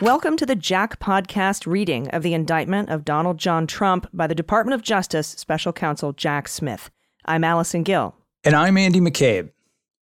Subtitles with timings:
[0.00, 4.34] Welcome to the Jack Podcast reading of the indictment of Donald John Trump by the
[4.34, 6.88] Department of Justice Special Counsel Jack Smith.
[7.26, 8.14] I'm Allison Gill.
[8.42, 9.50] And I'm Andy McCabe.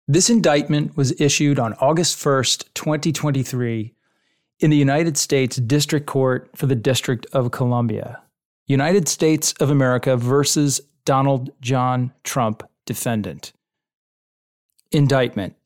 [0.07, 3.93] This indictment was issued on August 1st, 2023,
[4.61, 8.21] in the United States District Court for the District of Columbia.
[8.67, 13.51] United States of America versus Donald John Trump, defendant.
[14.93, 15.57] Indictment.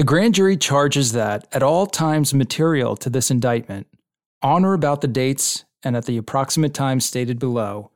[0.00, 3.86] The grand jury charges that, at all times material to this indictment,
[4.40, 7.90] on or about the dates and at the approximate time stated below,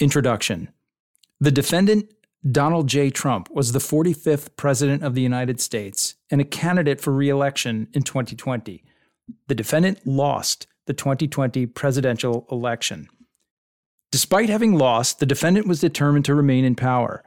[0.00, 0.70] Introduction.
[1.38, 2.12] The defendant,
[2.50, 3.10] Donald J.
[3.10, 7.86] Trump, was the 45th President of the United States and a candidate for re election
[7.92, 8.82] in 2020.
[9.46, 13.06] The defendant lost the 2020 presidential election.
[14.10, 17.22] Despite having lost, the defendant was determined to remain in power.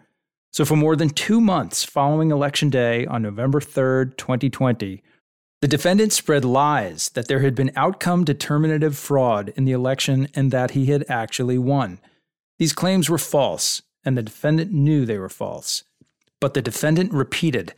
[0.57, 5.03] So, for more than two months following Election Day on November 3rd, 2020,
[5.61, 10.49] the defendant spread lies that there had been outcome determinative fraud in the election and
[10.49, 11.99] that he had actually won.
[12.57, 15.83] These claims were false, and the defendant knew they were false.
[16.41, 17.75] But the defendant repeated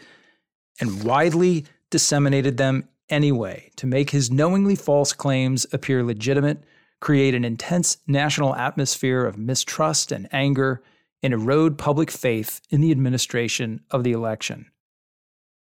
[0.79, 6.63] and widely disseminated them anyway to make his knowingly false claims appear legitimate,
[7.01, 10.81] create an intense national atmosphere of mistrust and anger,
[11.21, 14.65] and erode public faith in the administration of the election.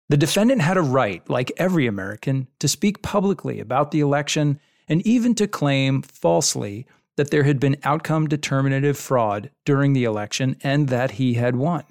[0.09, 5.07] The defendant had a right, like every American, to speak publicly about the election and
[5.07, 10.89] even to claim falsely that there had been outcome determinative fraud during the election and
[10.89, 11.85] that he had won.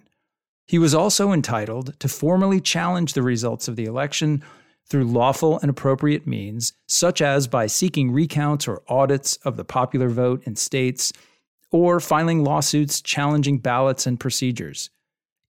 [0.68, 4.44] He was also entitled to formally challenge the results of the election
[4.90, 10.10] through lawful and appropriate means, such as by seeking recounts or audits of the popular
[10.10, 11.12] vote in states
[11.72, 14.90] or filing lawsuits challenging ballots and procedures.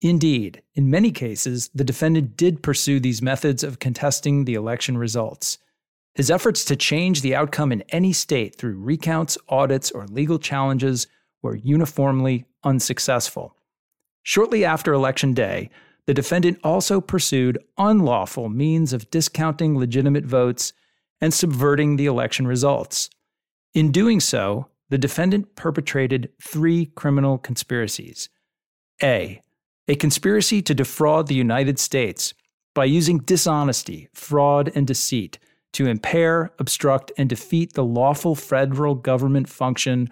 [0.02, 5.58] Indeed, in many cases, the defendant did pursue these methods of contesting the election results.
[6.14, 11.06] His efforts to change the outcome in any state through recounts, audits, or legal challenges
[11.42, 13.54] were uniformly unsuccessful.
[14.22, 15.70] Shortly after Election Day,
[16.06, 20.72] the defendant also pursued unlawful means of discounting legitimate votes
[21.20, 23.10] and subverting the election results.
[23.74, 28.28] In doing so, the defendant perpetrated three criminal conspiracies.
[29.02, 29.42] A.
[29.88, 32.34] A conspiracy to defraud the United States
[32.74, 35.38] by using dishonesty, fraud, and deceit
[35.72, 40.08] to impair, obstruct, and defeat the lawful federal government function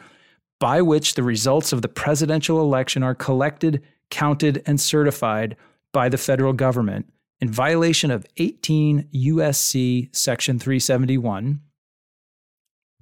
[0.61, 5.57] by which the results of the presidential election are collected, counted, and certified
[5.93, 7.07] by the federal government
[7.41, 10.09] in violation of 18 U.S.C.
[10.13, 11.61] Section 371.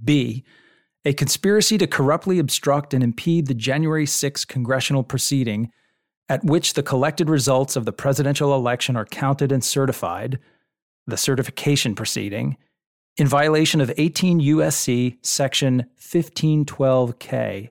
[0.03, 0.45] B
[1.05, 5.73] a conspiracy to corruptly obstruct and impede the January 6 congressional proceeding
[6.29, 10.39] at which the collected results of the presidential election are counted and certified,
[11.07, 12.57] the certification proceeding,
[13.17, 15.19] in violation of 18 U.S.C.
[15.21, 17.71] section 1512K,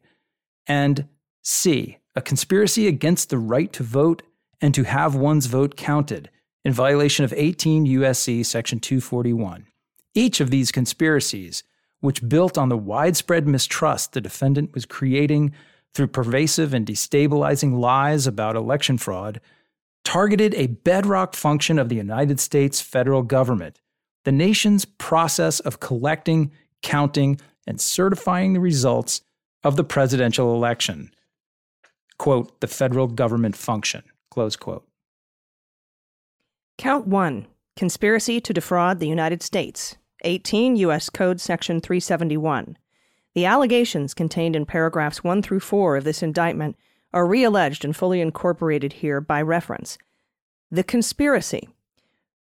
[0.67, 1.07] and
[1.41, 4.21] C, a conspiracy against the right to vote
[4.59, 6.29] and to have one's vote counted
[6.63, 8.43] in violation of 18 U.S.C.
[8.43, 9.65] section 241.
[10.13, 11.63] Each of these conspiracies
[12.01, 15.53] which built on the widespread mistrust the defendant was creating
[15.94, 19.39] through pervasive and destabilizing lies about election fraud,
[20.03, 23.79] targeted a bedrock function of the United States federal government,
[24.25, 26.51] the nation's process of collecting,
[26.81, 29.22] counting, and certifying the results
[29.63, 31.11] of the presidential election.
[32.17, 34.88] Quote, the federal government function, close quote.
[36.78, 39.97] Count 1 Conspiracy to defraud the United States.
[40.22, 41.09] 18 U.S.
[41.09, 42.78] Code Section 371.
[43.34, 46.76] The allegations contained in paragraphs 1 through 4 of this indictment
[47.14, 49.97] are realleged and fully incorporated here by reference.
[50.70, 51.70] The conspiracy.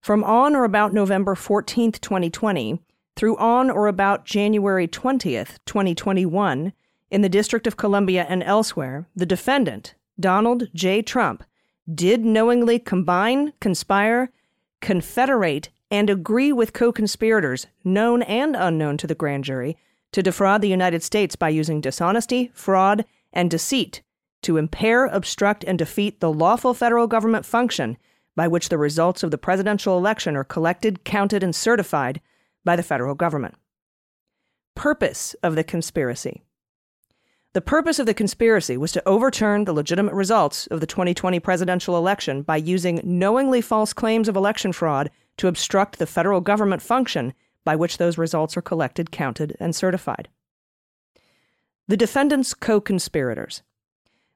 [0.00, 2.80] From on or about November 14, 2020,
[3.16, 5.32] through on or about January 20,
[5.64, 6.72] 2021,
[7.10, 11.00] in the District of Columbia and elsewhere, the defendant, Donald J.
[11.00, 11.44] Trump,
[11.92, 14.30] did knowingly combine, conspire,
[14.80, 19.76] confederate, and agree with co conspirators, known and unknown to the grand jury,
[20.12, 24.02] to defraud the United States by using dishonesty, fraud, and deceit
[24.42, 27.96] to impair, obstruct, and defeat the lawful federal government function
[28.36, 32.20] by which the results of the presidential election are collected, counted, and certified
[32.64, 33.54] by the federal government.
[34.74, 36.42] Purpose of the conspiracy.
[37.52, 41.96] The purpose of the conspiracy was to overturn the legitimate results of the 2020 presidential
[41.96, 47.34] election by using knowingly false claims of election fraud to obstruct the federal government function
[47.64, 50.28] by which those results are collected, counted, and certified.
[51.88, 53.62] The defendant's co conspirators.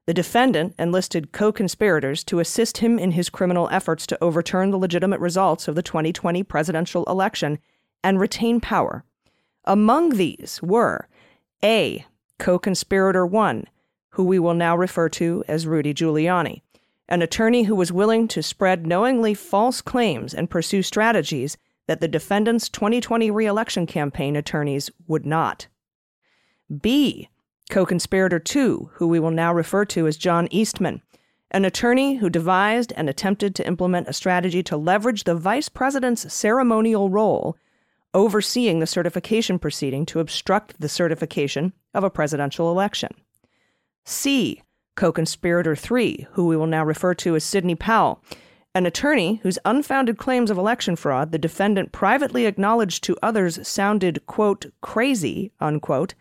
[0.05, 4.77] The defendant enlisted co conspirators to assist him in his criminal efforts to overturn the
[4.77, 7.59] legitimate results of the 2020 presidential election
[8.03, 9.03] and retain power.
[9.65, 11.07] Among these were
[11.63, 12.05] A
[12.39, 13.65] co conspirator one,
[14.11, 16.61] who we will now refer to as Rudy Giuliani,
[17.09, 21.57] an attorney who was willing to spread knowingly false claims and pursue strategies
[21.87, 25.67] that the defendant's 2020 reelection campaign attorneys would not.
[26.81, 27.27] B.
[27.69, 31.01] Co conspirator 2, who we will now refer to as John Eastman,
[31.51, 36.31] an attorney who devised and attempted to implement a strategy to leverage the vice president's
[36.31, 37.57] ceremonial role
[38.13, 43.09] overseeing the certification proceeding to obstruct the certification of a presidential election.
[44.05, 44.61] C.
[44.99, 48.21] Co conspirator 3, who we will now refer to as Sidney Powell,
[48.75, 54.25] an attorney whose unfounded claims of election fraud the defendant privately acknowledged to others sounded,
[54.25, 56.15] quote, crazy, unquote.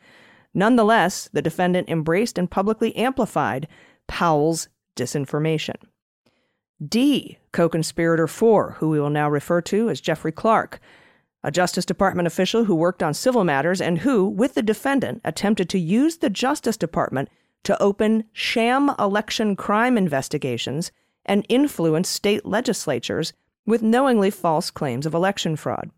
[0.54, 3.66] Nonetheless, the defendant embraced and publicly amplified
[4.06, 5.74] Powell's disinformation.
[6.80, 7.38] D.
[7.50, 10.78] Co conspirator 4, who we will now refer to as Jeffrey Clark,
[11.42, 15.68] a Justice Department official who worked on civil matters and who, with the defendant, attempted
[15.70, 17.28] to use the Justice Department
[17.64, 20.90] to open sham election crime investigations
[21.24, 23.32] and influence state legislatures
[23.66, 25.90] with knowingly false claims of election fraud.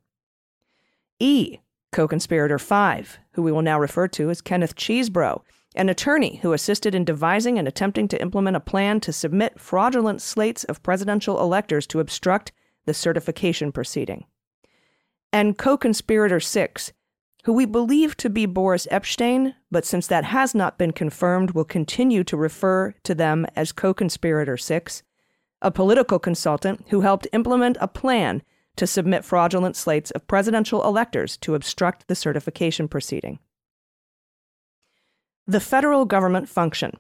[1.19, 1.59] E.
[1.93, 5.43] Co conspirator 5, who we will now refer to as Kenneth Chesebro,
[5.75, 10.21] an attorney who assisted in devising and attempting to implement a plan to submit fraudulent
[10.21, 12.53] slates of presidential electors to obstruct
[12.87, 14.25] the certification proceeding
[15.33, 16.93] and co conspirator six,
[17.45, 21.65] who we believe to be Boris Epshteyn, but since that has not been confirmed, will
[21.65, 25.03] continue to refer to them as co conspirator six,
[25.63, 28.43] a political consultant who helped implement a plan
[28.77, 33.39] to submit fraudulent slates of presidential electors to obstruct the certification proceeding.
[35.47, 36.93] The federal government function.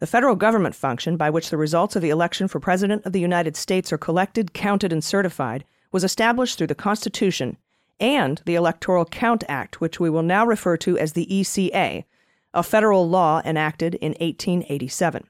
[0.00, 3.20] The federal government function, by which the results of the election for President of the
[3.20, 7.56] United States are collected, counted, and certified, was established through the Constitution
[8.00, 12.04] and the Electoral Count Act, which we will now refer to as the ECA,
[12.52, 15.24] a federal law enacted in 1887.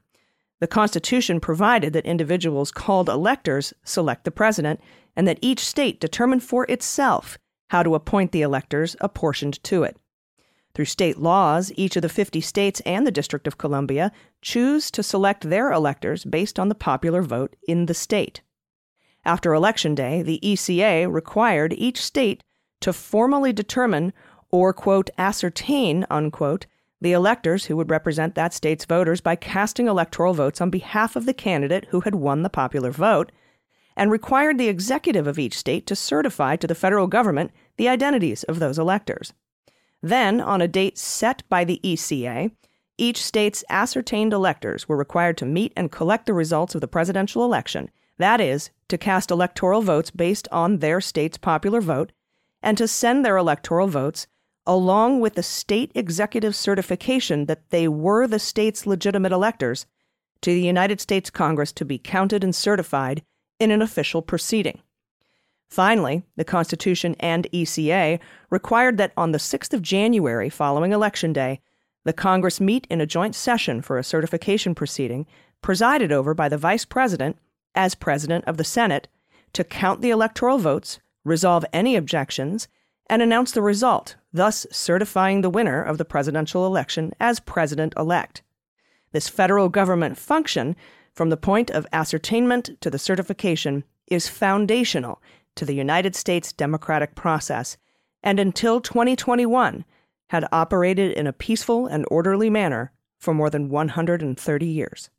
[0.60, 4.80] The Constitution provided that individuals called electors select the president,
[5.16, 7.38] and that each state determine for itself
[7.68, 9.96] how to appoint the electors apportioned to it.
[10.74, 14.10] Through state laws, each of the 50 states and the District of Columbia
[14.42, 18.42] choose to select their electors based on the popular vote in the state.
[19.24, 22.42] After Election Day, the ECA required each state
[22.84, 24.12] to formally determine
[24.50, 26.66] or, quote, ascertain, unquote,
[27.00, 31.26] the electors who would represent that state's voters by casting electoral votes on behalf of
[31.26, 33.32] the candidate who had won the popular vote,
[33.96, 38.42] and required the executive of each state to certify to the federal government the identities
[38.44, 39.32] of those electors.
[40.02, 42.52] Then, on a date set by the ECA,
[42.98, 47.44] each state's ascertained electors were required to meet and collect the results of the presidential
[47.44, 52.12] election that is, to cast electoral votes based on their state's popular vote,
[52.64, 54.26] and to send their electoral votes
[54.66, 59.86] along with the state executive certification that they were the state's legitimate electors
[60.40, 63.22] to the United States Congress to be counted and certified
[63.60, 64.80] in an official proceeding.
[65.68, 68.18] Finally, the Constitution and ECA
[68.48, 71.60] required that on the 6th of January following Election Day,
[72.04, 75.26] the Congress meet in a joint session for a certification proceeding
[75.62, 77.36] presided over by the Vice President
[77.74, 79.08] as President of the Senate
[79.52, 82.68] to count the electoral votes, resolve any objections,
[83.08, 88.42] and announce the result, thus certifying the winner of the presidential election as President elect.
[89.12, 90.74] This federal government function,
[91.12, 95.22] from the point of ascertainment to the certification, is foundational
[95.54, 97.76] to the United States democratic process,
[98.22, 99.84] and until 2021
[100.28, 105.10] had operated in a peaceful and orderly manner for more than 130 years.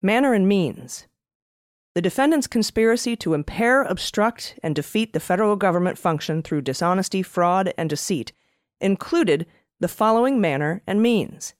[0.00, 1.06] Manner and means.
[1.94, 7.72] The defendant's conspiracy to impair, obstruct, and defeat the federal government function through dishonesty, fraud,
[7.78, 8.32] and deceit
[8.80, 9.46] included
[9.78, 11.54] the following manner and means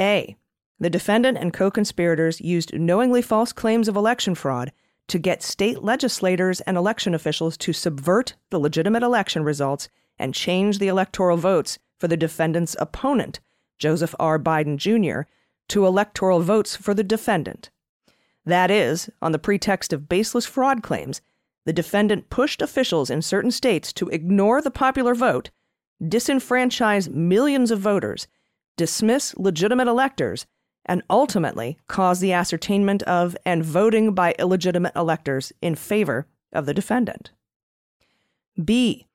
[0.00, 0.36] A.
[0.78, 4.70] The defendant and co conspirators used knowingly false claims of election fraud
[5.08, 9.88] to get state legislators and election officials to subvert the legitimate election results
[10.20, 13.40] and change the electoral votes for the defendant's opponent,
[13.76, 14.38] Joseph R.
[14.38, 15.28] Biden Jr.,
[15.68, 17.70] to electoral votes for the defendant.
[18.48, 21.20] That is, on the pretext of baseless fraud claims,
[21.66, 25.50] the defendant pushed officials in certain states to ignore the popular vote,
[26.02, 28.26] disenfranchise millions of voters,
[28.78, 30.46] dismiss legitimate electors,
[30.86, 36.72] and ultimately cause the ascertainment of and voting by illegitimate electors in favor of the
[36.72, 37.32] defendant.
[38.64, 39.06] B.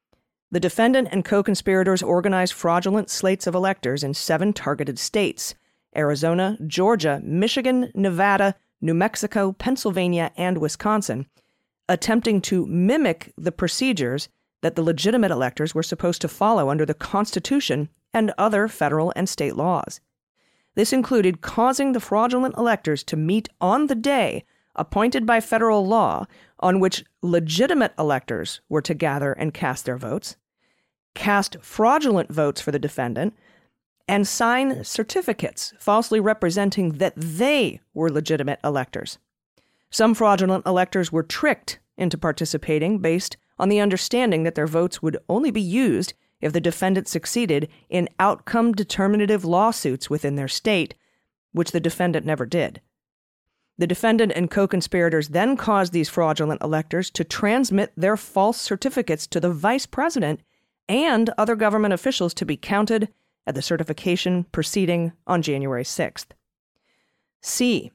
[0.52, 5.56] The defendant and co conspirators organized fraudulent slates of electors in seven targeted states
[5.96, 11.26] Arizona, Georgia, Michigan, Nevada, New Mexico, Pennsylvania, and Wisconsin,
[11.88, 14.28] attempting to mimic the procedures
[14.62, 19.30] that the legitimate electors were supposed to follow under the Constitution and other federal and
[19.30, 20.02] state laws.
[20.76, 24.44] This included causing the fraudulent electors to meet on the day
[24.76, 26.26] appointed by federal law
[26.60, 30.36] on which legitimate electors were to gather and cast their votes,
[31.14, 33.34] cast fraudulent votes for the defendant,
[34.08, 39.18] and sign certificates falsely representing that they were legitimate electors.
[39.90, 45.18] Some fraudulent electors were tricked into participating based on the understanding that their votes would
[45.30, 50.96] only be used if the defendant succeeded in outcome determinative lawsuits within their state,
[51.54, 52.82] which the defendant never did.
[53.78, 59.26] The defendant and co conspirators then caused these fraudulent electors to transmit their false certificates
[59.28, 60.42] to the vice president
[60.90, 63.08] and other government officials to be counted
[63.46, 66.28] at the certification proceeding on January 6th.
[67.42, 67.92] C.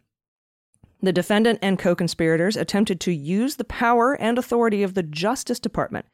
[1.01, 5.61] The defendant and co conspirators attempted to use the power and authority of the Justice
[5.61, 6.07] Department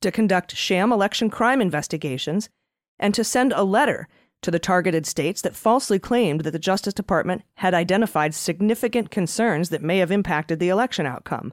[0.00, 2.50] to conduct sham election crime investigations
[2.98, 4.08] and to send a letter
[4.42, 9.68] to the targeted states that falsely claimed that the Justice Department had identified significant concerns
[9.70, 11.52] that may have impacted the election outcome,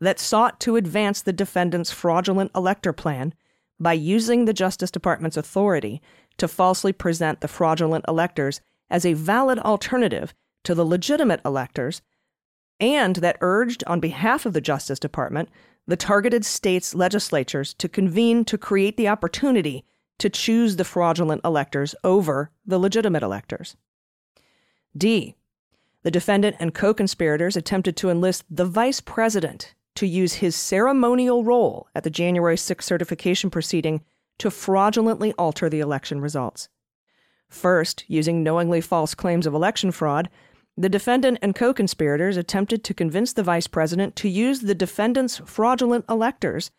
[0.00, 3.34] that sought to advance the defendant's fraudulent elector plan
[3.80, 6.00] by using the Justice Department's authority
[6.40, 12.02] to falsely present the fraudulent electors as a valid alternative to the legitimate electors,
[12.80, 15.48] and that urged, on behalf of the Justice Department,
[15.86, 19.84] the targeted states' legislatures to convene to create the opportunity
[20.18, 23.76] to choose the fraudulent electors over the legitimate electors.
[24.96, 25.36] D.
[26.02, 31.44] The defendant and co conspirators attempted to enlist the vice president to use his ceremonial
[31.44, 34.00] role at the January 6 certification proceeding
[34.40, 36.68] to fraudulently alter the election results.
[37.48, 40.28] First, using knowingly false claims of election fraud,
[40.76, 45.38] the defendant and co conspirators attempted to convince the vice president to use the defendant's
[45.44, 46.70] fraudulent electors,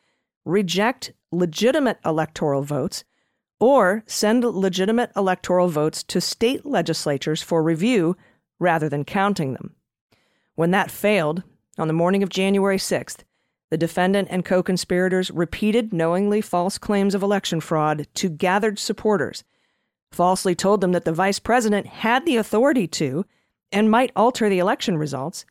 [0.44, 3.04] reject legitimate electoral votes,
[3.60, 8.18] or send legitimate electoral votes to state legislatures for review
[8.60, 9.76] rather than counting them.
[10.56, 11.44] When that failed,
[11.78, 13.24] on the morning of January 6th,
[13.72, 19.44] the defendant and co conspirators repeated knowingly false claims of election fraud to gathered supporters,
[20.12, 23.26] falsely told them that the vice president had the authority to
[23.72, 25.46] and might alter the election results,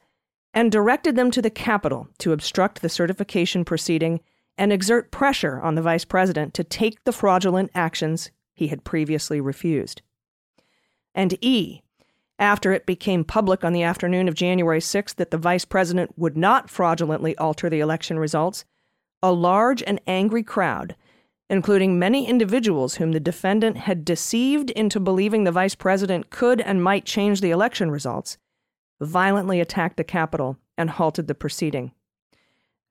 [0.52, 4.20] and directed them to the Capitol to obstruct the certification proceeding
[4.58, 9.40] and exert pressure on the vice president to take the fraudulent actions he had previously
[9.40, 10.02] refused.
[11.14, 11.80] And E,
[12.40, 16.36] after it became public on the afternoon of January 6th that the vice president would
[16.36, 18.64] not fraudulently alter the election results,
[19.22, 20.96] a large and angry crowd,
[21.50, 26.82] including many individuals whom the defendant had deceived into believing the vice president could and
[26.82, 28.38] might change the election results,
[29.00, 31.92] violently attacked the Capitol and halted the proceeding.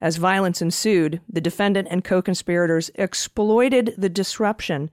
[0.00, 4.90] As violence ensued, the defendant and co conspirators exploited the disruption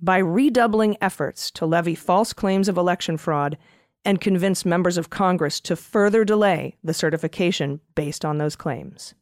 [0.00, 3.58] by redoubling efforts to levy false claims of election fraud
[4.06, 9.14] and convince members of Congress to further delay the certification based on those claims.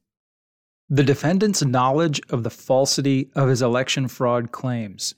[0.90, 5.14] The defendant's knowledge of the falsity of his election fraud claims.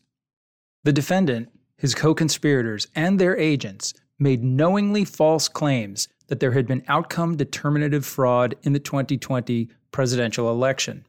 [0.85, 6.69] The defendant, his co conspirators, and their agents made knowingly false claims that there had
[6.69, 11.05] been outcome determinative fraud in the 2020 presidential election.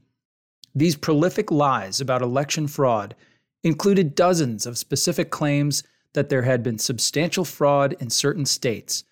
[0.74, 3.16] These prolific lies about election fraud
[3.64, 5.84] included dozens of specific claims
[6.18, 9.04] that there had been substantial fraud in certain states,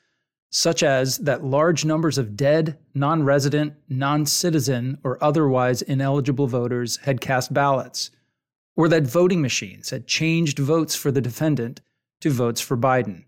[0.50, 6.98] such as that large numbers of dead, non resident, non citizen, or otherwise ineligible voters
[7.04, 8.10] had cast ballots,
[8.76, 11.80] or that voting machines had changed votes for the defendant
[12.22, 13.26] to votes for Biden.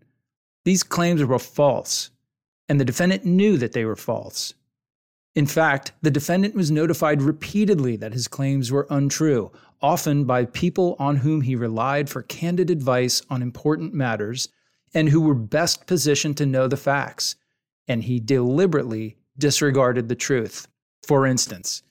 [0.66, 2.10] These claims were false,
[2.68, 4.56] and the defendant knew that they were false.
[5.36, 10.96] In fact, the defendant was notified repeatedly that his claims were untrue, often by people
[11.00, 14.50] on whom he relied for candid advice on important matters
[14.94, 17.36] and who were best positioned to know the facts,
[17.88, 20.68] and he deliberately disregarded the truth.
[21.06, 21.84] For instance,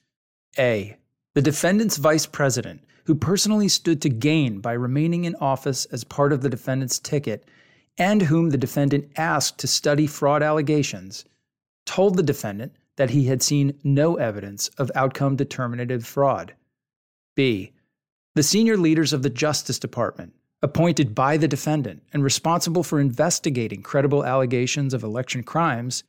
[0.57, 0.97] A.
[1.33, 6.33] The defendant's vice president, who personally stood to gain by remaining in office as part
[6.33, 7.47] of the defendant's ticket,
[7.97, 11.23] and whom the defendant asked to study fraud allegations,
[11.85, 16.53] told the defendant that he had seen no evidence of outcome determinative fraud.
[17.35, 17.71] B.
[18.37, 23.81] The senior leaders of the Justice Department, appointed by the defendant and responsible for investigating
[23.81, 26.03] credible allegations of election crimes,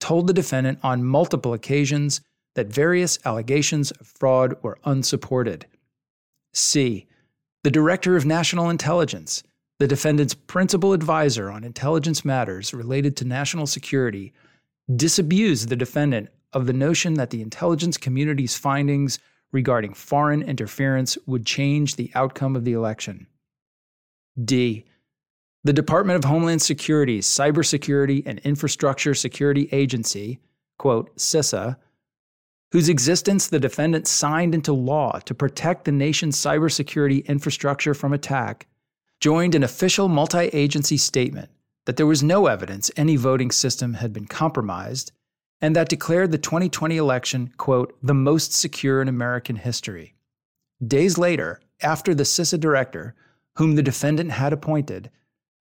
[0.00, 2.20] told the defendant on multiple occasions
[2.56, 5.66] that various allegations of fraud were unsupported.
[6.52, 7.06] C.
[7.62, 9.44] The Director of National Intelligence,
[9.78, 14.32] the defendant's principal advisor on intelligence matters related to national security,
[14.96, 19.20] disabused the defendant of the notion that the intelligence community's findings
[19.52, 23.26] regarding foreign interference would change the outcome of the election.
[24.42, 24.84] D.
[25.64, 30.38] The Department of Homeland Security's Cybersecurity and Infrastructure Security Agency,
[30.78, 31.76] quote, CISA,
[32.70, 38.66] whose existence the defendant signed into law to protect the nation's cybersecurity infrastructure from attack,
[39.20, 41.50] joined an official multi agency statement
[41.86, 45.12] that there was no evidence any voting system had been compromised
[45.60, 50.14] and that declared the 2020 election, quote, the most secure in American history.
[50.86, 53.14] Days later, after the CISA director,
[53.56, 55.10] whom the defendant had appointed,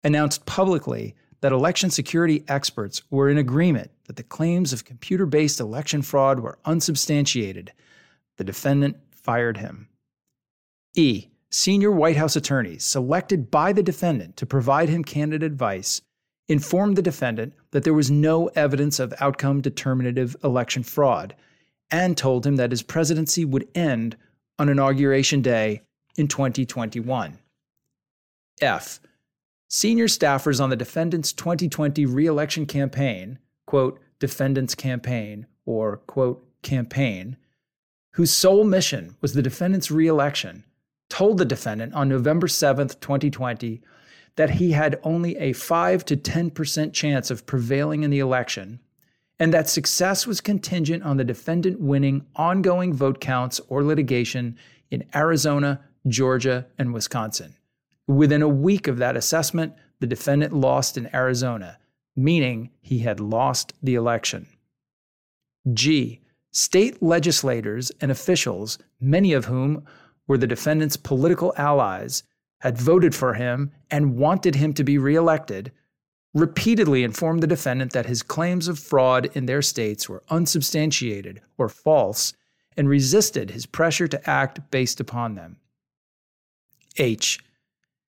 [0.03, 5.59] announced publicly that election security experts were in agreement that the claims of computer based
[5.59, 7.71] election fraud were unsubstantiated,
[8.37, 9.87] the defendant fired him.
[10.95, 11.27] E.
[11.49, 16.01] Senior White House attorneys selected by the defendant to provide him candid advice
[16.47, 21.35] informed the defendant that there was no evidence of outcome determinative election fraud
[21.91, 24.15] and told him that his presidency would end
[24.59, 25.81] on Inauguration Day
[26.17, 27.37] in 2021.
[28.61, 28.99] F.
[29.69, 37.37] Senior staffers on the defendant's 2020 reelection campaign, quote, defendant's campaign, or, quote, campaign,
[38.13, 40.63] whose sole mission was the defendant's reelection,
[41.09, 43.81] told the defendant on November 7, 2020,
[44.37, 48.79] that he had only a 5 to 10% chance of prevailing in the election,
[49.39, 54.57] and that success was contingent on the defendant winning ongoing vote counts or litigation
[54.89, 57.53] in Arizona, Georgia, and Wisconsin.
[58.07, 61.77] Within a week of that assessment, the defendant lost in Arizona,
[62.15, 64.47] meaning he had lost the election.
[65.73, 66.21] G.
[66.51, 69.85] State legislators and officials, many of whom
[70.27, 72.23] were the defendant's political allies,
[72.59, 75.71] had voted for him and wanted him to be reelected,
[76.33, 81.69] repeatedly informed the defendant that his claims of fraud in their states were unsubstantiated or
[81.69, 82.33] false
[82.75, 85.57] and resisted his pressure to act based upon them.
[86.97, 87.39] H.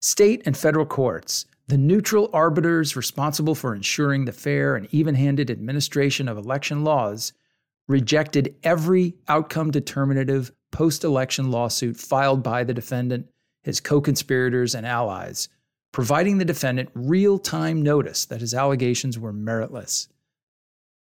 [0.01, 5.51] State and federal courts, the neutral arbiters responsible for ensuring the fair and even handed
[5.51, 7.33] administration of election laws,
[7.88, 13.27] rejected every outcome determinative post election lawsuit filed by the defendant
[13.67, 15.49] his co conspirators, and allies,
[15.91, 20.08] providing the defendant real time notice that his allegations were meritless.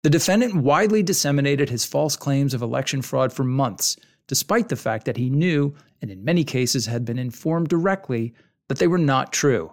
[0.03, 5.05] The defendant widely disseminated his false claims of election fraud for months, despite the fact
[5.05, 8.35] that he knew, and in many cases had been informed directly,
[8.67, 9.73] that they were not true.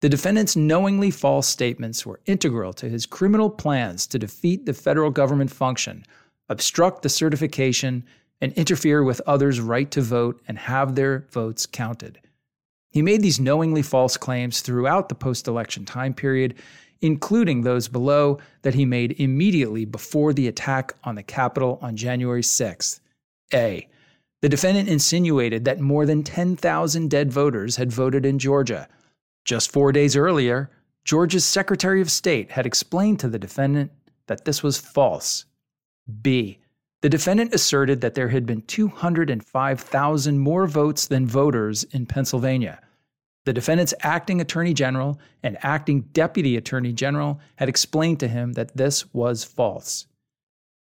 [0.00, 5.10] The defendant's knowingly false statements were integral to his criminal plans to defeat the federal
[5.10, 6.02] government function,
[6.48, 8.06] obstruct the certification,
[8.40, 12.20] and interfere with others' right to vote and have their votes counted.
[12.90, 16.54] He made these knowingly false claims throughout the post election time period,
[17.00, 22.42] including those below that he made immediately before the attack on the Capitol on January
[22.42, 23.00] 6th.
[23.52, 23.88] A.
[24.42, 28.88] The defendant insinuated that more than 10,000 dead voters had voted in Georgia.
[29.44, 30.70] Just four days earlier,
[31.04, 33.92] Georgia's Secretary of State had explained to the defendant
[34.26, 35.44] that this was false.
[36.22, 36.58] B.
[37.06, 42.80] The defendant asserted that there had been 205,000 more votes than voters in Pennsylvania.
[43.44, 48.76] The defendant's acting attorney general and acting deputy attorney general had explained to him that
[48.76, 50.08] this was false.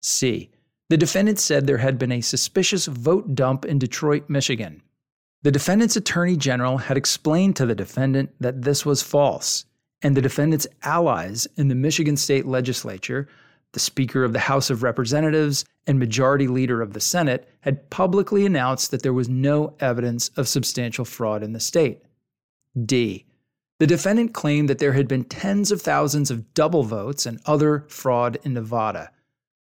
[0.00, 0.48] C.
[0.88, 4.81] The defendant said there had been a suspicious vote dump in Detroit, Michigan.
[5.42, 9.66] The defendant's attorney general had explained to the defendant that this was false,
[10.00, 13.29] and the defendant's allies in the Michigan state legislature
[13.76, 18.46] the Speaker of the House of Representatives and Majority Leader of the Senate had publicly
[18.46, 22.02] announced that there was no evidence of substantial fraud in the state.
[22.86, 23.26] D.
[23.78, 27.84] The defendant claimed that there had been tens of thousands of double votes and other
[27.88, 29.10] fraud in Nevada.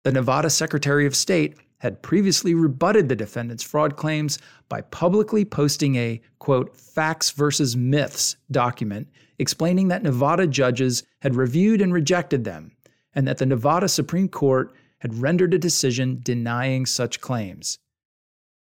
[0.03, 4.37] The Nevada Secretary of State had previously rebutted the defendant's fraud claims
[4.69, 9.07] by publicly posting a, quote, facts versus myths document
[9.39, 12.72] explaining that Nevada judges had reviewed and rejected them
[13.15, 17.79] and that the Nevada Supreme Court had rendered a decision denying such claims.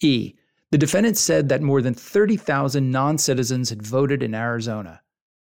[0.01, 0.35] E.
[0.73, 5.03] The defendant said that more than 30,000 non citizens had voted in Arizona.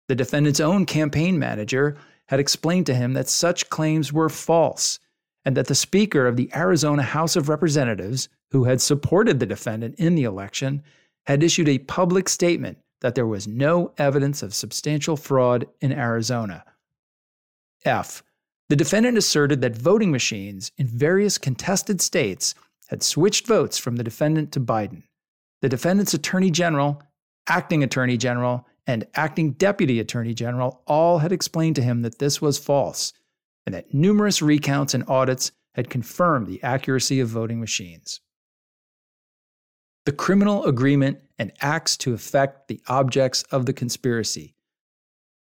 [0.07, 1.95] The defendant's own campaign manager
[2.27, 4.99] had explained to him that such claims were false
[5.45, 9.95] and that the Speaker of the Arizona House of Representatives, who had supported the defendant
[9.95, 10.81] in the election,
[11.25, 16.63] had issued a public statement that there was no evidence of substantial fraud in Arizona.
[17.85, 18.23] F.
[18.73, 22.55] The defendant asserted that voting machines in various contested states
[22.87, 25.03] had switched votes from the defendant to Biden.
[25.61, 26.99] The defendant's attorney general,
[27.47, 32.41] acting attorney general, and acting deputy attorney general all had explained to him that this
[32.41, 33.13] was false
[33.67, 38.21] and that numerous recounts and audits had confirmed the accuracy of voting machines.
[40.07, 44.55] The criminal agreement and acts to effect the objects of the conspiracy.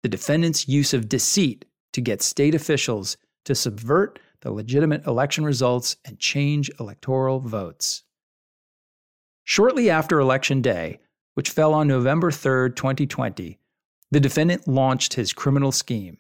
[0.04, 1.66] The defendant's use of deceit
[1.98, 8.04] to get state officials to subvert the legitimate election results and change electoral votes.
[9.46, 11.00] Shortly after Election Day,
[11.34, 13.58] which fell on November 3, 2020,
[14.12, 16.20] the defendant launched his criminal scheme.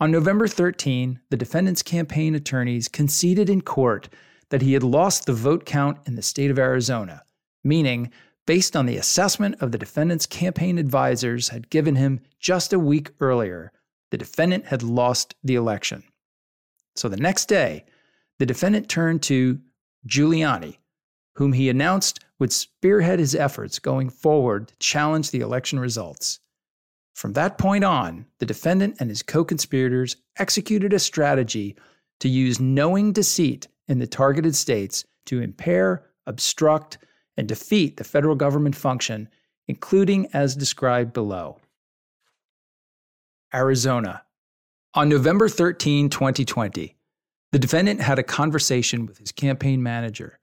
[0.00, 4.08] On November 13, the defendant's campaign attorneys conceded in court
[4.48, 7.22] that he had lost the vote count in the state of Arizona,
[7.62, 8.10] meaning,
[8.48, 13.12] based on the assessment of the defendant's campaign advisors had given him just a week
[13.20, 13.70] earlier,
[14.10, 16.02] the defendant had lost the election.
[16.96, 17.84] So the next day,
[18.38, 19.60] the defendant turned to
[20.06, 20.78] Giuliani,
[21.34, 26.40] whom he announced would spearhead his efforts going forward to challenge the election results.
[27.14, 31.76] From that point on, the defendant and his co conspirators executed a strategy
[32.20, 36.98] to use knowing deceit in the targeted states to impair, obstruct,
[37.36, 39.28] and defeat the federal government function,
[39.66, 41.58] including as described below.
[43.54, 44.24] Arizona.
[44.94, 46.96] On November 13, 2020,
[47.52, 50.38] the defendant had a conversation with his campaign manager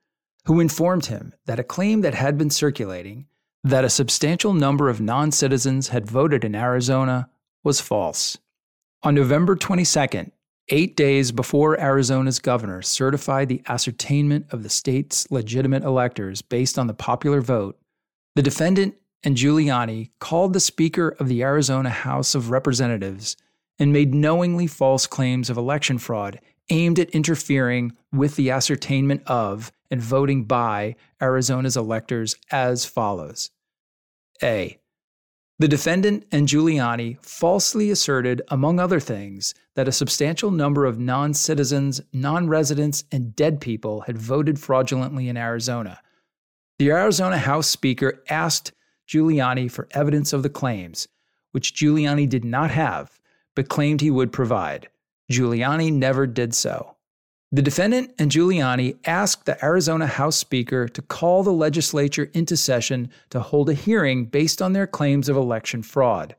[0.45, 3.27] who informed him that a claim that had been circulating
[3.63, 7.29] that a substantial number of non citizens had voted in Arizona
[7.63, 8.37] was false.
[9.03, 10.31] On November 22nd,
[10.69, 16.87] eight days before Arizona's governor certified the ascertainment of the state's legitimate electors based on
[16.87, 17.79] the popular vote,
[18.35, 23.35] the defendant and Giuliani called the Speaker of the Arizona House of Representatives
[23.79, 29.71] and made knowingly false claims of election fraud aimed at interfering with the ascertainment of
[29.89, 33.49] and voting by Arizona's electors as follows
[34.41, 34.77] A.
[35.57, 41.33] The defendant and Giuliani falsely asserted, among other things, that a substantial number of non
[41.33, 46.01] citizens, non residents, and dead people had voted fraudulently in Arizona.
[46.77, 48.73] The Arizona House Speaker asked
[49.07, 51.07] Giuliani for evidence of the claims,
[51.51, 53.19] which Giuliani did not have,
[53.55, 54.89] but claimed he would provide.
[55.31, 56.95] Giuliani never did so.
[57.51, 63.09] The defendant and Giuliani asked the Arizona House Speaker to call the legislature into session
[63.29, 66.35] to hold a hearing based on their claims of election fraud.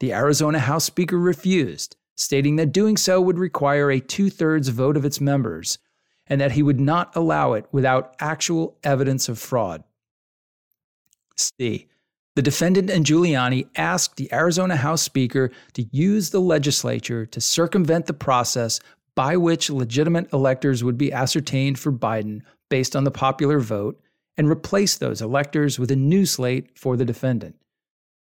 [0.00, 4.96] The Arizona House Speaker refused, stating that doing so would require a two thirds vote
[4.96, 5.78] of its members
[6.26, 9.82] and that he would not allow it without actual evidence of fraud.
[11.36, 11.88] C.
[12.36, 18.06] The defendant and Giuliani asked the Arizona House Speaker to use the legislature to circumvent
[18.06, 18.78] the process
[19.16, 24.00] by which legitimate electors would be ascertained for Biden based on the popular vote
[24.36, 27.56] and replace those electors with a new slate for the defendant.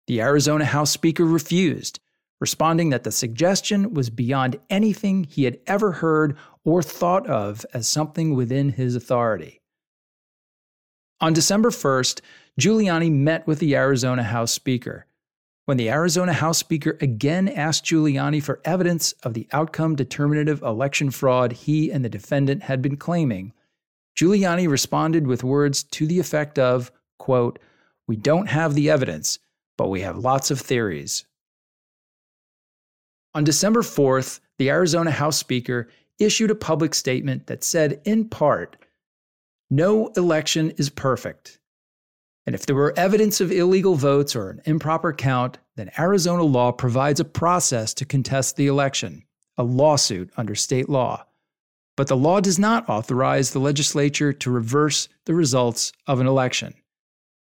[0.06, 2.00] The Arizona House Speaker refused,
[2.40, 7.86] responding that the suggestion was beyond anything he had ever heard or thought of as
[7.86, 9.60] something within his authority.
[11.20, 12.20] On December 1st,
[12.58, 15.06] Giuliani met with the Arizona House Speaker.
[15.66, 21.12] When the Arizona House Speaker again asked Giuliani for evidence of the outcome determinative election
[21.12, 23.52] fraud he and the defendant had been claiming,
[24.18, 26.90] Giuliani responded with words to the effect of,
[27.20, 27.60] quote,
[28.08, 29.38] We don't have the evidence,
[29.76, 31.26] but we have lots of theories.
[33.34, 38.74] On December 4th, the Arizona House Speaker issued a public statement that said, in part,
[39.70, 41.60] No election is perfect.
[42.48, 46.72] And if there were evidence of illegal votes or an improper count, then Arizona law
[46.72, 49.24] provides a process to contest the election,
[49.58, 51.26] a lawsuit under state law.
[51.94, 56.72] But the law does not authorize the legislature to reverse the results of an election.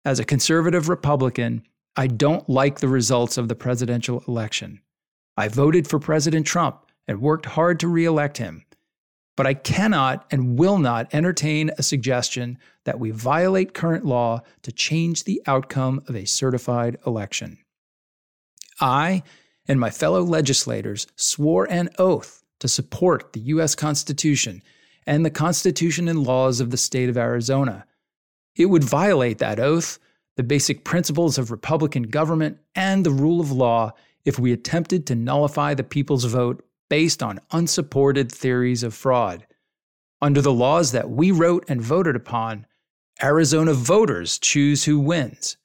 [0.05, 1.63] As a conservative Republican,
[1.97, 4.79] I don't like the results of the presidential election.
[5.35, 8.63] I voted for President Trump and worked hard to reelect him.
[9.35, 14.71] But I cannot and will not entertain a suggestion that we violate current law to
[14.71, 17.57] change the outcome of a certified election.
[18.79, 19.23] I
[19.67, 23.75] and my fellow legislators swore an oath to support the U.S.
[23.75, 24.61] Constitution
[25.05, 27.85] and the Constitution and laws of the state of Arizona.
[28.55, 29.99] It would violate that oath,
[30.35, 33.93] the basic principles of Republican government, and the rule of law
[34.23, 39.45] if we attempted to nullify the people's vote based on unsupported theories of fraud.
[40.21, 42.65] Under the laws that we wrote and voted upon,
[43.21, 45.57] Arizona voters choose who wins,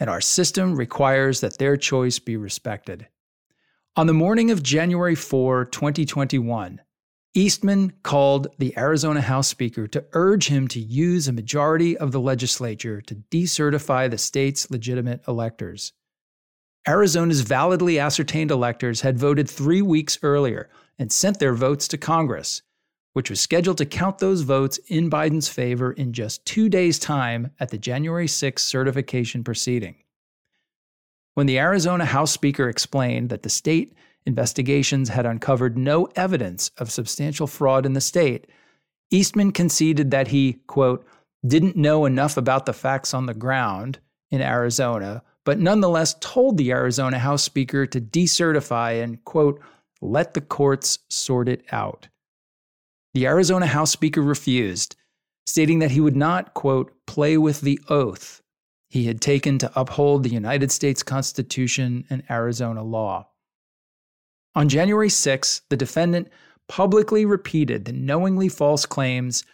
[0.00, 3.08] and our system requires that their choice be respected.
[3.96, 6.80] On the morning of January 4, 2021,
[7.34, 12.20] Eastman called the Arizona House Speaker to urge him to use a majority of the
[12.20, 15.92] legislature to decertify the state's legitimate electors.
[16.88, 22.62] Arizona's validly ascertained electors had voted three weeks earlier and sent their votes to Congress,
[23.12, 27.50] which was scheduled to count those votes in Biden's favor in just two days' time
[27.60, 29.96] at the January 6 certification proceeding.
[31.34, 33.92] When the Arizona House Speaker explained that the state
[34.24, 38.46] investigations had uncovered no evidence of substantial fraud in the state,
[39.10, 41.06] Eastman conceded that he, quote,
[41.46, 43.98] didn't know enough about the facts on the ground
[44.30, 49.58] in Arizona, but nonetheless told the Arizona House Speaker to decertify and, quote,
[50.02, 52.08] let the courts sort it out.
[53.14, 54.94] The Arizona House Speaker refused,
[55.46, 58.42] stating that he would not, quote, play with the oath
[58.90, 63.28] he had taken to uphold the United States Constitution and Arizona law.
[64.54, 66.28] On January 6, the defendant
[66.68, 69.44] publicly repeated the knowingly false claims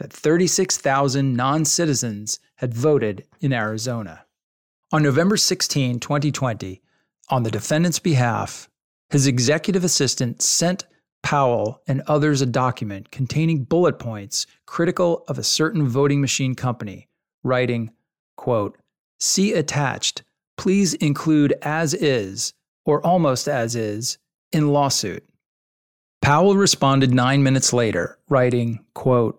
[0.00, 4.24] that 36,000 non citizens had voted in Arizona.
[4.90, 6.80] On November 16, 2020,
[7.28, 8.70] on the defendant's behalf,
[9.10, 10.86] his executive assistant sent
[11.22, 17.06] Powell and others a document containing bullet points critical of a certain voting machine company,
[17.44, 17.90] writing,
[18.38, 18.78] quote,
[19.20, 20.22] See attached,
[20.56, 22.54] please include as is,
[22.86, 24.16] or almost as is,
[24.52, 25.22] in lawsuit.
[26.22, 29.38] Powell responded nine minutes later, writing, quote,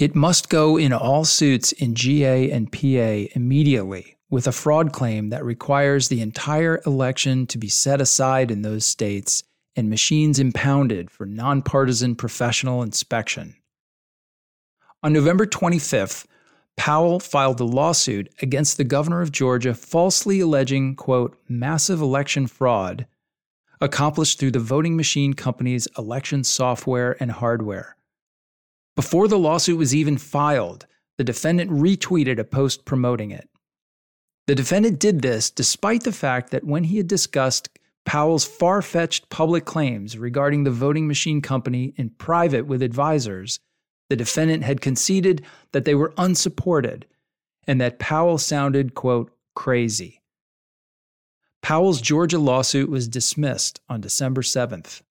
[0.00, 5.28] It must go in all suits in GA and PA immediately with a fraud claim
[5.28, 9.44] that requires the entire election to be set aside in those states
[9.76, 13.54] and machines impounded for nonpartisan professional inspection.
[15.02, 16.24] On November 25th,
[16.78, 23.06] Powell filed a lawsuit against the governor of Georgia falsely alleging, quote, massive election fraud
[23.82, 27.96] accomplished through the voting machine company's election software and hardware.
[28.96, 30.86] Before the lawsuit was even filed,
[31.18, 33.50] the defendant retweeted a post promoting it.
[34.46, 37.68] The defendant did this despite the fact that when he had discussed
[38.04, 43.60] Powell's far fetched public claims regarding the voting machine company in private with advisors,
[44.08, 47.06] the defendant had conceded that they were unsupported
[47.66, 50.20] and that Powell sounded, quote, crazy.
[51.62, 55.02] Powell's Georgia lawsuit was dismissed on December 7th.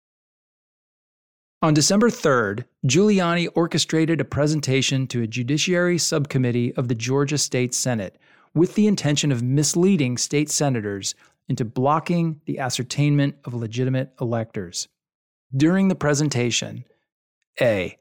[1.61, 7.73] On December 3rd, Giuliani orchestrated a presentation to a judiciary subcommittee of the Georgia State
[7.73, 8.17] Senate
[8.53, 11.15] with the intention of misleading state senators
[11.47, 14.87] into blocking the ascertainment of legitimate electors.
[15.55, 16.85] During the presentation,
[17.59, 17.97] A.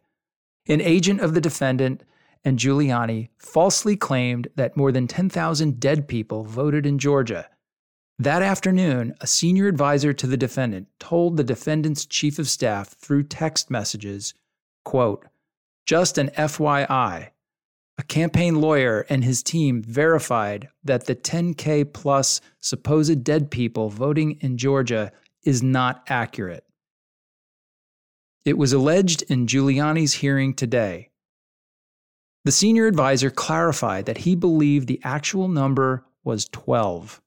[0.69, 2.05] An agent of the defendant
[2.45, 7.49] and Giuliani falsely claimed that more than 10,000 dead people voted in Georgia.
[8.19, 13.25] That afternoon, a senior advisor to the defendant told the defendant's chief of staff through
[13.25, 14.35] text messages,
[14.85, 15.27] quote,
[15.87, 17.31] just an FYI,
[18.01, 24.39] a campaign lawyer and his team verified that the 10K plus supposed dead people voting
[24.41, 25.13] in Georgia
[25.45, 26.65] is not accurate.
[28.47, 31.11] It was alleged in Giuliani's hearing today.
[32.47, 37.21] The senior advisor clarified that he believed the actual number was 12.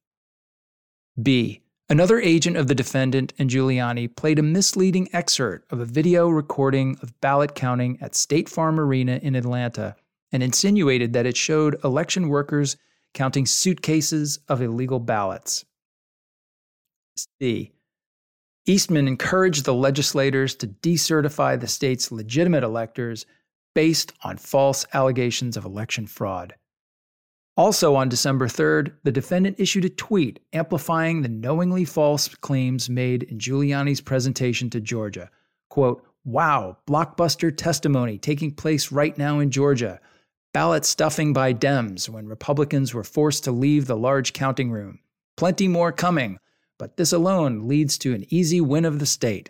[1.21, 1.61] B.
[1.87, 6.97] Another agent of the defendant and Giuliani played a misleading excerpt of a video recording
[7.03, 9.95] of ballot counting at State Farm Arena in Atlanta
[10.33, 12.75] and insinuated that it showed election workers
[13.13, 15.63] counting suitcases of illegal ballots.
[17.15, 17.71] C.
[18.65, 23.25] Eastman encouraged the legislators to decertify the state's legitimate electors
[23.75, 26.55] based on false allegations of election fraud.
[27.55, 33.23] Also on December 3rd, the defendant issued a tweet amplifying the knowingly false claims made
[33.23, 35.29] in Giuliani's presentation to Georgia.
[35.69, 39.99] Quote, Wow, blockbuster testimony taking place right now in Georgia
[40.53, 44.99] ballot stuffing by Dems when Republicans were forced to leave the large counting room.
[45.35, 46.37] Plenty more coming,
[46.77, 49.49] but this alone leads to an easy win of the state.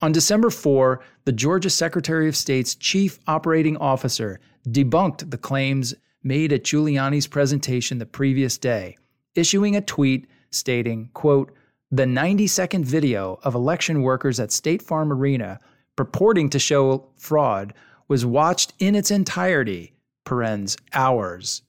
[0.00, 6.52] On December 4, the Georgia Secretary of State's chief operating officer debunked the claims made
[6.52, 8.96] at Giuliani's presentation the previous day,
[9.34, 11.52] issuing a tweet stating, quote,
[11.90, 15.60] the 90 second video of election workers at State Farm Arena
[15.94, 17.72] purporting to show fraud
[18.08, 21.62] was watched in its entirety, parens, hours,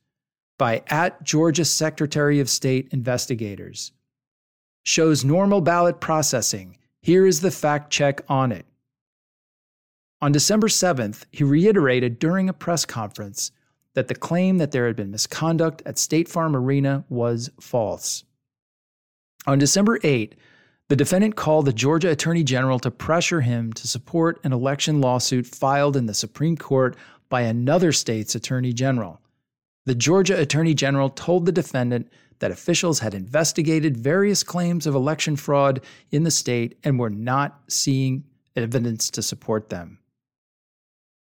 [0.58, 3.92] by at Georgia Secretary of State investigators.
[4.84, 6.78] Shows normal ballot processing.
[7.02, 8.66] Here is the fact check on it.
[10.22, 13.52] On December 7th, he reiterated during a press conference
[13.94, 18.24] that the claim that there had been misconduct at State Farm Arena was false.
[19.46, 20.36] On December 8,
[20.90, 25.46] the defendant called the Georgia Attorney General to pressure him to support an election lawsuit
[25.46, 26.96] filed in the Supreme Court
[27.28, 29.20] by another state's Attorney General.
[29.86, 35.36] The Georgia Attorney General told the defendant that officials had investigated various claims of election
[35.36, 38.24] fraud in the state and were not seeing
[38.56, 40.00] evidence to support them.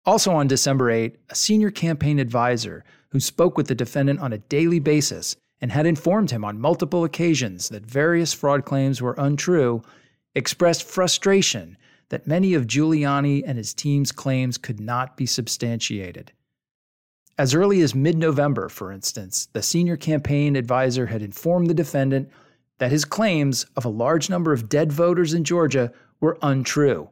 [0.05, 4.37] Also on December 8, a senior campaign advisor who spoke with the defendant on a
[4.37, 9.81] daily basis and had informed him on multiple occasions that various fraud claims were untrue
[10.35, 11.77] expressed frustration
[12.09, 16.31] that many of Giuliani and his team's claims could not be substantiated.
[17.37, 22.29] As early as mid November, for instance, the senior campaign advisor had informed the defendant
[22.77, 27.09] that his claims of a large number of dead voters in Georgia were untrue.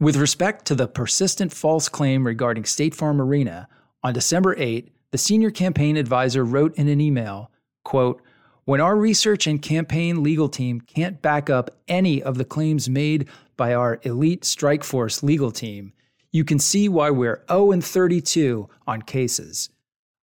[0.00, 3.68] With respect to the persistent false claim regarding State Farm Arena,
[4.02, 7.51] on December 8, the senior campaign advisor wrote in an email,
[7.84, 8.22] quote,
[8.64, 13.28] when our research and campaign legal team can't back up any of the claims made
[13.56, 15.92] by our elite strike force legal team,
[16.30, 19.68] you can see why we're 0 and 32 on cases.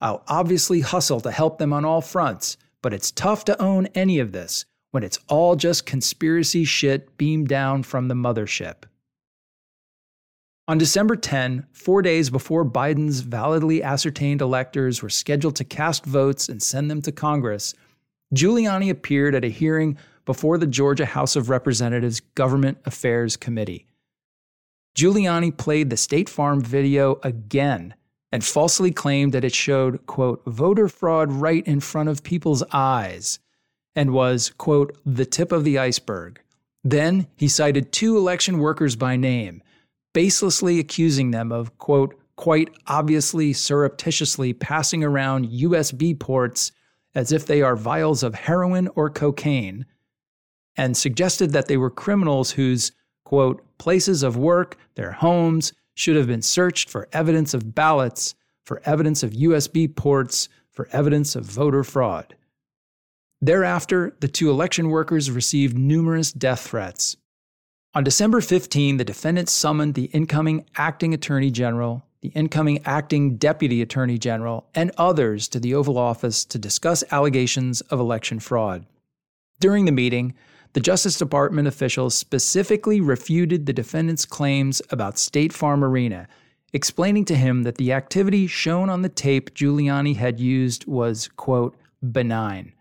[0.01, 4.21] I'll obviously hustle to help them on all fronts, but it's tough to own any
[4.21, 8.85] of this when it's all just conspiracy shit beamed down from the mothership.
[10.69, 16.47] On December 10, four days before Biden's validly ascertained electors were scheduled to cast votes
[16.47, 17.75] and send them to Congress,
[18.35, 23.87] Giuliani appeared at a hearing before the Georgia House of Representatives Government Affairs Committee.
[24.95, 27.95] Giuliani played the State Farm video again
[28.31, 33.39] and falsely claimed that it showed, quote, voter fraud right in front of people's eyes
[33.97, 36.43] and was, quote, the tip of the iceberg.
[36.85, 39.63] Then he cited two election workers by name,
[40.15, 46.73] baselessly accusing them of, quote, quite obviously surreptitiously passing around USB ports
[47.15, 49.85] as if they are vials of heroin or cocaine,
[50.77, 52.93] and suggested that they were criminals whose,
[53.25, 58.81] quote, places of work, their homes, should have been searched for evidence of ballots, for
[58.85, 62.37] evidence of USB ports, for evidence of voter fraud.
[63.41, 67.17] Thereafter, the two election workers received numerous death threats.
[67.95, 73.81] On December 15, the defendants summoned the incoming acting attorney general, the incoming acting deputy
[73.81, 78.85] attorney general, and others to the Oval Office to discuss allegations of election fraud.
[79.59, 80.35] During the meeting,
[80.75, 86.29] the Justice Department officials specifically refuted the defendant's claims about State Farm Arena,
[86.75, 91.75] explaining to him that the activity shown on the tape Giuliani had used was, quote,
[92.03, 92.75] benign.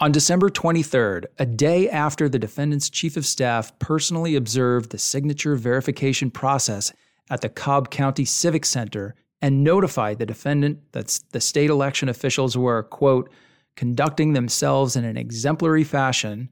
[0.00, 5.56] On December 23rd, a day after the defendant's chief of staff personally observed the signature
[5.56, 6.92] verification process
[7.30, 12.56] at the Cobb County Civic Center and notified the defendant that the state election officials
[12.56, 13.28] were, quote,
[13.74, 16.48] conducting themselves in an exemplary fashion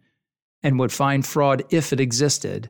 [0.65, 2.69] and would find fraud if it existed,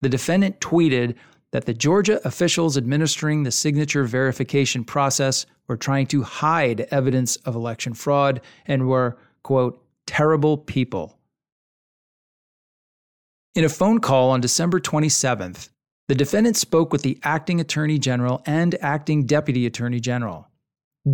[0.00, 1.14] the defendant tweeted
[1.50, 7.54] that the Georgia officials administering the signature verification process were trying to hide evidence of
[7.54, 11.16] election fraud and were, quote, terrible people.
[13.54, 15.68] In a phone call on December 27th,
[16.08, 20.48] the defendant spoke with the acting attorney general and acting deputy attorney general.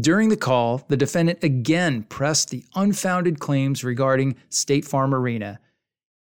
[0.01, 5.61] During the call, the defendant again pressed the unfounded claims regarding State Farm Arena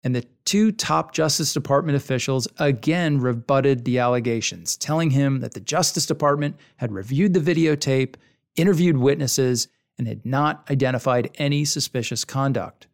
[0.04, 5.60] and the two top Justice Department officials again rebutted the allegations, telling him that the
[5.60, 8.16] Justice Department had reviewed the videotape,
[8.56, 12.88] interviewed witnesses, and had not identified any suspicious conduct.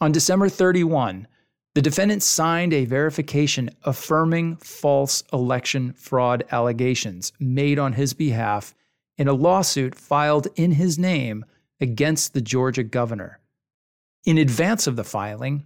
[0.00, 1.26] On December 31,
[1.74, 8.74] the defendant signed a verification affirming false election fraud allegations made on his behalf
[9.16, 11.44] in a lawsuit filed in his name
[11.80, 13.38] against the Georgia governor.
[14.24, 15.64] In advance of the filing,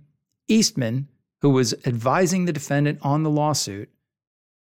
[0.48, 1.08] Eastman,
[1.40, 3.88] who was advising the defendant on the lawsuit,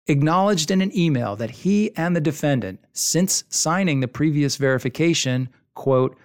[0.09, 6.17] acknowledged in an email that he and the defendant, since signing the previous verification, quote,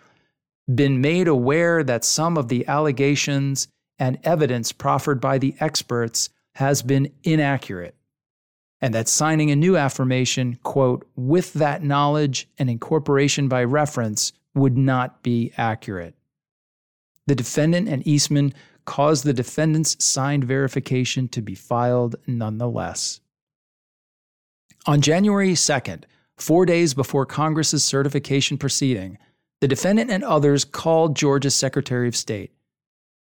[0.75, 3.69] been made aware that some of the allegations
[3.99, 7.95] and evidence proffered by the experts has been inaccurate,
[8.81, 14.77] and that signing a new affirmation, quote, with that knowledge and incorporation by reference would
[14.77, 16.15] not be accurate.
[17.27, 18.55] The defendant and Eastman
[18.85, 23.21] caused the defendant's signed verification to be filed nonetheless.
[24.87, 26.05] On January 2nd,
[26.37, 29.17] four days before Congress's certification proceeding,
[29.61, 32.53] the defendant and others called Georgia's Secretary of State.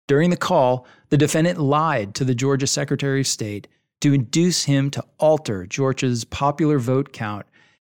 [0.08, 3.68] During the call, the defendant lied to the Georgia Secretary of State,
[4.00, 7.46] to induce him to alter Georgia's popular vote count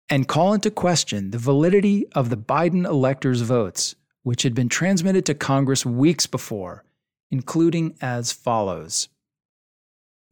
[0.10, 5.26] and call into question the validity of the Biden electors' votes, which had been transmitted
[5.28, 6.84] to Congress weeks before,
[7.30, 9.10] including as follows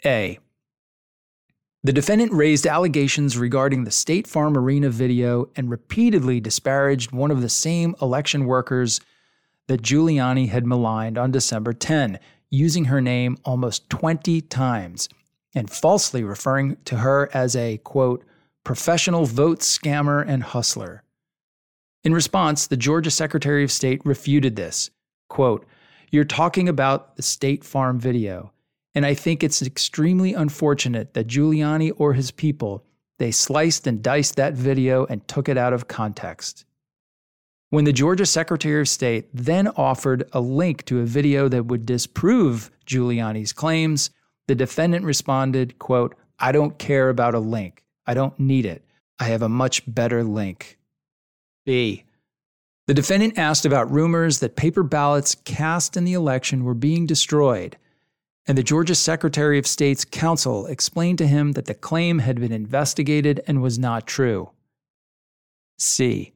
[0.03, 0.39] A.
[1.87, 7.39] The defendant raised allegations regarding the State Farm Arena video and repeatedly disparaged one of
[7.41, 8.99] the same election workers
[9.67, 12.19] that Giuliani had maligned on December 10,
[12.49, 15.07] using her name almost 20 times
[15.55, 18.25] and falsely referring to her as a, quote,
[18.65, 21.03] professional vote scammer and hustler.
[22.03, 24.89] In response, the Georgia Secretary of State refuted this.
[25.29, 25.65] Quote,
[26.11, 28.51] You're talking about the State Farm video,
[28.97, 32.83] and I think it's extremely unfortunate that Giuliani or his people
[33.19, 36.65] they sliced and diced that video and took it out of context.
[37.69, 41.85] When the Georgia Secretary of State then offered a link to a video that would
[41.85, 44.09] disprove Giuliani's claims,
[44.47, 47.83] the defendant responded, quote, I don't care about a link.
[48.07, 48.83] I don't need it.
[49.19, 50.79] I have a much better link.
[51.67, 52.03] B.
[52.87, 57.77] The defendant asked about rumors that paper ballots cast in the election were being destroyed,
[58.47, 62.53] and the Georgia Secretary of State's counsel explained to him that the claim had been
[62.53, 64.51] investigated and was not true.
[65.77, 66.33] C.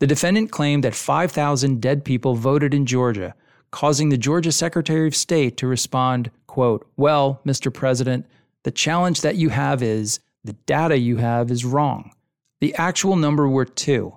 [0.00, 3.34] The defendant claimed that 5,000 dead people voted in Georgia,
[3.70, 7.72] causing the Georgia Secretary of State to respond, quote, Well, Mr.
[7.72, 8.26] President,
[8.64, 12.12] the challenge that you have is the data you have is wrong.
[12.60, 14.16] The actual number were two.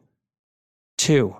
[0.97, 1.37] Two.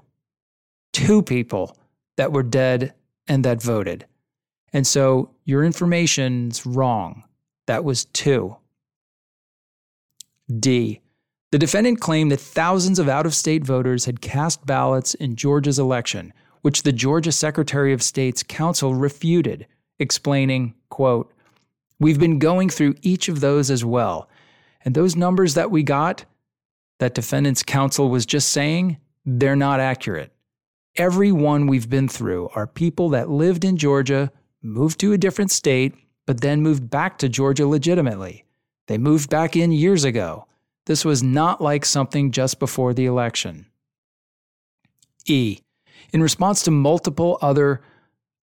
[0.93, 1.75] Two people
[2.17, 2.93] that were dead
[3.27, 4.05] and that voted.
[4.73, 7.23] And so your information's wrong.
[7.67, 8.57] That was two.
[10.59, 11.01] D.
[11.51, 15.79] The defendant claimed that thousands of out of state voters had cast ballots in Georgia's
[15.79, 19.67] election, which the Georgia Secretary of State's counsel refuted,
[19.99, 21.33] explaining, quote,
[21.99, 24.29] We've been going through each of those as well.
[24.85, 26.25] And those numbers that we got,
[26.99, 30.31] that defendant's counsel was just saying, they're not accurate.
[30.95, 34.31] Every one we've been through are people that lived in Georgia,
[34.67, 35.95] moved to a different state,
[36.25, 38.45] but then moved back to Georgia legitimately.
[38.87, 40.45] They moved back in years ago.
[40.85, 43.67] This was not like something just before the election.
[45.25, 45.59] E.
[46.13, 47.81] In response to multiple other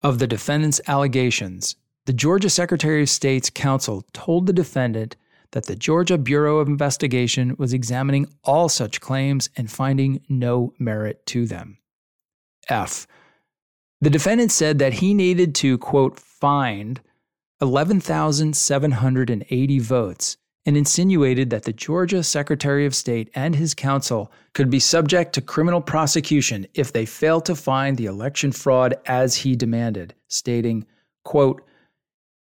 [0.03, 5.17] of the defendant's allegations, the Georgia Secretary of State's counsel told the defendant
[5.53, 11.25] that the Georgia Bureau of Investigation was examining all such claims and finding no merit
[11.27, 11.79] to them.
[12.69, 13.07] F.
[14.05, 17.01] The defendant said that he needed to, quote, find
[17.63, 20.37] 11,780 votes
[20.67, 25.41] and insinuated that the Georgia Secretary of State and his counsel could be subject to
[25.41, 30.85] criminal prosecution if they failed to find the election fraud as he demanded, stating,
[31.25, 31.63] quote,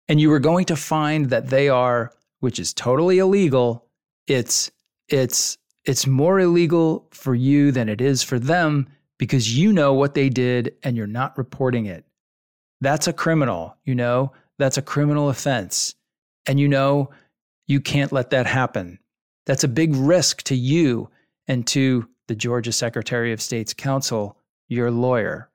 [0.09, 3.87] and you were going to find that they are, which is totally illegal,
[4.27, 4.73] it's
[5.07, 8.89] it's it's more illegal for you than it is for them
[9.23, 12.05] because you know what they did and you're not reporting it.
[12.81, 14.33] That's a criminal, you know?
[14.59, 15.95] That's a criminal offense.
[16.47, 17.09] And you know,
[17.69, 18.99] you can't let that happen.
[19.47, 21.09] That's a big risk to you
[21.47, 25.49] and to the Georgia Secretary of State's counsel, your lawyer.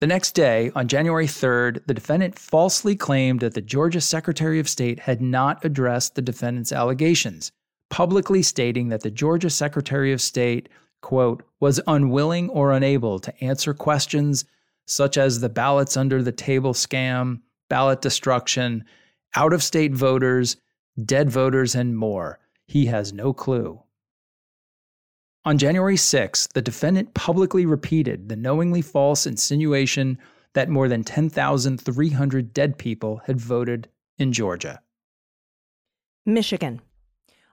[0.00, 4.68] The next day, on January 3rd, the defendant falsely claimed that the Georgia Secretary of
[4.68, 7.50] State had not addressed the defendant's allegations,
[7.90, 10.68] publicly stating that the Georgia Secretary of State,
[11.06, 14.44] quote, was unwilling or unable to answer questions
[14.86, 18.84] such as the ballots under the table scam, ballot destruction,
[19.36, 20.56] out of state voters,
[21.04, 22.40] dead voters, and more.
[22.66, 23.80] He has no clue.
[25.44, 30.18] On January 6, the defendant publicly repeated the knowingly false insinuation
[30.54, 33.88] that more than 10,300 dead people had voted
[34.18, 34.80] in Georgia.
[36.24, 36.80] Michigan.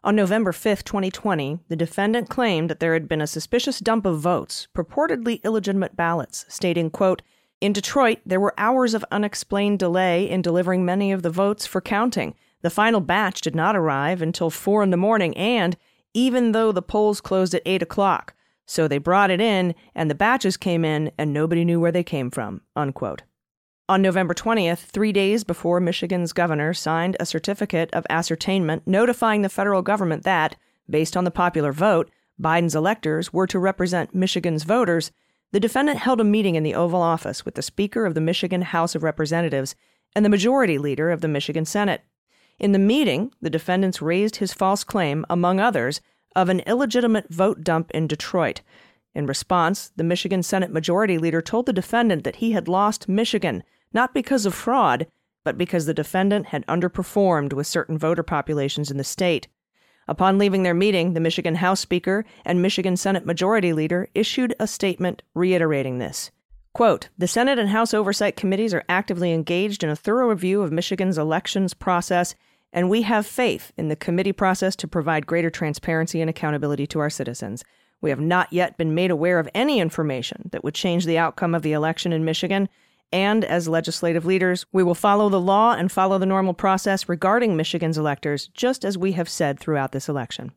[0.06, 4.20] On November 5, 2020, the defendant claimed that there had been a suspicious dump of
[4.20, 7.22] votes, purportedly illegitimate ballots, stating, quote,
[7.62, 11.80] in Detroit, there were hours of unexplained delay in delivering many of the votes for
[11.80, 12.36] counting.
[12.62, 15.78] The final batch did not arrive until 4 in the morning, and
[16.14, 18.34] even though the polls closed at 8 o'clock,
[18.66, 22.04] so they brought it in, and the batches came in, and nobody knew where they
[22.04, 22.60] came from.
[22.76, 23.24] Unquote.
[23.94, 29.50] On November 20th, three days before Michigan's governor signed a certificate of ascertainment notifying the
[29.50, 30.56] federal government that,
[30.90, 32.10] based on the popular vote,
[32.42, 35.12] Biden's electors were to represent Michigan's voters,
[35.52, 38.64] the defendant held a meeting in the Oval Office with the Speaker of the Michigan
[38.64, 39.76] House of Representatives
[40.16, 42.02] and the Majority Leader of the Michigan Senate.
[42.58, 46.02] In the meeting, the defendants raised his false claim, among others,
[46.36, 48.62] of an illegitimate vote dump in Detroit.
[49.14, 53.64] In response, the Michigan Senate Majority Leader told the defendant that he had lost Michigan,
[53.94, 55.08] not because of fraud,
[55.44, 59.48] but because the defendant had underperformed with certain voter populations in the state.
[60.08, 64.68] Upon leaving their meeting, the Michigan House Speaker and Michigan Senate Majority Leader issued a
[64.68, 66.32] statement reiterating this.
[66.74, 70.72] Quote The Senate and House Oversight Committees are actively engaged in a thorough review of
[70.72, 72.36] Michigan's elections process,
[72.74, 77.00] and we have faith in the committee process to provide greater transparency and accountability to
[77.00, 77.64] our citizens.
[78.02, 81.56] We have not yet been made aware of any information that would change the outcome
[81.56, 82.68] of the election in Michigan,
[83.14, 87.56] and as legislative leaders, we will follow the law and follow the normal process regarding
[87.56, 90.52] Michigan's electors, just as we have said throughout this election.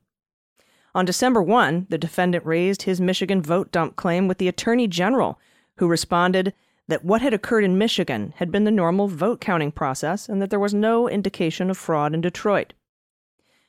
[0.94, 5.38] On December 1, the defendant raised his Michigan vote dump claim with the Attorney General,
[5.76, 6.54] who responded
[6.88, 10.48] that what had occurred in Michigan had been the normal vote counting process and that
[10.48, 12.72] there was no indication of fraud in Detroit.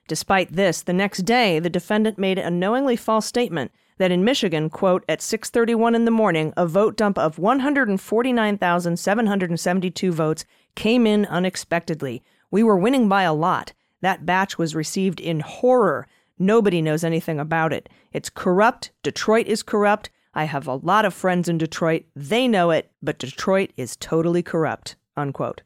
[0.08, 4.70] Despite this, the next day the defendant made a knowingly false statement that in Michigan,
[4.70, 10.46] quote, at 6:31 in the morning, a vote dump of 149,772 votes
[10.76, 12.24] came in unexpectedly.
[12.52, 13.74] We were winning by a lot.
[14.02, 16.08] That batch was received in horror.
[16.40, 17.90] Nobody knows anything about it.
[18.14, 18.92] It's corrupt.
[19.04, 20.10] Detroit is corrupt.
[20.34, 22.06] I have a lot of friends in Detroit.
[22.16, 24.96] They know it, but Detroit is totally corrupt.
[25.16, 25.64] Unquote.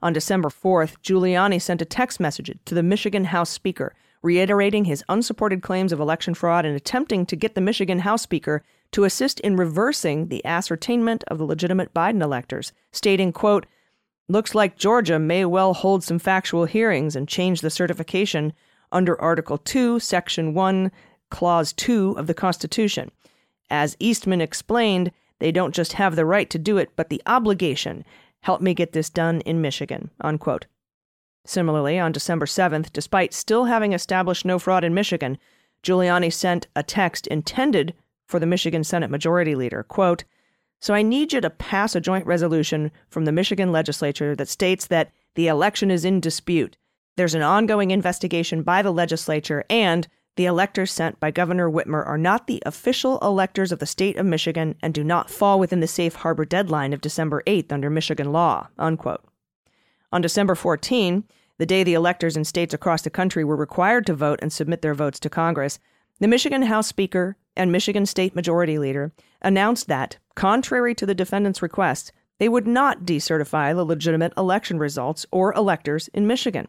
[0.00, 3.94] On December 4th, Giuliani sent a text message to the Michigan House Speaker
[4.26, 8.64] reiterating his unsupported claims of election fraud and attempting to get the Michigan House Speaker
[8.90, 13.66] to assist in reversing the ascertainment of the legitimate Biden electors, stating, quote,
[14.28, 18.52] Looks like Georgia may well hold some factual hearings and change the certification
[18.90, 20.90] under Article 2, Section 1,
[21.30, 23.12] Clause 2 of the Constitution.
[23.70, 28.04] As Eastman explained, they don't just have the right to do it, but the obligation.
[28.40, 30.10] Help me get this done in Michigan.
[30.20, 30.66] Unquote.
[31.46, 35.38] Similarly, on December 7th, despite still having established no fraud in Michigan,
[35.82, 37.94] Giuliani sent a text intended
[38.26, 39.84] for the Michigan Senate Majority Leader.
[39.84, 40.24] Quote,
[40.80, 44.86] So I need you to pass a joint resolution from the Michigan legislature that states
[44.88, 46.76] that the election is in dispute.
[47.16, 52.18] There's an ongoing investigation by the legislature, and the electors sent by Governor Whitmer are
[52.18, 55.86] not the official electors of the state of Michigan and do not fall within the
[55.86, 58.68] safe harbor deadline of December 8th under Michigan law.
[58.78, 59.24] Unquote.
[60.16, 61.24] On December 14,
[61.58, 64.80] the day the electors in states across the country were required to vote and submit
[64.80, 65.78] their votes to Congress,
[66.20, 69.12] the Michigan House Speaker and Michigan State Majority Leader
[69.42, 75.26] announced that, contrary to the defendant's request, they would not decertify the legitimate election results
[75.30, 76.68] or electors in Michigan.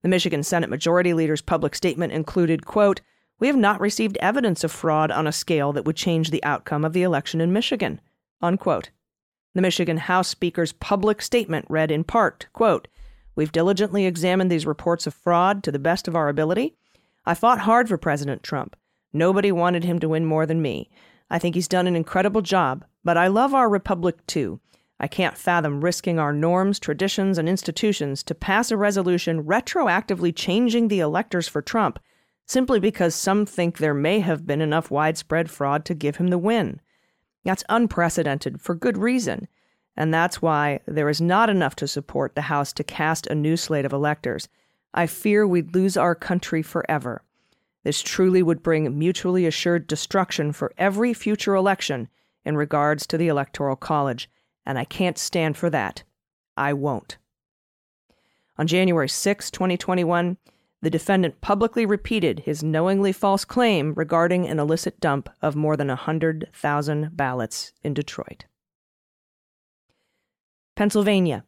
[0.00, 3.02] The Michigan Senate Majority Leader's public statement included, quote,
[3.38, 6.86] We have not received evidence of fraud on a scale that would change the outcome
[6.86, 8.00] of the election in Michigan,
[8.40, 8.88] unquote.
[9.54, 12.86] The Michigan House Speaker's public statement read in part, quote,
[13.34, 16.76] We've diligently examined these reports of fraud to the best of our ability.
[17.26, 18.76] I fought hard for President Trump.
[19.12, 20.90] Nobody wanted him to win more than me.
[21.30, 24.60] I think he's done an incredible job, but I love our republic too.
[25.00, 30.88] I can't fathom risking our norms, traditions, and institutions to pass a resolution retroactively changing
[30.88, 31.98] the electors for Trump
[32.46, 36.38] simply because some think there may have been enough widespread fraud to give him the
[36.38, 36.80] win.
[37.44, 39.48] That's unprecedented for good reason,
[39.96, 43.56] and that's why there is not enough to support the House to cast a new
[43.56, 44.48] slate of electors.
[44.92, 47.22] I fear we'd lose our country forever.
[47.82, 52.08] This truly would bring mutually assured destruction for every future election
[52.44, 54.28] in regards to the Electoral College
[54.66, 56.04] and I can't stand for that.
[56.56, 57.16] I won't.
[58.58, 60.36] On January 6, 2021,
[60.82, 65.88] the defendant publicly repeated his knowingly false claim regarding an illicit dump of more than
[65.88, 68.46] 100,000 ballots in Detroit.
[70.76, 71.44] Pennsylvania.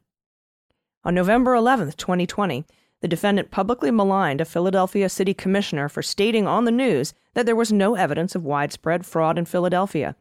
[1.04, 2.64] On November 11, 2020,
[3.00, 7.56] the defendant publicly maligned a Philadelphia city commissioner for stating on the news that there
[7.56, 10.14] was no evidence of widespread fraud in Philadelphia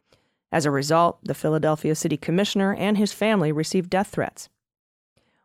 [0.52, 4.50] as a result, the Philadelphia City Commissioner and his family received death threats.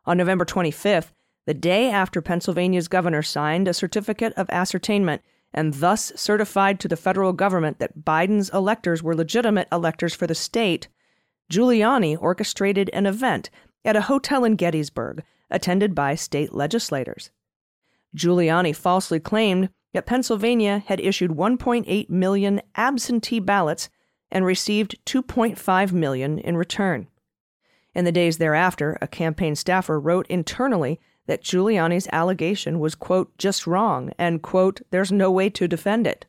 [0.05, 1.13] On November 25th,
[1.47, 5.21] the day after Pennsylvania's governor signed a certificate of ascertainment
[5.53, 10.35] and thus certified to the federal government that Biden's electors were legitimate electors for the
[10.35, 10.89] state,
[11.49, 13.49] Giuliani orchestrated an event
[13.85, 17.31] at a hotel in Gettysburg attended by state legislators.
[18.13, 23.89] Giuliani falsely claimed that Pennsylvania had issued 1.8 million absentee ballots
[24.29, 27.07] and received 2.5 million in return.
[27.95, 33.67] In the days thereafter, a campaign staffer wrote internally that Giuliani's allegation was, quote, just
[33.67, 36.25] wrong, and, quote, there's no way to defend it.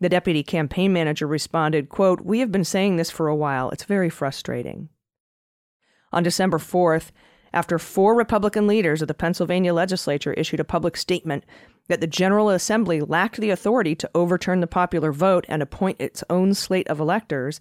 [0.00, 3.70] The deputy campaign manager responded, quote, We have been saying this for a while.
[3.70, 4.90] It's very frustrating.
[6.12, 7.10] On December 4th,
[7.54, 11.44] after four Republican leaders of the Pennsylvania legislature issued a public statement
[11.88, 16.24] that the General Assembly lacked the authority to overturn the popular vote and appoint its
[16.28, 17.60] own slate of electors,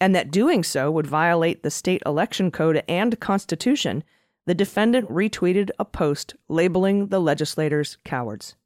[0.00, 4.02] and that doing so would violate the state election code and Constitution,
[4.46, 8.56] the defendant retweeted a post labeling the legislators cowards.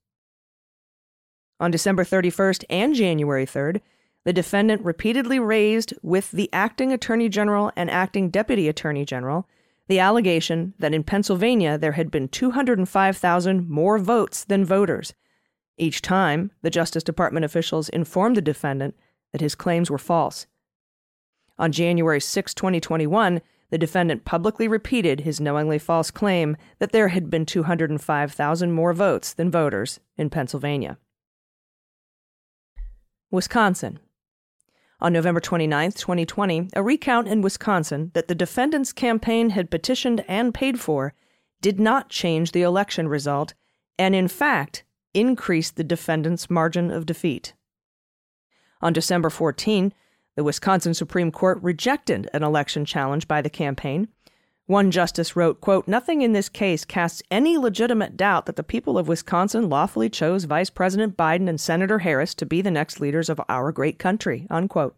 [1.61, 3.81] On December 31st and January 3rd,
[4.25, 9.49] the defendant repeatedly raised with the acting attorney general and acting deputy attorney general
[9.89, 15.15] the allegation that in Pennsylvania there had been 205,000 more votes than voters.
[15.79, 18.95] Each time, the Justice Department officials informed the defendant
[19.33, 20.47] that his claims were false.
[21.59, 23.41] On January 6, 2021,
[23.71, 29.35] the defendant publicly repeated his knowingly false claim that there had been 205,000 more votes
[29.35, 30.99] than voters in Pennsylvania.
[33.31, 33.99] Wisconsin.
[35.01, 40.55] On November 29, 2020, a recount in Wisconsin that the defendant's campaign had petitioned and
[40.55, 41.15] paid for
[41.61, 43.55] did not change the election result
[43.99, 47.55] and, in fact, increased the defendant's margin of defeat.
[48.81, 49.93] On December 14,
[50.39, 54.07] the Wisconsin Supreme Court rejected an election challenge by the campaign.
[54.67, 58.97] One justice wrote, quote, Nothing in this case casts any legitimate doubt that the people
[58.97, 63.29] of Wisconsin lawfully chose Vice President Biden and Senator Harris to be the next leaders
[63.29, 64.97] of our great country, unquote.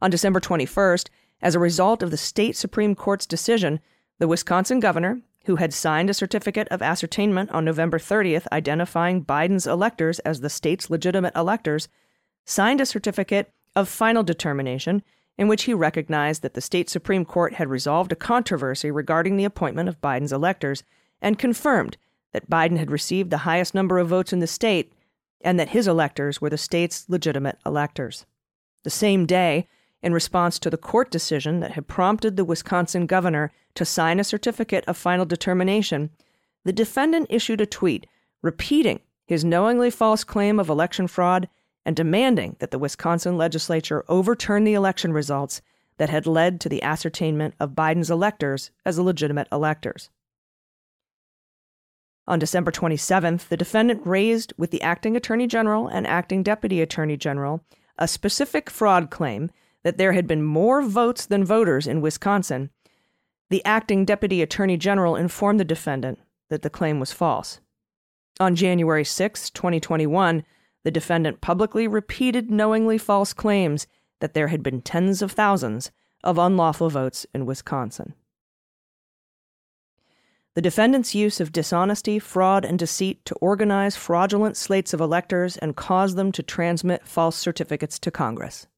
[0.00, 1.08] On December 21st,
[1.42, 3.80] as a result of the state Supreme Court's decision,
[4.20, 9.66] the Wisconsin governor, who had signed a certificate of ascertainment on November 30th identifying Biden's
[9.66, 11.88] electors as the state's legitimate electors,
[12.44, 15.02] signed a certificate of final determination
[15.36, 19.44] in which he recognized that the state Supreme Court had resolved a controversy regarding the
[19.44, 20.84] appointment of Biden's electors
[21.20, 21.96] and confirmed
[22.32, 24.92] that Biden had received the highest number of votes in the state
[25.40, 28.26] and that his electors were the state's legitimate electors.
[28.82, 29.66] The same day,
[30.02, 34.24] in response to the court decision that had prompted the Wisconsin governor to sign a
[34.24, 36.10] certificate of final determination,
[36.64, 38.06] the defendant issued a tweet
[38.42, 41.48] repeating his knowingly false claim of election fraud
[41.84, 45.60] and demanding that the Wisconsin legislature overturn the election results
[45.98, 50.10] that had led to the ascertainment of Biden's electors as legitimate electors.
[52.26, 57.16] On December 27th, the defendant raised with the acting attorney general and acting deputy attorney
[57.16, 57.62] general
[57.98, 59.50] a specific fraud claim
[59.82, 62.70] that there had been more votes than voters in Wisconsin.
[63.50, 66.18] The acting deputy attorney general informed the defendant
[66.48, 67.60] that the claim was false.
[68.40, 70.44] On January 6, 2021,
[70.84, 73.86] the defendant publicly repeated knowingly false claims
[74.20, 75.90] that there had been tens of thousands
[76.22, 78.14] of unlawful votes in Wisconsin.
[80.54, 85.74] The defendant's use of dishonesty, fraud, and deceit to organize fraudulent slates of electors and
[85.74, 88.68] cause them to transmit false certificates to Congress.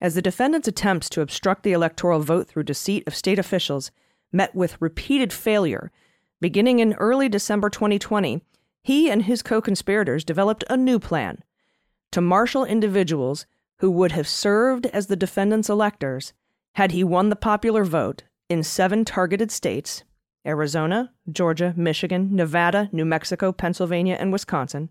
[0.00, 3.90] As the defendant's attempts to obstruct the electoral vote through deceit of state officials
[4.30, 5.90] met with repeated failure,
[6.40, 8.42] beginning in early December 2020,
[8.82, 11.42] he and his co conspirators developed a new plan
[12.10, 13.46] to marshal individuals
[13.78, 16.32] who would have served as the defendant's electors
[16.74, 20.04] had he won the popular vote in seven targeted states
[20.44, 24.88] Arizona, Georgia, Michigan, Nevada, New Mexico, Pennsylvania, and Wisconsin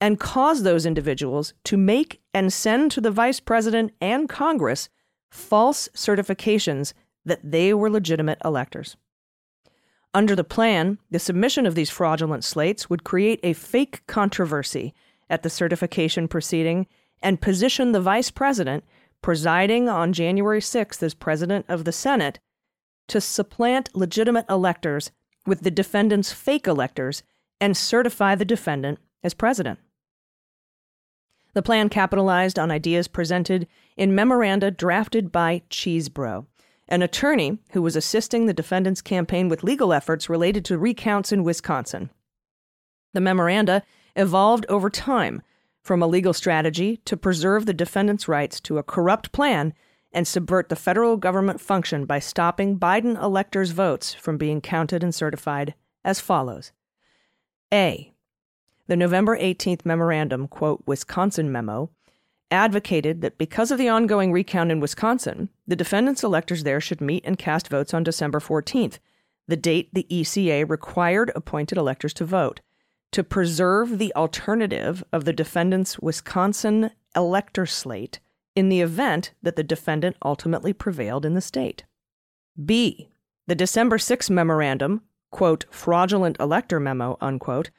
[0.00, 4.88] and cause those individuals to make and send to the vice president and Congress
[5.30, 6.92] false certifications
[7.24, 8.96] that they were legitimate electors.
[10.14, 14.94] Under the plan, the submission of these fraudulent slates would create a fake controversy
[15.28, 16.86] at the certification proceeding
[17.20, 18.84] and position the vice president,
[19.22, 22.38] presiding on January 6th as president of the Senate,
[23.08, 25.10] to supplant legitimate electors
[25.46, 27.24] with the defendant's fake electors
[27.60, 29.80] and certify the defendant as president.
[31.54, 36.46] The plan capitalized on ideas presented in memoranda drafted by Chesebro,
[36.88, 41.44] an attorney who was assisting the defendant's campaign with legal efforts related to recounts in
[41.44, 42.10] Wisconsin.
[43.14, 43.82] The memoranda
[44.16, 45.42] evolved over time
[45.82, 49.74] from a legal strategy to preserve the defendant's rights to a corrupt plan
[50.12, 55.14] and subvert the federal government function by stopping Biden electors' votes from being counted and
[55.14, 55.74] certified
[56.04, 56.72] as follows
[57.72, 58.12] A.
[58.86, 61.90] The November 18th memorandum, quote, Wisconsin memo,
[62.54, 67.24] advocated that because of the ongoing recount in Wisconsin, the defendants' electors there should meet
[67.26, 68.98] and cast votes on December 14th,
[69.46, 72.60] the date the ECA required appointed electors to vote,
[73.12, 78.20] to preserve the alternative of the defendant's Wisconsin elector slate
[78.56, 81.84] in the event that the defendant ultimately prevailed in the state.
[82.64, 83.10] B.
[83.46, 87.70] The December 6 memorandum, quote, fraudulent elector memo, unquote,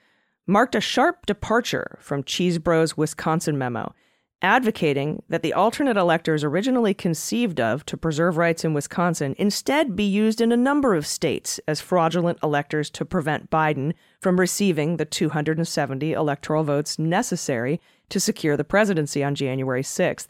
[0.46, 3.96] marked a sharp departure from Chesebro's Wisconsin memo
[4.42, 10.04] advocating that the alternate electors originally conceived of to preserve rights in Wisconsin instead be
[10.04, 15.06] used in a number of states as fraudulent electors to prevent Biden from receiving the
[15.06, 17.80] 270 electoral votes necessary
[18.10, 20.28] to secure the presidency on January 6th.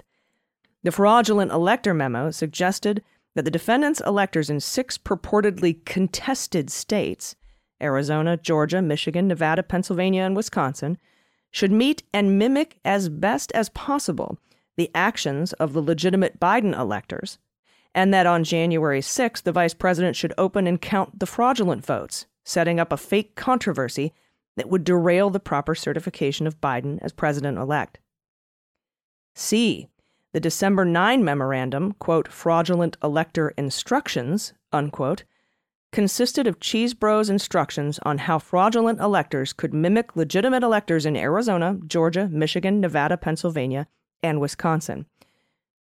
[0.83, 3.03] The fraudulent elector memo suggested
[3.33, 7.35] that the defendants' electors in six purportedly contested states
[7.81, 10.97] Arizona, Georgia, Michigan, Nevada, Pennsylvania, and Wisconsin
[11.55, 14.37] should meet and mimic as best as possible
[14.75, 17.39] the actions of the legitimate Biden electors,
[17.93, 22.25] and that on January 6th, the vice president should open and count the fraudulent votes,
[22.43, 24.11] setting up a fake controversy
[24.57, 27.99] that would derail the proper certification of Biden as president elect.
[29.33, 29.87] C.
[30.33, 35.23] The December 9 memorandum, quote, fraudulent elector instructions, unquote,
[35.95, 42.27] consisted of Chesebro's instructions on how fraudulent electors could mimic legitimate electors in Arizona, Georgia,
[42.27, 43.87] Michigan, Nevada, Pennsylvania,
[44.21, 45.05] and Wisconsin.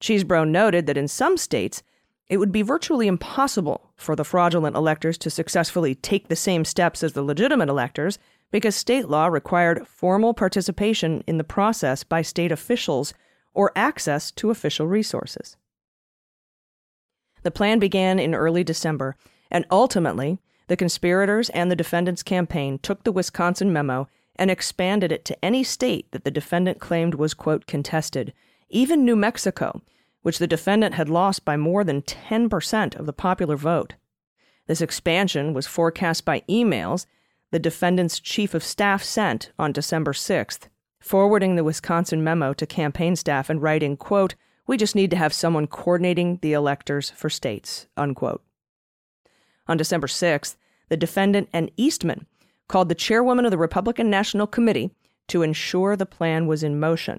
[0.00, 1.82] Chesebro noted that in some states,
[2.28, 7.02] it would be virtually impossible for the fraudulent electors to successfully take the same steps
[7.02, 8.16] as the legitimate electors
[8.52, 13.14] because state law required formal participation in the process by state officials
[13.52, 15.56] or access to official resources.
[17.42, 19.16] The plan began in early December,
[19.54, 25.24] and ultimately, the conspirators and the defendant's campaign took the Wisconsin memo and expanded it
[25.26, 28.34] to any state that the defendant claimed was, quote, contested,
[28.68, 29.80] even New Mexico,
[30.22, 33.94] which the defendant had lost by more than 10% of the popular vote.
[34.66, 37.06] This expansion was forecast by emails
[37.52, 40.66] the defendant's chief of staff sent on December 6th,
[40.98, 44.34] forwarding the Wisconsin memo to campaign staff and writing, quote,
[44.66, 48.42] we just need to have someone coordinating the electors for states, unquote.
[49.66, 50.56] On December 6th,
[50.88, 52.26] the defendant and Eastman
[52.68, 54.90] called the chairwoman of the Republican National Committee
[55.28, 57.18] to ensure the plan was in motion.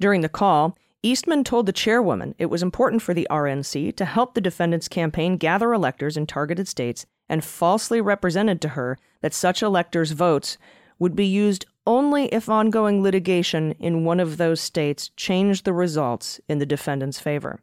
[0.00, 4.34] During the call, Eastman told the chairwoman it was important for the RNC to help
[4.34, 9.62] the defendant's campaign gather electors in targeted states and falsely represented to her that such
[9.62, 10.56] electors' votes
[10.98, 16.40] would be used only if ongoing litigation in one of those states changed the results
[16.48, 17.60] in the defendant's favor.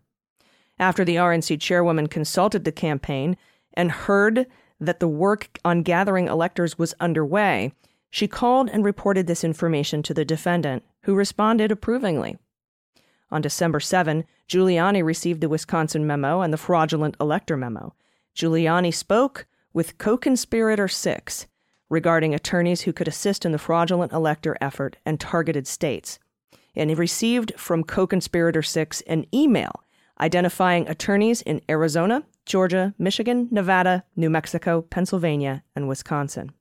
[0.78, 3.38] After the RNC chairwoman consulted the campaign
[3.74, 4.48] and heard
[4.80, 7.74] that the work on gathering electors was underway,
[8.10, 12.38] she called and reported this information to the defendant, who responded approvingly.
[13.32, 17.94] On December 7, Giuliani received the Wisconsin memo and the fraudulent elector memo.
[18.36, 21.48] Giuliani spoke with co conspirator six
[21.90, 26.20] regarding attorneys who could assist in the fraudulent elector effort and targeted states.
[26.76, 29.84] And he received from co conspirator six an email
[30.20, 36.52] identifying attorneys in Arizona, Georgia, Michigan, Nevada, New Mexico, Pennsylvania, and Wisconsin.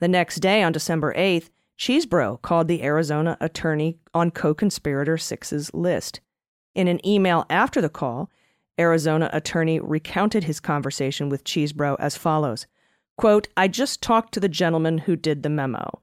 [0.00, 5.74] The next day, on December 8th, Chesebro called the Arizona attorney on co conspirator six's
[5.74, 6.20] list.
[6.74, 8.30] In an email after the call,
[8.80, 12.66] Arizona attorney recounted his conversation with Chesebro as follows
[13.18, 16.00] Quote, I just talked to the gentleman who did the memo.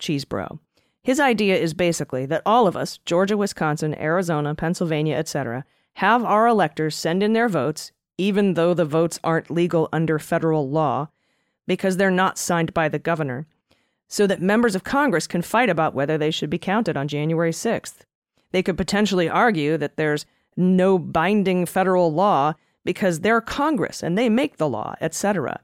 [0.00, 0.60] Chesebro.
[1.02, 5.64] His idea is basically that all of us, Georgia, Wisconsin, Arizona, Pennsylvania, etc.,
[5.94, 10.68] have our electors send in their votes, even though the votes aren't legal under federal
[10.68, 11.08] law,
[11.66, 13.46] because they're not signed by the governor,
[14.08, 17.52] so that members of Congress can fight about whether they should be counted on January
[17.52, 18.00] 6th.
[18.50, 22.54] They could potentially argue that there's no binding federal law
[22.84, 25.60] because they're Congress and they make the law, etc.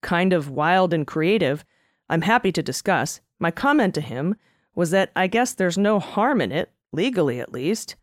[0.00, 1.64] Kind of wild and creative,
[2.08, 3.20] I'm happy to discuss.
[3.38, 4.36] My comment to him
[4.74, 7.96] was that I guess there's no harm in it, legally at least,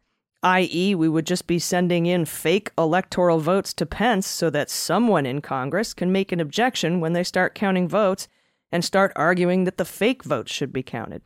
[0.44, 5.26] i.e., we would just be sending in fake electoral votes to Pence so that someone
[5.26, 8.28] in Congress can make an objection when they start counting votes
[8.72, 11.22] and start arguing that the fake votes should be counted.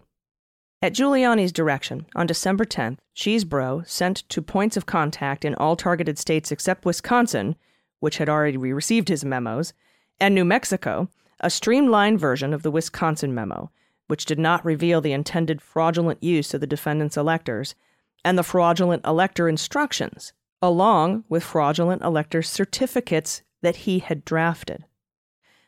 [0.82, 6.18] At Giuliani's direction, on December 10th, Chesebro sent to points of contact in all targeted
[6.18, 7.58] states except Wisconsin,
[8.00, 9.74] which had already received his memos,
[10.22, 11.10] and New Mexico,
[11.42, 13.72] a streamlined version of the Wisconsin memo,
[14.08, 17.76] which did not reveal the intended fraudulent use of the defendant's electors,
[18.24, 24.86] and the fraudulent elector instructions, along with fraudulent elector certificates that he had drafted.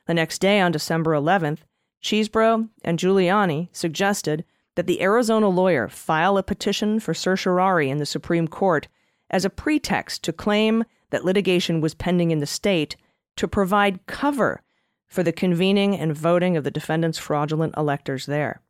[0.08, 1.60] The next day, on December 11th,
[2.02, 4.44] Chesebro and Giuliani suggested
[4.76, 8.88] that the Arizona lawyer file a petition for certiorari in the Supreme Court
[9.30, 12.96] as a pretext to claim that litigation was pending in the state
[13.36, 14.62] to provide cover
[15.08, 18.62] for the convening and voting of the defendant's fraudulent electors there.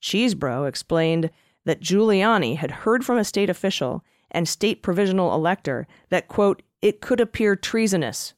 [0.00, 1.30] Chesebro explained
[1.64, 7.00] that Giuliani had heard from a state official and state provisional elector that, quote, it
[7.00, 8.34] could appear treasonous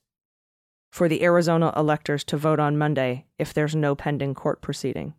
[0.91, 5.15] for the Arizona electors to vote on Monday if there's no pending court proceeding.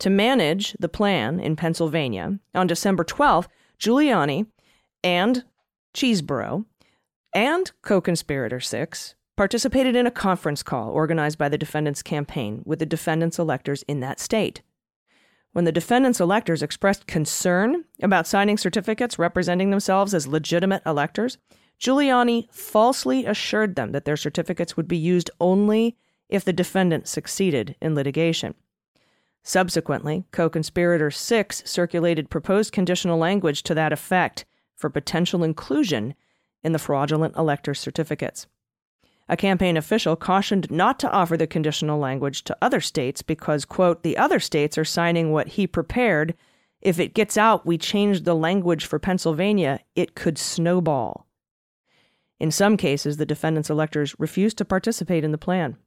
[0.00, 3.46] To manage the plan in Pennsylvania, on December 12th,
[3.78, 4.46] Giuliani
[5.02, 5.44] and
[5.94, 6.64] Chesebro
[7.32, 12.78] and co conspirator six participated in a conference call organized by the defendant's campaign with
[12.78, 14.62] the defendant's electors in that state.
[15.54, 21.38] When the defendant's electors expressed concern about signing certificates representing themselves as legitimate electors,
[21.80, 25.96] Giuliani falsely assured them that their certificates would be used only
[26.28, 28.56] if the defendant succeeded in litigation.
[29.44, 34.44] Subsequently, co conspirator 6 circulated proposed conditional language to that effect
[34.74, 36.16] for potential inclusion
[36.64, 38.48] in the fraudulent elector certificates.
[39.28, 44.02] A campaign official cautioned not to offer the conditional language to other states because, quote,
[44.02, 46.34] the other states are signing what he prepared.
[46.82, 51.26] If it gets out, we change the language for Pennsylvania, it could snowball.
[52.38, 55.78] In some cases, the defendant's electors refused to participate in the plan.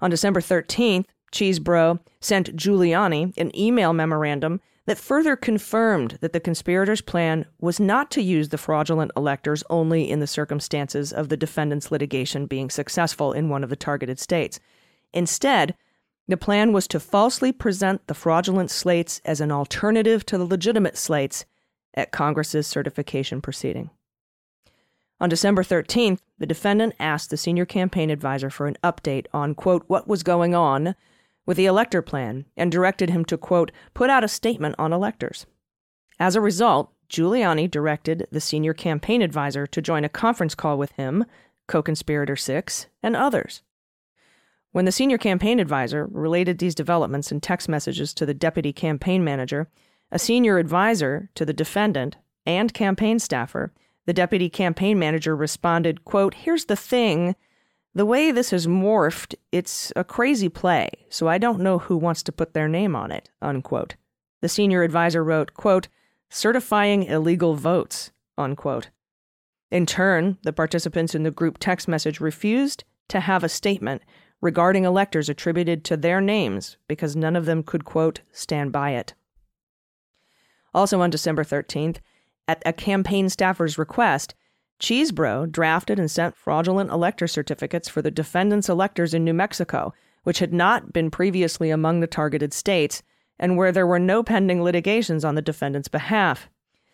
[0.00, 7.00] On December 13th, Chesebro sent Giuliani an email memorandum that further confirmed that the conspirators'
[7.00, 11.90] plan was not to use the fraudulent electors only in the circumstances of the defendant's
[11.90, 14.60] litigation being successful in one of the targeted states.
[15.12, 15.74] Instead,
[16.28, 20.96] the plan was to falsely present the fraudulent slates as an alternative to the legitimate
[20.96, 21.44] slates
[21.94, 23.90] at Congress's certification proceeding.
[25.20, 29.84] On December 13th, the defendant asked the senior campaign advisor for an update on, quote,
[29.86, 30.94] what was going on
[31.46, 35.46] with the elector plan and directed him to, quote, put out a statement on electors.
[36.18, 40.92] As a result, Giuliani directed the senior campaign advisor to join a conference call with
[40.92, 41.24] him,
[41.66, 43.62] co conspirator six, and others.
[44.72, 49.22] When the senior campaign advisor related these developments in text messages to the deputy campaign
[49.22, 49.68] manager,
[50.10, 52.16] a senior advisor to the defendant,
[52.46, 53.72] and campaign staffer,
[54.06, 57.36] the deputy campaign manager responded, quote, Here's the thing
[57.94, 62.22] the way this has morphed, it's a crazy play, so I don't know who wants
[62.24, 63.94] to put their name on it, unquote.
[64.40, 65.88] The senior advisor wrote, quote,
[66.28, 68.90] certifying illegal votes, unquote.
[69.70, 74.02] In turn, the participants in the group text message refused to have a statement
[74.40, 79.14] regarding electors attributed to their names because none of them could, quote, stand by it.
[80.74, 81.98] Also on December 13th,
[82.46, 84.34] at a campaign staffer's request,
[84.80, 89.94] Chesebro drafted and sent fraudulent elector certificates for the defendants' electors in New Mexico,
[90.24, 93.02] which had not been previously among the targeted states,
[93.38, 96.48] and where there were no pending litigations on the defendant's behalf.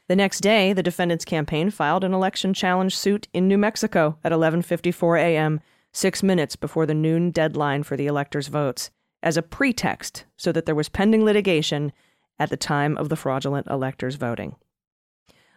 [0.08, 4.32] The next day, the defendant's campaign filed an election challenge suit in New Mexico at
[4.32, 5.60] 11:54 a.m.,
[5.92, 8.90] 6 minutes before the noon deadline for the electors' votes,
[9.22, 11.92] as a pretext so that there was pending litigation
[12.38, 14.56] at the time of the fraudulent electors voting.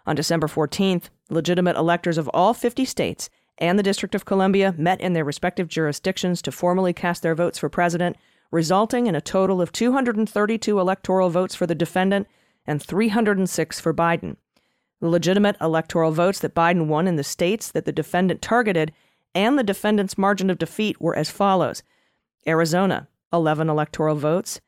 [0.06, 5.00] On December 14th, legitimate electors of all 50 states and the District of Columbia met
[5.00, 8.18] in their respective jurisdictions to formally cast their votes for president,
[8.52, 12.28] resulting in a total of 232 electoral votes for the defendant
[12.66, 14.38] and 306 for Biden.
[15.02, 18.92] The legitimate electoral votes that Biden won in the states that the defendant targeted
[19.36, 21.84] and the defendant's margin of defeat were as follows
[22.48, 24.62] Arizona, 11 electoral votes,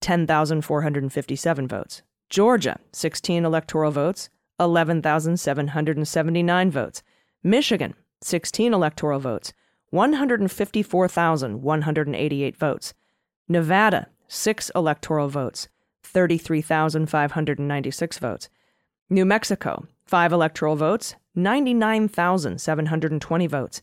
[0.00, 2.02] 10,457 votes.
[2.28, 4.28] Georgia, 16 electoral votes,
[4.58, 7.02] 11,779 votes.
[7.42, 9.54] Michigan, 16 electoral votes,
[9.90, 12.94] 154,188 votes.
[13.48, 15.68] Nevada, 6 electoral votes,
[16.02, 18.48] 33,596 votes.
[19.08, 23.82] New Mexico, 5 electoral votes, 99,720 votes.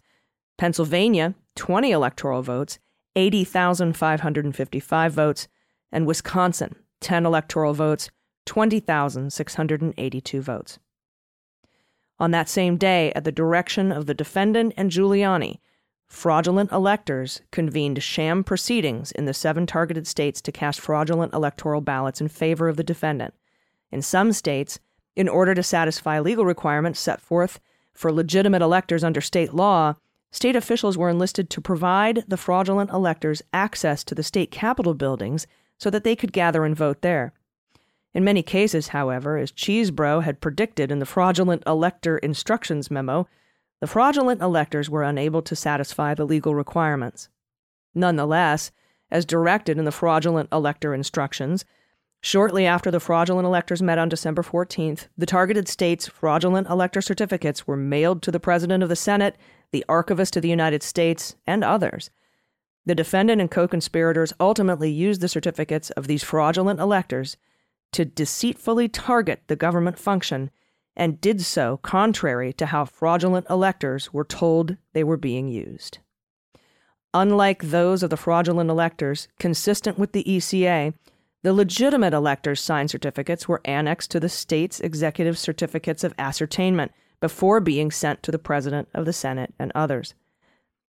[0.57, 2.80] Pennsylvania, 20 electoral votes,
[3.15, 5.47] 80,555 votes.
[5.91, 8.11] And Wisconsin, 10 electoral votes,
[8.45, 10.79] 20,682 votes.
[12.17, 15.59] On that same day, at the direction of the defendant and Giuliani,
[16.07, 22.21] fraudulent electors convened sham proceedings in the seven targeted states to cast fraudulent electoral ballots
[22.21, 23.33] in favor of the defendant.
[23.91, 24.79] In some states,
[25.15, 27.59] in order to satisfy legal requirements set forth
[27.93, 29.95] for legitimate electors under state law,
[30.31, 35.47] state officials were enlisted to provide the fraudulent electors access to the state capitol buildings
[35.77, 37.33] so that they could gather and vote there.
[38.16, 43.28] In many cases, however, as Chesebro had predicted in the fraudulent elector instructions memo,
[43.82, 47.28] the fraudulent electors were unable to satisfy the legal requirements.
[47.93, 48.72] Nonetheless,
[49.11, 51.66] as directed in the fraudulent elector instructions,
[52.22, 57.68] shortly after the fraudulent electors met on December 14th, the targeted states' fraudulent elector certificates
[57.68, 59.36] were mailed to the President of the Senate,
[59.72, 62.09] the Archivist of the United States, and others.
[62.86, 67.36] The defendant and co conspirators ultimately used the certificates of these fraudulent electors
[67.91, 70.51] to deceitfully target the government function
[70.95, 75.99] and did so contrary to how fraudulent electors were told they were being used.
[77.13, 80.93] Unlike those of the fraudulent electors, consistent with the ECA,
[81.43, 87.59] the legitimate electors' signed certificates were annexed to the state's executive certificates of ascertainment before
[87.59, 90.13] being sent to the president of the Senate and others.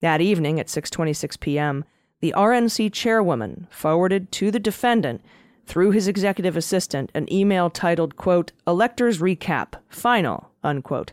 [0.01, 1.85] That evening at 6:26 p.m.,
[2.21, 5.23] the RNC chairwoman forwarded to the defendant
[5.67, 11.13] through his executive assistant an email titled, quote, Electors Recap, Final, unquote,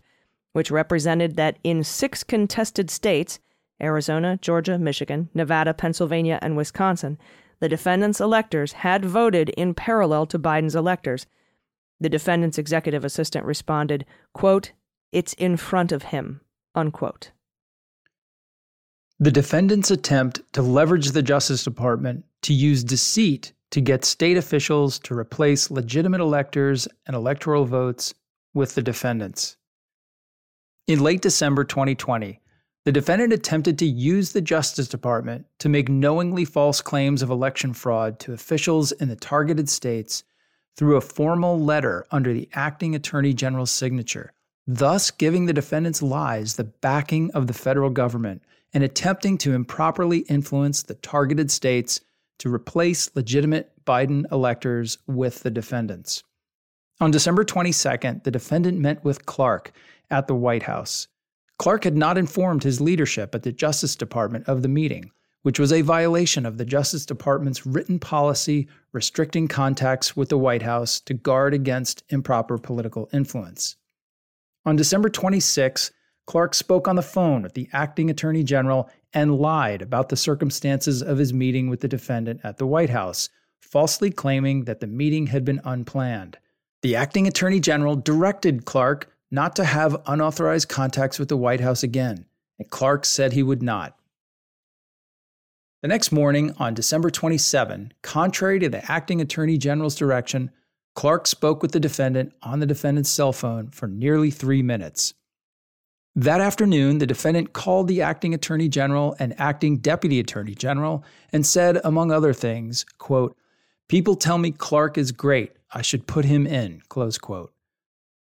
[0.54, 3.40] which represented that in six contested states
[3.82, 7.18] Arizona, Georgia, Michigan, Nevada, Pennsylvania, and Wisconsin
[7.60, 11.28] the defendant's electors had voted in parallel to Biden's electors.
[12.00, 14.72] The defendant's executive assistant responded, quote,
[15.12, 16.42] It's in front of him,
[16.74, 17.32] unquote.
[19.20, 25.00] The defendant's attempt to leverage the Justice Department to use deceit to get state officials
[25.00, 28.14] to replace legitimate electors and electoral votes
[28.54, 29.58] with the defendants.
[30.88, 32.40] In late December 2020,
[32.86, 37.74] the defendant attempted to use the Justice Department to make knowingly false claims of election
[37.74, 40.24] fraud to officials in the targeted states
[40.76, 44.32] through a formal letter under the acting attorney general's signature,
[44.66, 48.42] thus giving the defendant's lies the backing of the federal government
[48.74, 52.02] and attempting to improperly influence the targeted states
[52.40, 56.24] to replace legitimate Biden electors with the defendants.
[57.00, 59.72] On December 22nd, the defendant met with Clark
[60.10, 61.08] at the White House.
[61.58, 65.12] Clark had not informed his leadership at the Justice Department of the meeting,
[65.44, 70.62] which was a violation of the Justice Department's written policy restricting contacts with the White
[70.62, 73.76] House to guard against improper political influence.
[74.66, 75.92] On December 26,
[76.26, 81.02] Clark spoke on the phone with the acting attorney general and lied about the circumstances
[81.02, 83.30] of his meeting with the defendant at the White House,
[83.62, 86.38] falsely claiming that the meeting had been unplanned.
[86.82, 91.84] The acting attorney general directed Clark not to have unauthorized contacts with the White House
[91.84, 92.26] again,
[92.58, 93.96] and Clark said he would not.
[95.82, 100.52] The next morning, on December 27, contrary to the acting attorney general's direction,
[100.96, 105.14] Clark spoke with the defendant on the defendant's cell phone for nearly three minutes.
[106.20, 111.46] That afternoon, the defendant called the acting attorney general and acting deputy attorney general and
[111.46, 113.38] said, among other things, quote,
[113.88, 115.54] People tell me Clark is great.
[115.72, 117.54] I should put him in, close quote.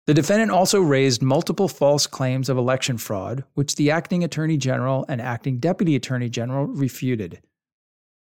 [0.07, 5.05] The defendant also raised multiple false claims of election fraud, which the acting attorney general
[5.07, 7.43] and acting deputy attorney general refuted.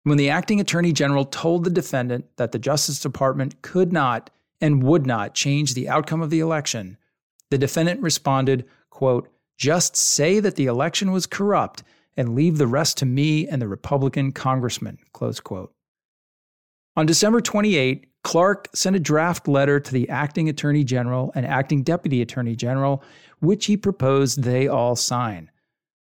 [0.05, 4.85] When the acting attorney general told the defendant that the Justice Department could not and
[4.85, 6.99] would not change the outcome of the election,
[7.51, 11.83] the defendant responded, quote, just say that the election was corrupt
[12.17, 15.73] and leave the rest to me and the Republican congressman, close quote.
[16.97, 21.83] On December 28, Clark sent a draft letter to the acting attorney general and acting
[21.83, 23.05] deputy attorney general,
[23.41, 25.51] which he proposed they all sign.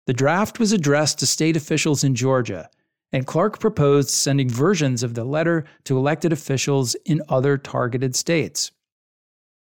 [0.05, 2.69] The draft was addressed to state officials in Georgia,
[3.13, 8.71] and Clark proposed sending versions of the letter to elected officials in other targeted states.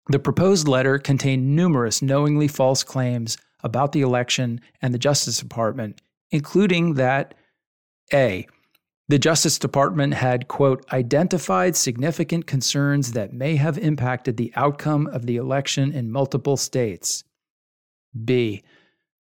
[0.09, 6.01] The proposed letter contained numerous knowingly false claims about the election and the Justice Department,
[6.31, 7.35] including that
[8.13, 8.47] A.
[9.09, 15.27] The Justice Department had, quote, identified significant concerns that may have impacted the outcome of
[15.27, 17.25] the election in multiple states.
[18.25, 18.63] B.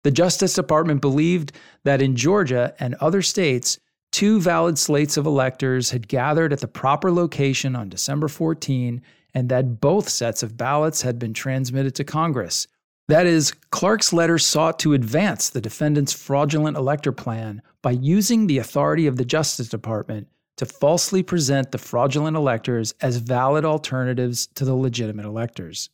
[0.02, 1.52] The Justice Department believed
[1.84, 3.78] that in Georgia and other states,
[4.12, 9.02] two valid slates of electors had gathered at the proper location on December 14
[9.34, 12.66] and that both sets of ballots had been transmitted to Congress.
[13.10, 18.58] That is, Clark's letter sought to advance the defendant's fraudulent elector plan by using the
[18.58, 24.64] authority of the Justice Department to falsely present the fraudulent electors as valid alternatives to
[24.64, 25.90] the legitimate electors.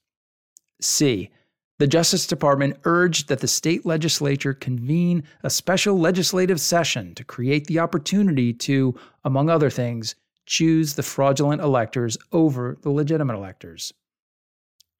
[0.82, 1.30] C.
[1.78, 7.66] The Justice Department urged that the state legislature convene a special legislative session to create
[7.66, 8.94] the opportunity to,
[9.24, 13.94] among other things, choose the fraudulent electors over the legitimate electors.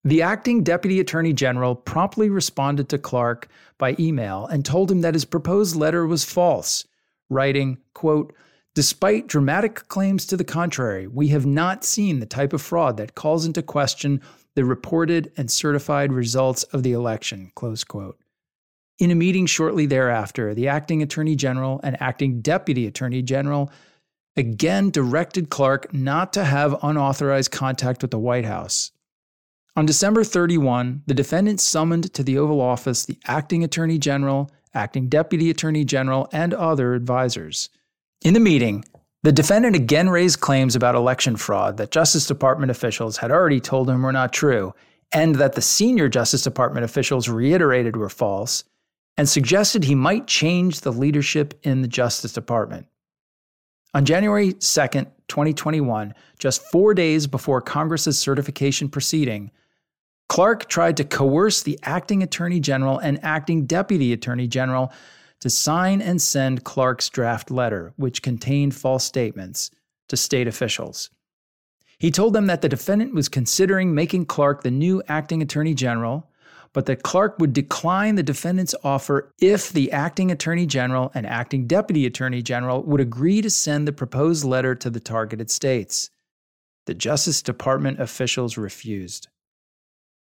[0.07, 5.15] The acting deputy attorney general promptly responded to Clark by email and told him that
[5.15, 6.87] his proposed letter was false,
[7.29, 8.33] writing, quote,
[8.77, 13.17] Despite dramatic claims to the contrary, we have not seen the type of fraud that
[13.17, 14.21] calls into question
[14.55, 17.51] the reported and certified results of the election.
[17.57, 18.17] Close quote.
[19.01, 23.73] In a meeting shortly thereafter, the acting attorney general and acting deputy attorney general
[24.37, 28.93] again directed Clark not to have unauthorized contact with the White House
[29.77, 35.09] on December 31, the defendant summoned to the Oval Office the acting attorney general, acting
[35.09, 37.69] deputy attorney general, and other advisors.
[38.23, 38.87] In the meeting,
[39.23, 43.91] the defendant again raised claims about election fraud that Justice Department officials had already told
[43.91, 44.75] him were not true,
[45.13, 48.65] and that the senior Justice Department officials reiterated were false,
[49.19, 52.87] and suggested he might change the leadership in the Justice Department.
[53.93, 59.51] On January 2, 2021, just four days before Congress's certification proceeding,
[60.29, 64.93] Clark tried to coerce the acting attorney general and acting deputy attorney general
[65.41, 69.71] to sign and send Clark's draft letter, which contained false statements,
[70.09, 71.11] to state officials.
[71.99, 76.29] He told them that the defendant was considering making Clark the new acting attorney general,
[76.73, 81.67] but that Clark would decline the defendant's offer if the acting attorney general and acting
[81.67, 86.11] deputy attorney general would agree to send the proposed letter to the targeted states.
[86.85, 89.29] The Justice Department officials refused.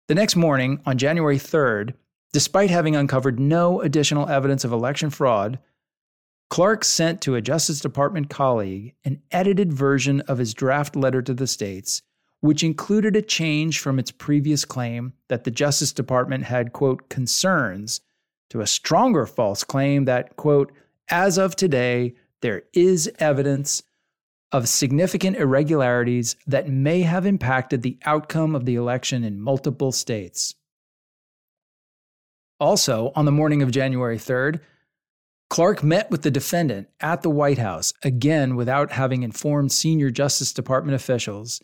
[0.07, 1.95] The next morning, on January 3rd,
[2.31, 5.57] despite having uncovered no additional evidence of election fraud,
[6.51, 11.33] Clark sent to a Justice Department colleague an edited version of his draft letter to
[11.33, 12.03] the states,
[12.39, 18.01] which included a change from its previous claim that the Justice Department had, quote, concerns
[18.51, 20.71] to a stronger false claim that, quote,
[21.09, 23.81] as of today, there is evidence
[24.55, 30.55] of significant irregularities that may have impacted the outcome of the election in multiple states.
[32.57, 34.61] Also, on the morning of January 3rd,
[35.49, 40.53] Clark met with the defendant at the White House, again without having informed senior Justice
[40.53, 41.61] Department officials,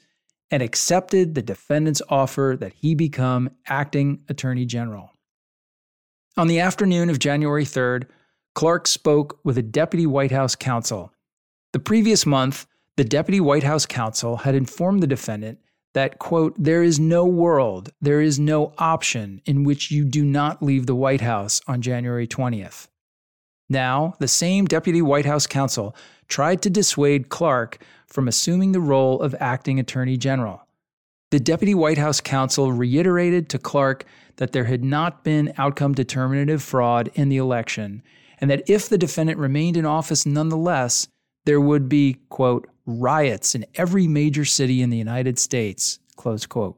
[0.51, 5.13] and accepted the defendant's offer that he become acting Attorney General.
[6.35, 8.07] On the afternoon of January 3rd,
[8.53, 11.13] Clark spoke with a deputy White House counsel.
[11.71, 12.67] The previous month,
[12.97, 15.59] the deputy White House counsel had informed the defendant
[15.93, 20.63] that, quote, there is no world, there is no option in which you do not
[20.63, 22.87] leave the White House on January 20th.
[23.69, 25.95] Now, the same deputy White House counsel
[26.27, 30.67] tried to dissuade Clark from assuming the role of acting attorney general.
[31.31, 36.61] The deputy White House counsel reiterated to Clark that there had not been outcome determinative
[36.61, 38.03] fraud in the election,
[38.39, 41.07] and that if the defendant remained in office nonetheless,
[41.45, 46.77] there would be, quote, riots in every major city in the United States, close quote.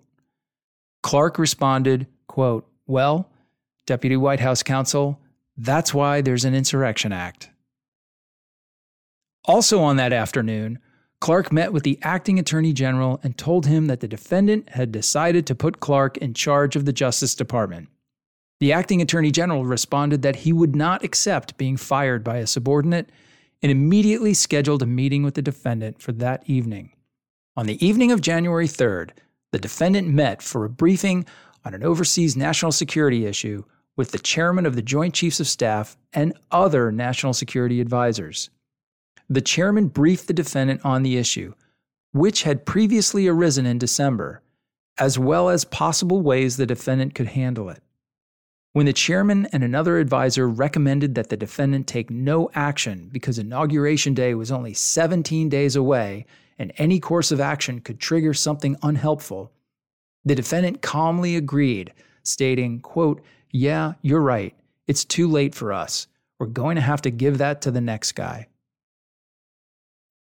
[1.02, 3.30] Clark responded, quote, Well,
[3.86, 5.20] Deputy White House counsel,
[5.58, 7.50] that's why there's an Insurrection Act.
[9.46, 10.80] Also on that afternoon,
[11.20, 15.46] Clark met with the acting attorney general and told him that the defendant had decided
[15.48, 17.90] to put Clark in charge of the Justice Department.
[18.60, 23.10] The acting attorney general responded that he would not accept being fired by a subordinate
[23.64, 26.92] and immediately scheduled a meeting with the defendant for that evening.
[27.56, 29.12] On the evening of January 3rd,
[29.52, 31.26] the defendant met for a briefing
[31.64, 33.64] on an overseas national security issue
[33.96, 38.50] with the chairman of the Joint Chiefs of Staff and other national security advisors.
[39.30, 41.54] The chairman briefed the defendant on the issue,
[42.12, 44.42] which had previously arisen in December,
[44.98, 47.82] as well as possible ways the defendant could handle it.
[48.74, 54.16] When the chairman and another advisor recommended that the defendant take no action because Inauguration
[54.16, 56.26] Day was only 17 days away
[56.58, 59.52] and any course of action could trigger something unhelpful,
[60.26, 61.94] the defendant calmly agreed,
[62.24, 63.22] stating, quote,
[63.52, 64.56] yeah, you're right.
[64.88, 66.08] It's too late for us.
[66.40, 68.48] We're going to have to give that to the next guy.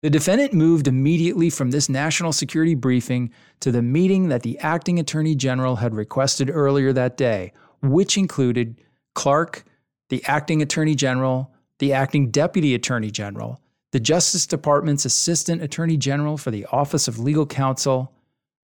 [0.04, 3.32] The defendant moved immediately from this national security briefing
[3.62, 7.52] to the meeting that the acting attorney general had requested earlier that day,
[7.82, 8.82] which included
[9.14, 9.64] Clark,
[10.10, 13.62] the acting attorney general, the acting deputy attorney general,
[13.92, 18.14] the Justice Department's assistant attorney general for the Office of Legal Counsel,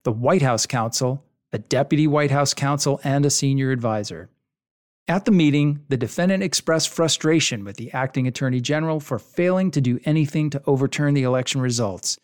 [0.04, 4.30] the White House counsel, a deputy White House counsel, and a senior advisor.
[5.08, 9.82] At the meeting, the defendant expressed frustration with the acting attorney general for failing to
[9.82, 12.18] do anything to overturn the election results,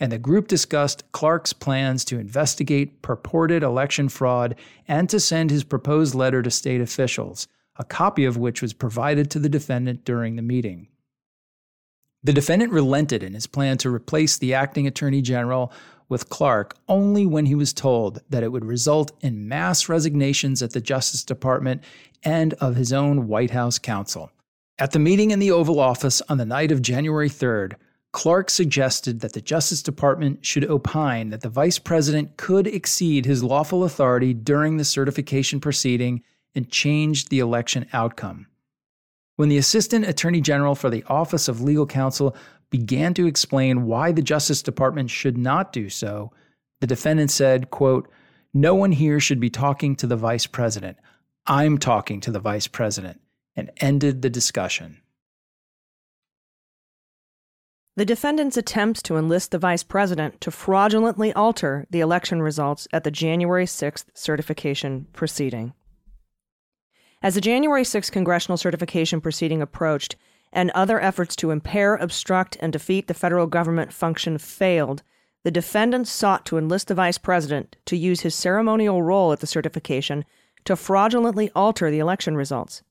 [0.00, 4.56] and the group discussed Clark's plans to investigate purported election fraud
[4.88, 7.46] and to send his proposed letter to state officials,
[7.76, 10.88] a copy of which was provided to the defendant during the meeting.
[12.22, 15.72] The defendant relented in his plan to replace the acting attorney general
[16.08, 20.72] with Clark only when he was told that it would result in mass resignations at
[20.72, 21.82] the Justice Department
[22.24, 24.30] and of his own White House counsel.
[24.78, 27.74] At the meeting in the Oval Office on the night of January 3rd,
[28.12, 33.44] Clark suggested that the Justice Department should opine that the Vice President could exceed his
[33.44, 36.22] lawful authority during the certification proceeding
[36.54, 38.46] and change the election outcome.
[39.36, 42.36] When the Assistant Attorney General for the Office of Legal Counsel
[42.68, 46.32] began to explain why the Justice Department should not do so,
[46.80, 48.10] the defendant said, quote,
[48.52, 50.98] No one here should be talking to the Vice President.
[51.46, 53.20] I'm talking to the Vice President,
[53.56, 54.98] and ended the discussion.
[57.96, 63.04] The defendant's attempts to enlist the vice president to fraudulently alter the election results at
[63.04, 65.74] the January 6th certification proceeding.
[67.20, 70.16] As the January 6th congressional certification proceeding approached,
[70.52, 75.02] and other efforts to impair, obstruct, and defeat the federal government function failed,
[75.42, 79.46] the defendants sought to enlist the vice president to use his ceremonial role at the
[79.46, 80.24] certification
[80.64, 82.82] to fraudulently alter the election results.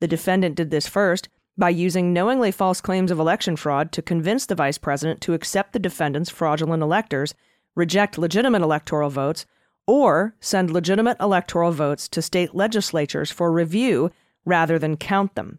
[0.00, 1.28] The defendant did this first
[1.58, 5.72] by using knowingly false claims of election fraud to convince the vice president to accept
[5.72, 7.34] the defendant's fraudulent electors,
[7.74, 9.44] reject legitimate electoral votes,
[9.86, 14.10] or send legitimate electoral votes to state legislatures for review
[14.44, 15.58] rather than count them.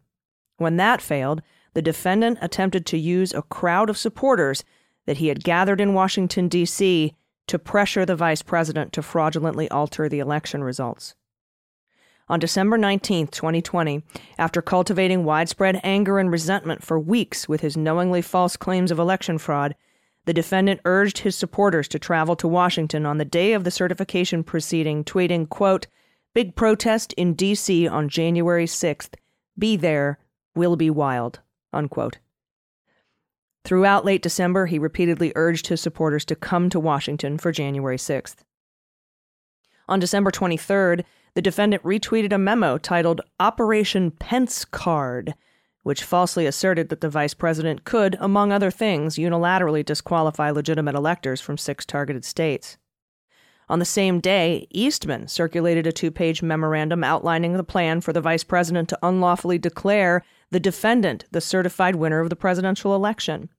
[0.58, 1.42] When that failed,
[1.74, 4.64] the defendant attempted to use a crowd of supporters
[5.06, 7.14] that he had gathered in Washington, D.C.
[7.48, 11.16] to pressure the vice president to fraudulently alter the election results.
[12.30, 14.04] On December 19, 2020,
[14.38, 19.40] after cultivating widespread anger and resentment for weeks with his knowingly false claims of election
[19.40, 19.76] fraud,
[20.26, 24.44] the defendant urged his supporters to travel to Washington on the day of the certification
[24.44, 25.88] proceeding, tweeting, quote,
[26.36, 27.88] Big protest in D.C.
[27.88, 29.16] on January 6th.
[29.58, 30.20] Be there.
[30.56, 31.40] Will be wild.
[31.74, 32.20] Unquote.
[33.66, 38.38] Throughout late December, he repeatedly urged his supporters to come to Washington for January 6th.
[39.88, 41.04] On December 23rd,
[41.34, 45.34] the defendant retweeted a memo titled Operation Pence Card,
[45.84, 51.42] which falsely asserted that the vice president could, among other things, unilaterally disqualify legitimate electors
[51.42, 52.78] from six targeted states.
[53.70, 58.22] On the same day, Eastman circulated a two page memorandum outlining the plan for the
[58.22, 63.50] vice president to unlawfully declare the defendant the certified winner of the presidential election.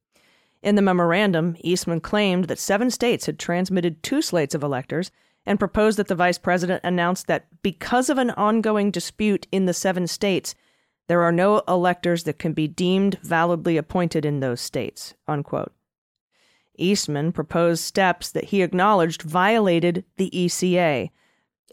[0.63, 5.13] In the memorandum, Eastman claimed that seven states had transmitted two slates of electors
[5.47, 9.75] and proposed that the vice president announce that because of an ongoing dispute in the
[9.75, 10.55] seven states,
[11.09, 15.15] there are no electors that can be deemed validly appointed in those states.
[15.27, 15.73] Unquote.
[16.79, 21.11] Eastman proposed steps that he acknowledged violated the ECA,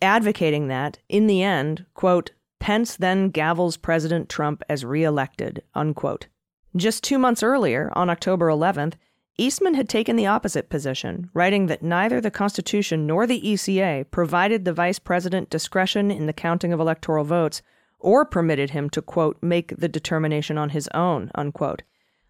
[0.01, 6.27] advocating that, in the end, quote, Pence then gavels President Trump as reelected, unquote.
[6.75, 8.95] Just two months earlier, on October 11th,
[9.39, 14.65] Eastman had taken the opposite position, writing that neither the Constitution nor the ECA provided
[14.65, 17.61] the vice president discretion in the counting of electoral votes
[17.99, 21.83] or permitted him to, quote, make the determination on his own, unquote.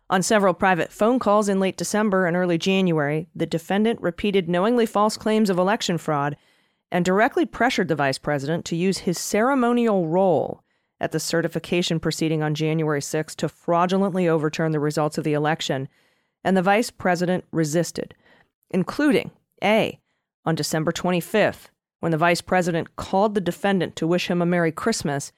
[0.10, 4.86] On several private phone calls in late December and early January, the defendant repeated knowingly
[4.86, 6.36] false claims of election fraud
[6.92, 10.64] and directly pressured the vice president to use his ceremonial role
[11.00, 15.88] at the certification proceeding on January 6 to fraudulently overturn the results of the election
[16.44, 18.14] and the vice president resisted,
[18.70, 19.32] including
[19.64, 20.00] A,
[20.46, 21.68] on December 25th,
[22.00, 25.32] when the vice president called the defendant to wish him a Merry Christmas.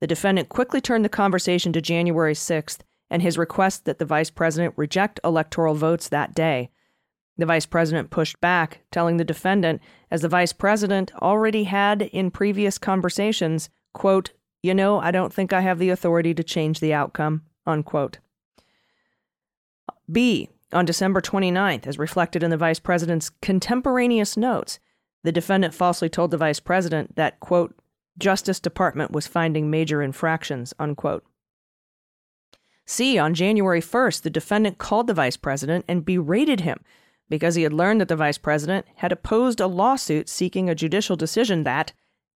[0.00, 2.80] The defendant quickly turned the conversation to January 6th
[3.10, 6.70] and his request that the vice president reject electoral votes that day.
[7.36, 9.80] The vice president pushed back, telling the defendant,
[10.10, 15.52] as the vice president already had in previous conversations, quote, You know, I don't think
[15.52, 18.18] I have the authority to change the outcome, unquote.
[20.10, 20.48] B.
[20.72, 24.78] On December 29th, as reflected in the vice president's contemporaneous notes,
[25.22, 27.74] the defendant falsely told the vice president that, quote,
[28.18, 31.24] Justice Department was finding major infractions, unquote.
[32.86, 33.18] C.
[33.18, 36.80] On January 1st, the defendant called the vice president and berated him
[37.28, 41.16] because he had learned that the vice president had opposed a lawsuit seeking a judicial
[41.16, 41.92] decision that,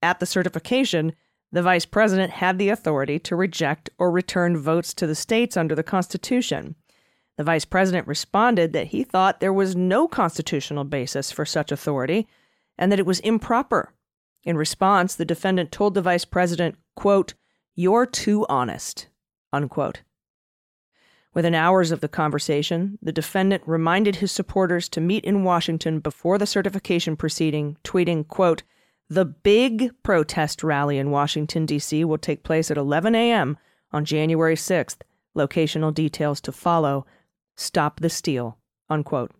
[0.03, 1.15] at the certification,
[1.53, 5.75] the vice president had the authority to reject or return votes to the states under
[5.75, 6.75] the Constitution.
[7.37, 12.29] The vice president responded that he thought there was no constitutional basis for such authority
[12.77, 13.93] and that it was improper.
[14.45, 17.35] In response, the defendant told the vice president, quote,
[17.75, 19.09] You're too honest,
[19.53, 20.03] unquote.
[21.35, 26.37] Within hours of the conversation, the defendant reminded his supporters to meet in Washington before
[26.37, 28.63] the certification proceeding, tweeting, quote,
[29.09, 32.05] The big protest rally in Washington, D.C.
[32.05, 33.57] will take place at 11 a.m.
[33.93, 34.99] on January 6th.
[35.35, 37.07] Locational details to follow.
[37.57, 38.59] Stop the steal.
[38.89, 39.33] Unquote.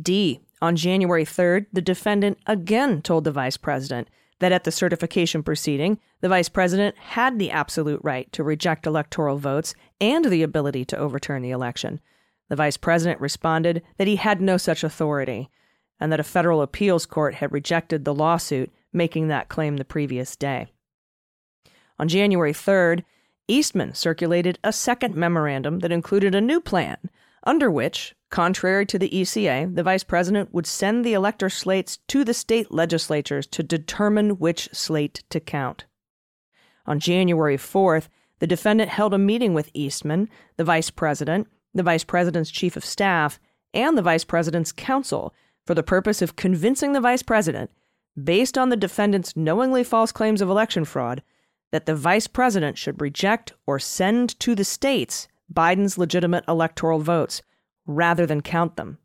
[0.00, 0.40] D.
[0.60, 4.08] On January 3rd, the defendant again told the vice president
[4.40, 9.38] that at the certification proceeding, the vice president had the absolute right to reject electoral
[9.38, 12.00] votes and the ability to overturn the election.
[12.48, 15.50] The vice president responded that he had no such authority
[16.00, 20.36] and that a federal appeals court had rejected the lawsuit making that claim the previous
[20.36, 20.72] day.
[21.98, 23.02] On January 3rd,
[23.48, 26.98] Eastman circulated a second memorandum that included a new plan,
[27.44, 32.24] under which, contrary to the ECA, the vice president would send the elector slates to
[32.24, 35.86] the state legislatures to determine which slate to count.
[36.86, 38.08] On January 4th,
[38.38, 42.84] the defendant held a meeting with Eastman, the vice president, the vice president's chief of
[42.84, 43.40] staff,
[43.72, 45.34] and the vice president's counsel
[45.66, 47.70] for the purpose of convincing the vice president,
[48.22, 51.22] based on the defendant's knowingly false claims of election fraud,
[51.70, 57.42] that the vice president should reject or send to the states Biden's legitimate electoral votes
[57.86, 58.98] rather than count them.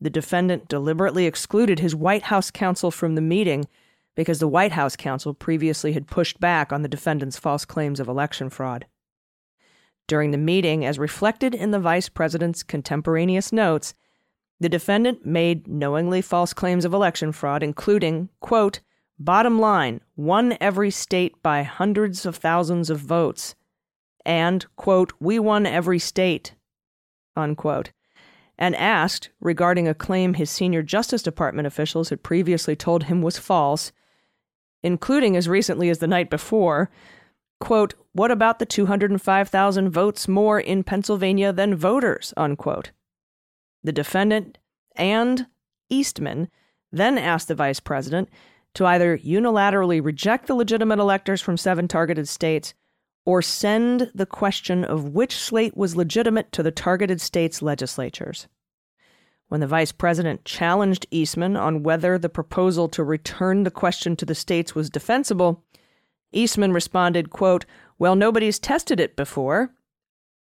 [0.00, 3.66] The defendant deliberately excluded his White House counsel from the meeting
[4.14, 8.08] because the White House counsel previously had pushed back on the defendant's false claims of
[8.08, 8.86] election fraud.
[10.06, 13.94] During the meeting, as reflected in the vice president's contemporaneous notes,
[14.58, 18.80] The defendant made knowingly false claims of election fraud, including, quote,
[19.18, 23.54] bottom line, won every state by hundreds of thousands of votes,
[24.24, 26.54] and, quote, we won every state,
[27.36, 27.92] unquote,
[28.58, 33.38] and asked regarding a claim his senior Justice Department officials had previously told him was
[33.38, 33.92] false,
[34.82, 36.90] including as recently as the night before,
[37.60, 42.90] quote, what about the 205,000 votes more in Pennsylvania than voters, unquote.
[43.82, 44.58] The defendant
[44.96, 45.46] and
[45.88, 46.48] Eastman
[46.90, 48.28] then asked the vice president
[48.76, 52.74] to either unilaterally reject the legitimate electors from seven targeted states
[53.24, 58.48] or send the question of which slate was legitimate to the targeted states' legislatures.
[59.48, 64.26] When the vice president challenged Eastman on whether the proposal to return the question to
[64.26, 65.64] the states was defensible,
[66.32, 67.64] Eastman responded, quote,
[67.98, 69.72] Well, nobody's tested it before,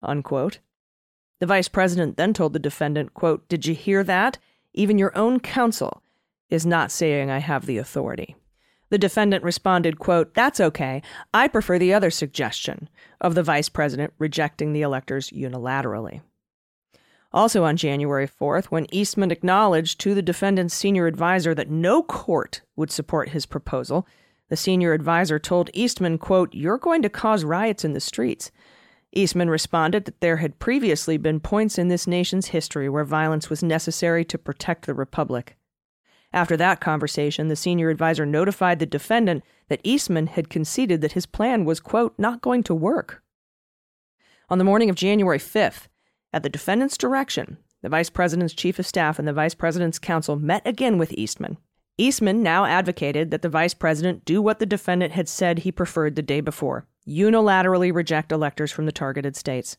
[0.03, 0.61] unquote.
[1.41, 4.39] The vice president then told the defendant, quote, Did you hear that?
[4.73, 6.01] Even your own counsel
[6.55, 8.37] is not saying I have the authority.
[8.91, 11.03] The defendant responded, quote, That's okay.
[11.33, 12.89] I prefer the other suggestion
[13.21, 16.21] of the vice president rejecting the electors unilaterally.
[17.33, 22.63] Also on January 4th, when Eastman acknowledged to the defendant's senior advisor that no court
[22.77, 24.07] would support his proposal,
[24.49, 28.53] the senior advisor told Eastman, quote, You're going to cause riots in the streets.
[29.11, 33.63] Eastman responded that there had previously been points in this nation's history where violence was
[33.65, 35.57] necessary to protect the Republic.
[36.35, 41.27] After that conversation, the senior advisor notified the defendant that Eastman had conceded that his
[41.27, 43.23] plan was, quote, not going to work.
[44.51, 45.87] On the morning of January 5th,
[46.33, 50.35] at the defendant's direction, the vice president's chief of staff and the vice president's counsel
[50.35, 51.57] met again with Eastman.
[51.99, 56.17] Eastman now advocated that the vice president do what the defendant had said he preferred
[56.17, 59.77] the day before unilaterally reject electors from the targeted states.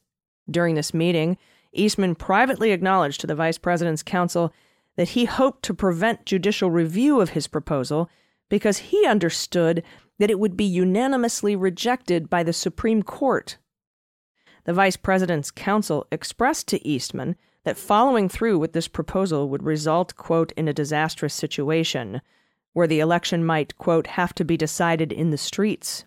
[0.49, 1.38] During this meeting,
[1.73, 4.53] Eastman privately acknowledged to the vice president's counsel
[4.95, 8.09] that he hoped to prevent judicial review of his proposal
[8.49, 9.84] because he understood
[10.19, 13.57] that it would be unanimously rejected by the Supreme Court.
[14.63, 20.15] The vice president's counsel expressed to Eastman that following through with this proposal would result,
[20.15, 22.22] quote, in a disastrous situation
[22.73, 26.05] where the election might, quote, have to be decided in the streets,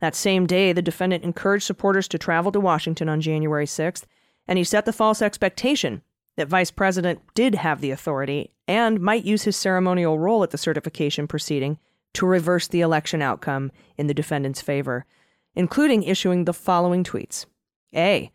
[0.00, 4.04] that same day, the defendant encouraged supporters to travel to Washington on January 6th,
[4.46, 6.02] and he set the false expectation
[6.36, 10.58] that Vice President did have the authority and might use his ceremonial role at the
[10.58, 11.78] certification proceeding
[12.14, 15.04] to reverse the election outcome in the defendant's favor,
[15.54, 17.46] including issuing the following tweets.
[17.94, 18.30] A.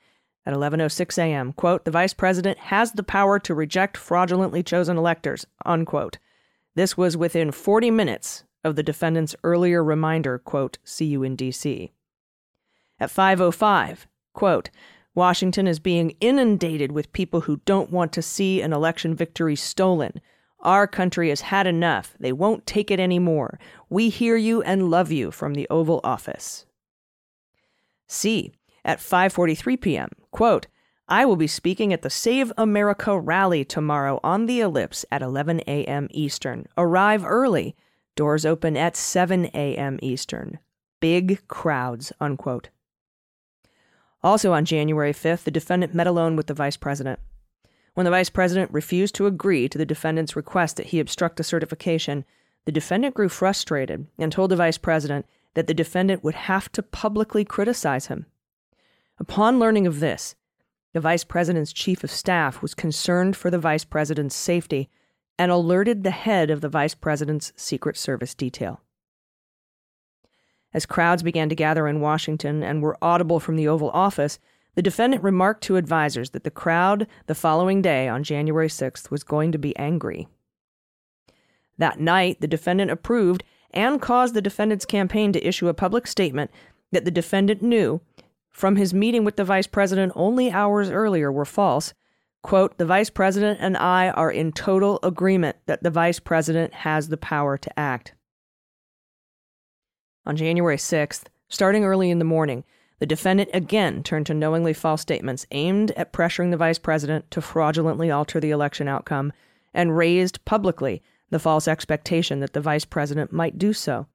[0.45, 5.45] At 11:06 a.m., quote, "The Vice President has the power to reject fraudulently chosen electors."
[5.65, 6.17] Unquote.
[6.73, 11.91] This was within 40 minutes of the defendant's earlier reminder, quote, see you in D.C.
[12.99, 14.69] At 505, quote,
[15.13, 20.21] Washington is being inundated with people who don't want to see an election victory stolen.
[20.61, 22.15] Our country has had enough.
[22.19, 23.59] They won't take it anymore.
[23.89, 26.65] We hear you and love you from the Oval Office.
[28.07, 28.51] C.
[28.85, 30.09] At 5:43 p.m.
[30.31, 30.67] Quote,
[31.07, 35.59] I will be speaking at the Save America rally tomorrow on the Ellipse at 11
[35.67, 36.07] a.m.
[36.11, 36.67] Eastern.
[36.77, 37.75] Arrive early.
[38.15, 39.99] Doors open at 7 a.m.
[40.01, 40.59] Eastern.
[41.01, 42.69] Big crowds, unquote.
[44.23, 47.19] Also on January 5th, the defendant met alone with the vice president.
[47.93, 51.43] When the vice president refused to agree to the defendant's request that he obstruct the
[51.43, 52.23] certification,
[52.65, 55.25] the defendant grew frustrated and told the vice president
[55.55, 58.27] that the defendant would have to publicly criticize him.
[59.19, 60.35] Upon learning of this,
[60.93, 64.89] the vice president's chief of staff was concerned for the vice president's safety
[65.37, 68.81] and alerted the head of the vice president's Secret Service detail.
[70.73, 74.39] As crowds began to gather in Washington and were audible from the Oval Office,
[74.75, 79.23] the defendant remarked to advisers that the crowd the following day, on January 6th, was
[79.23, 80.27] going to be angry.
[81.77, 86.51] That night, the defendant approved and caused the defendant's campaign to issue a public statement
[86.91, 88.01] that the defendant knew,
[88.49, 91.93] from his meeting with the vice president only hours earlier, were false
[92.41, 97.09] Quote, the vice president and I are in total agreement that the vice president has
[97.09, 98.13] the power to act.
[100.25, 102.63] On January 6th, starting early in the morning,
[102.99, 107.41] the defendant again turned to knowingly false statements aimed at pressuring the vice president to
[107.41, 109.33] fraudulently alter the election outcome
[109.73, 114.05] and raised publicly the false expectation that the vice president might do so.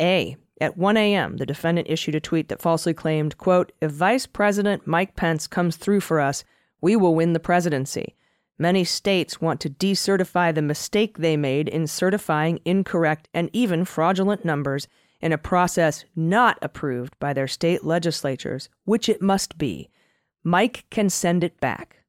[0.00, 0.36] A.
[0.58, 4.86] At 1 a.m., the defendant issued a tweet that falsely claimed, quote, If Vice President
[4.86, 6.44] Mike Pence comes through for us,
[6.80, 8.16] we will win the presidency.
[8.58, 14.46] Many states want to decertify the mistake they made in certifying incorrect and even fraudulent
[14.46, 14.88] numbers
[15.26, 19.90] in a process not approved by their state legislatures, which it must be.
[20.44, 22.04] Mike can send it back.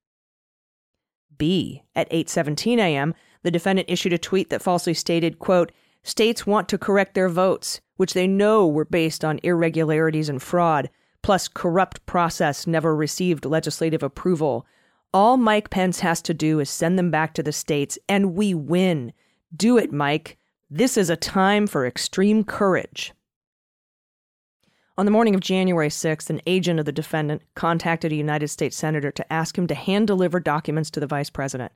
[1.37, 1.83] B.
[1.95, 5.71] At 8:17 a.m., the defendant issued a tweet that falsely stated, quote,
[6.03, 10.89] "States want to correct their votes, which they know were based on irregularities and fraud,
[11.23, 14.65] plus corrupt process never received legislative approval.
[15.13, 18.53] All Mike Pence has to do is send them back to the states and we
[18.53, 19.13] win.
[19.55, 20.36] Do it, Mike.
[20.69, 23.13] This is a time for extreme courage."
[24.97, 28.75] On the morning of January 6th, an agent of the defendant contacted a United States
[28.75, 31.71] senator to ask him to hand deliver documents to the vice president.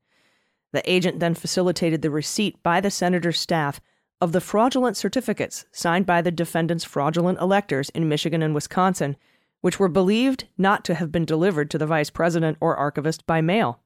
[0.73, 3.79] The agent then facilitated the receipt by the senator's staff
[4.19, 9.15] of the fraudulent certificates signed by the defendant's fraudulent electors in Michigan and Wisconsin,
[9.61, 13.39] which were believed not to have been delivered to the vice president or archivist by
[13.39, 13.79] mail.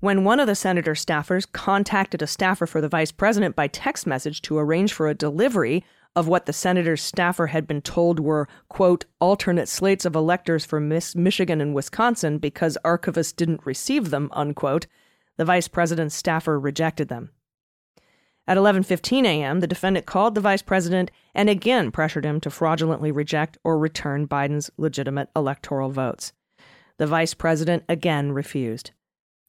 [0.00, 4.06] When one of the senator's staffers contacted a staffer for the vice president by text
[4.06, 5.84] message to arrange for a delivery
[6.16, 10.78] of what the senator's staffer had been told were, quote, alternate slates of electors for
[10.78, 14.86] Miss Michigan and Wisconsin because archivists didn't receive them, unquote,
[15.36, 17.30] the vice president's staffer rejected them.
[18.46, 23.10] At 11:15 a.m., the defendant called the vice president and again pressured him to fraudulently
[23.10, 26.32] reject or return Biden's legitimate electoral votes.
[26.98, 28.90] The vice president again refused.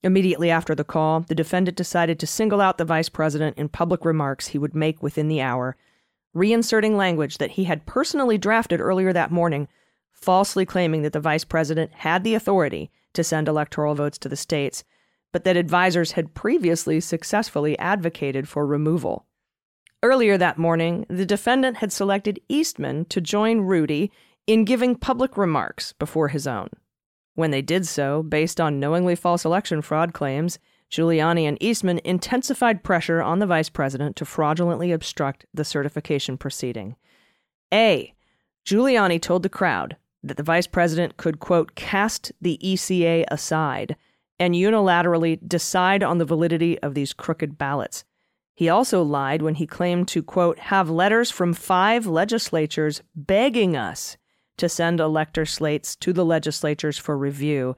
[0.03, 4.05] Immediately after the call, the defendant decided to single out the vice president in public
[4.05, 5.75] remarks he would make within the hour
[6.35, 9.67] reinserting language that he had personally drafted earlier that morning,
[10.11, 14.35] falsely claiming that the vice president had the authority to send electoral votes to the
[14.35, 14.83] states,
[15.31, 19.25] but that advisers had previously successfully advocated for removal.
[20.03, 24.11] Earlier that morning, the defendant had selected Eastman to join Rudy
[24.45, 26.69] in giving public remarks before his own.
[27.35, 30.57] When they did so, based on knowingly false election fraud claims,
[30.89, 36.95] Giuliani and Eastman intensified pressure on the vice president to fraudulently obstruct the certification proceeding.
[37.73, 38.13] A.
[38.65, 43.95] Giuliani told the crowd that the vice president could, quote, cast the ECA aside
[44.39, 48.03] and unilaterally decide on the validity of these crooked ballots.
[48.53, 54.17] He also lied when he claimed to, quote, have letters from five legislatures begging us
[54.57, 57.75] to send elector slates to the legislatures for review,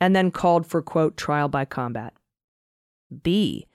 [0.00, 2.14] and then called for, quote, trial by combat.
[3.22, 3.66] B.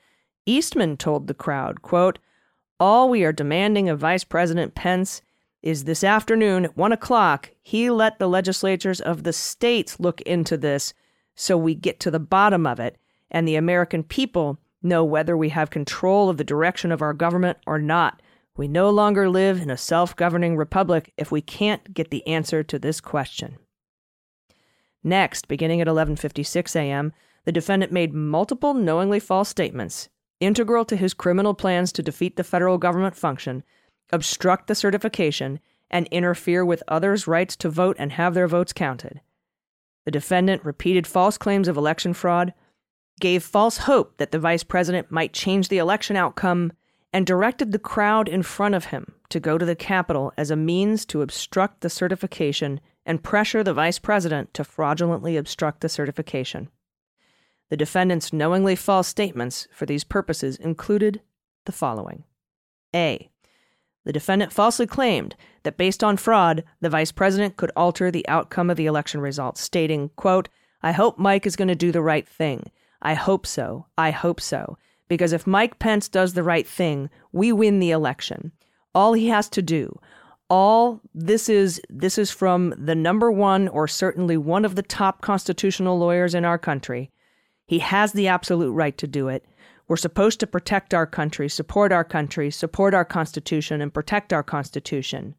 [0.46, 2.20] Eastman told the crowd, quote,
[2.80, 5.22] All we are demanding of Vice President Pence
[5.62, 10.56] is this afternoon at 1 o'clock, he let the legislatures of the states look into
[10.58, 10.94] this
[11.36, 12.98] so we get to the bottom of it
[13.30, 17.58] and the American people know whether we have control of the direction of our government
[17.68, 18.22] or not.
[18.58, 22.64] We no longer live in a self governing republic if we can't get the answer
[22.64, 23.58] to this question.
[25.04, 27.14] Next, beginning at 11:56 a.m.,
[27.46, 30.10] the defendant made multiple knowingly false statements,
[30.40, 33.64] integral to his criminal plans to defeat the federal government function,
[34.12, 35.60] obstruct the certification,
[35.90, 39.22] and interfere with others' rights to vote and have their votes counted.
[40.06, 42.54] The defendant repeated false claims of election fraud,
[43.20, 46.72] gave false hope that the vice president might change the election outcome,
[47.18, 50.56] and directed the crowd in front of him to go to the Capitol as a
[50.56, 56.70] means to obstruct the certification and pressure the vice president to fraudulently obstruct the certification.
[57.72, 61.20] The defendant's knowingly false statements for these purposes included
[61.66, 62.24] the following
[62.96, 63.32] A.
[64.06, 68.70] The defendant falsely claimed that based on fraud, the vice president could alter the outcome
[68.70, 70.50] of the election results, stating, quote,
[70.84, 72.70] I hope Mike is going to do the right thing.
[73.02, 73.88] I hope so.
[73.98, 74.78] I hope so.
[75.08, 78.52] Because if Mike Pence does the right thing, we win the election.
[78.94, 80.00] All he has to do,
[80.50, 85.22] all this is this is from the number one or certainly one of the top
[85.22, 87.12] constitutional lawyers in our country
[87.68, 89.46] he has the absolute right to do it.
[89.88, 94.44] We're supposed to protect our country, support our country, support our Constitution, and protect our
[94.44, 95.36] Constitution.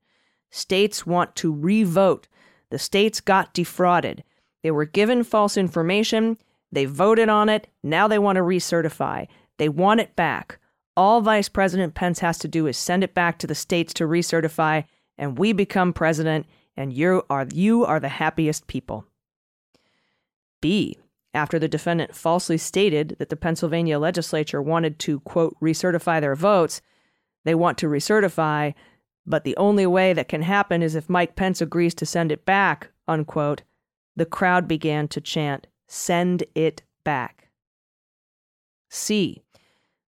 [0.50, 2.28] States want to revote.
[2.70, 4.24] The states got defrauded.
[4.62, 6.38] They were given false information.
[6.70, 7.68] They voted on it.
[7.82, 9.26] Now they want to recertify.
[9.58, 10.58] They want it back.
[10.96, 14.04] All Vice President Pence has to do is send it back to the states to
[14.04, 14.84] recertify,
[15.16, 19.04] and we become president, and you are, you are the happiest people.
[20.60, 20.98] B
[21.34, 26.80] after the defendant falsely stated that the Pennsylvania legislature wanted to, quote, recertify their votes,
[27.44, 28.74] they want to recertify,
[29.26, 32.44] but the only way that can happen is if Mike Pence agrees to send it
[32.44, 33.62] back, unquote.
[34.16, 37.48] The crowd began to chant, send it back.
[38.88, 39.42] C.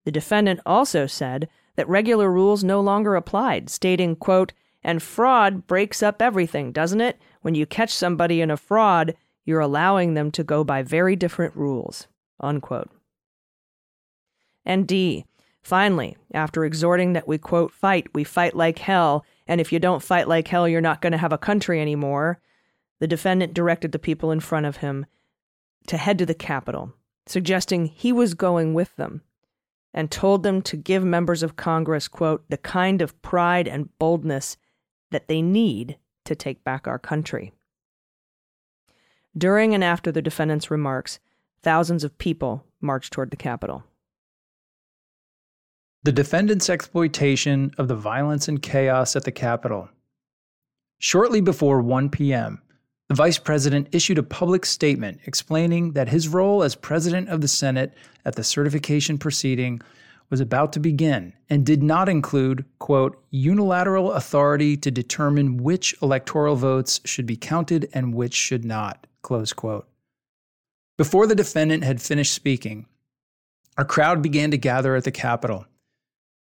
[0.09, 6.03] The defendant also said that regular rules no longer applied, stating, quote, and fraud breaks
[6.03, 7.21] up everything, doesn't it?
[7.43, 9.15] When you catch somebody in a fraud,
[9.45, 12.07] you're allowing them to go by very different rules.
[12.41, 12.91] Unquote.
[14.65, 15.27] And D.
[15.61, 20.03] Finally, after exhorting that we, quote, fight, we fight like hell, and if you don't
[20.03, 22.41] fight like hell, you're not going to have a country anymore,
[22.99, 25.05] the defendant directed the people in front of him
[25.87, 26.95] to head to the Capitol.
[27.27, 29.21] suggesting he was going with them,
[29.94, 34.56] and told them to give members of Congress, quote, the kind of pride and boldness
[35.10, 37.52] that they need to take back our country.
[39.36, 41.20] During and after the defendant's remarks,
[41.62, 43.85] thousands of people marched toward the Capitol.
[46.02, 49.89] The defendant's exploitation of the violence and chaos at the Capitol.
[50.98, 52.62] Shortly before 1 p.m.,
[53.09, 57.49] the vice president issued a public statement explaining that his role as president of the
[57.49, 57.95] Senate
[58.25, 59.81] at the certification proceeding
[60.31, 66.55] was about to begin and did not include, quote, unilateral authority to determine which electoral
[66.55, 69.89] votes should be counted and which should not, close quote.
[70.99, 72.87] Before the defendant had finished speaking,
[73.79, 75.65] a crowd began to gather at the Capitol.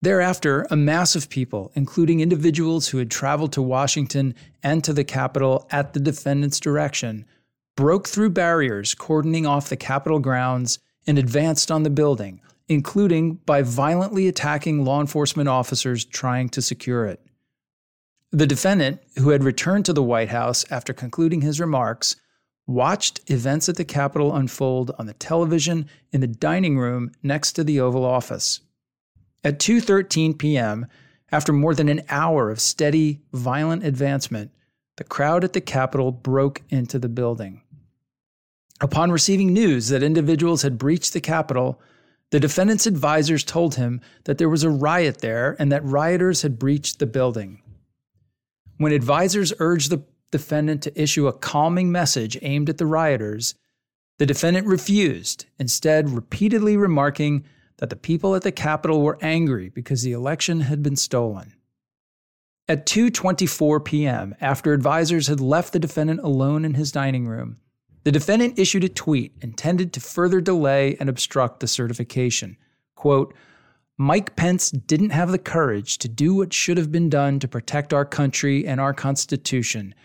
[0.01, 5.03] Thereafter, a mass of people, including individuals who had traveled to Washington and to the
[5.03, 7.25] Capitol at the defendant's direction,
[7.75, 13.63] broke through barriers cordoning off the Capitol grounds and advanced on the building, including by
[13.63, 17.19] violently attacking law enforcement officers trying to secure it.
[18.31, 22.17] The defendant, who had returned to the White House after concluding his remarks,
[22.67, 27.63] watched events at the Capitol unfold on the television in the dining room next to
[27.63, 28.59] the Oval Office.
[29.43, 30.88] At 2:13 p.m.,
[31.31, 34.51] after more than an hour of steady, violent advancement,
[34.95, 37.61] the crowd at the Capitol broke into the building.
[38.80, 41.81] Upon receiving news that individuals had breached the Capitol,
[42.31, 46.59] the defendant's advisors told him that there was a riot there and that rioters had
[46.59, 47.61] breached the building.
[48.77, 53.55] When advisors urged the defendant to issue a calming message aimed at the rioters,
[54.19, 57.45] the defendant refused, instead, repeatedly remarking
[57.77, 61.53] that the people at the Capitol were angry because the election had been stolen.
[62.67, 67.57] At 2:24 p.m., after advisors had left the defendant alone in his dining room,
[68.03, 72.57] the defendant issued a tweet intended to further delay and obstruct the certification.
[72.95, 73.33] Quote,
[73.97, 77.93] Mike Pence didn't have the courage to do what should have been done to protect
[77.93, 79.95] our country and our Constitution,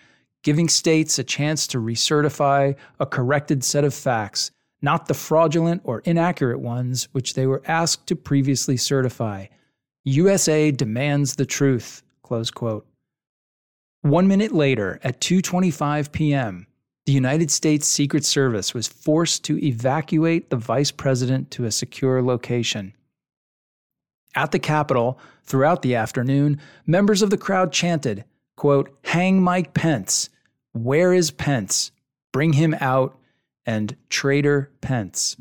[0.43, 4.51] giving states a chance to recertify a corrected set of facts
[4.83, 9.47] not the fraudulent or inaccurate ones which they were asked to previously certify.
[10.05, 12.03] USA demands the truth.
[12.23, 12.87] Close quote.
[14.03, 16.67] One minute later, at 2:25 p.m.,
[17.07, 22.21] the United States Secret Service was forced to evacuate the vice president to a secure
[22.21, 22.95] location.
[24.35, 28.25] At the Capitol, throughout the afternoon, members of the crowd chanted,
[28.57, 30.31] quote, "Hang Mike Pence.
[30.73, 31.93] Where is Pence?
[32.33, 33.17] Bring him out
[33.67, 35.37] and traitor Pence.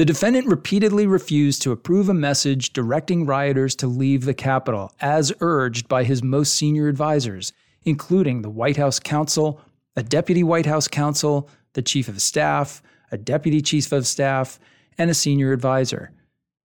[0.00, 5.30] The defendant repeatedly refused to approve a message directing rioters to leave the Capitol, as
[5.40, 7.52] urged by his most senior advisors,
[7.82, 9.60] including the White House counsel,
[9.96, 14.58] a deputy White House counsel, the chief of staff, a deputy chief of staff,
[14.96, 16.12] and a senior advisor.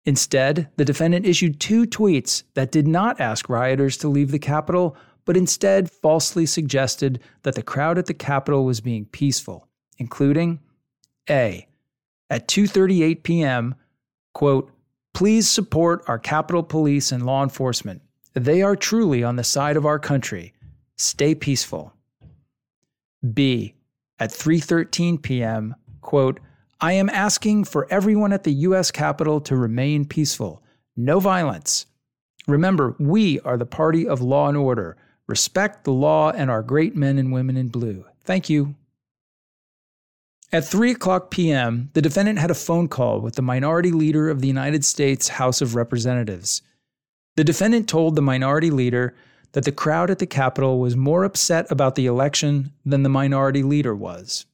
[0.06, 4.96] Instead, the defendant issued two tweets that did not ask rioters to leave the Capitol,
[5.26, 10.60] but instead falsely suggested that the crowd at the Capitol was being peaceful including
[11.30, 11.68] A.
[12.30, 13.76] At 2:38 p.m.,
[14.34, 14.72] quote,
[15.14, 18.02] "Please support our Capitol Police and law enforcement.
[18.34, 20.54] They are truly on the side of our country.
[20.98, 21.94] Stay peaceful."
[23.34, 23.76] B.
[24.20, 26.40] At 3:13 p.m., quote,
[26.82, 30.64] "I am asking for everyone at the US Capitol to remain peaceful.
[30.98, 31.86] No violence.
[32.48, 34.98] Remember, we are the party of law and order.
[35.28, 38.06] Respect the law and our great men and women in blue.
[38.24, 38.76] Thank you."
[40.52, 44.42] At 3 o'clock p.m., the defendant had a phone call with the minority leader of
[44.42, 46.62] the United States House of Representatives.
[47.36, 49.16] The defendant told the minority leader
[49.54, 53.64] that the crowd at the Capitol was more upset about the election than the minority
[53.64, 54.46] leader was.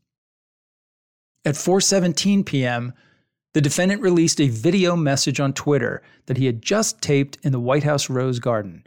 [1.43, 2.93] At 4:17 p.m.,
[3.53, 7.59] the defendant released a video message on Twitter that he had just taped in the
[7.59, 8.85] White House Rose Garden.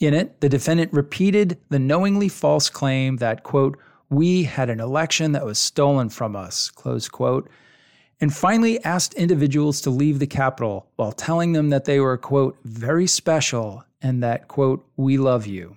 [0.00, 3.78] In it, the defendant repeated the knowingly false claim that, quote,
[4.12, 7.48] we had an election that was stolen from us, close quote,
[8.20, 12.58] and finally asked individuals to leave the Capitol while telling them that they were, quote,
[12.62, 15.76] very special and that, quote, we love you.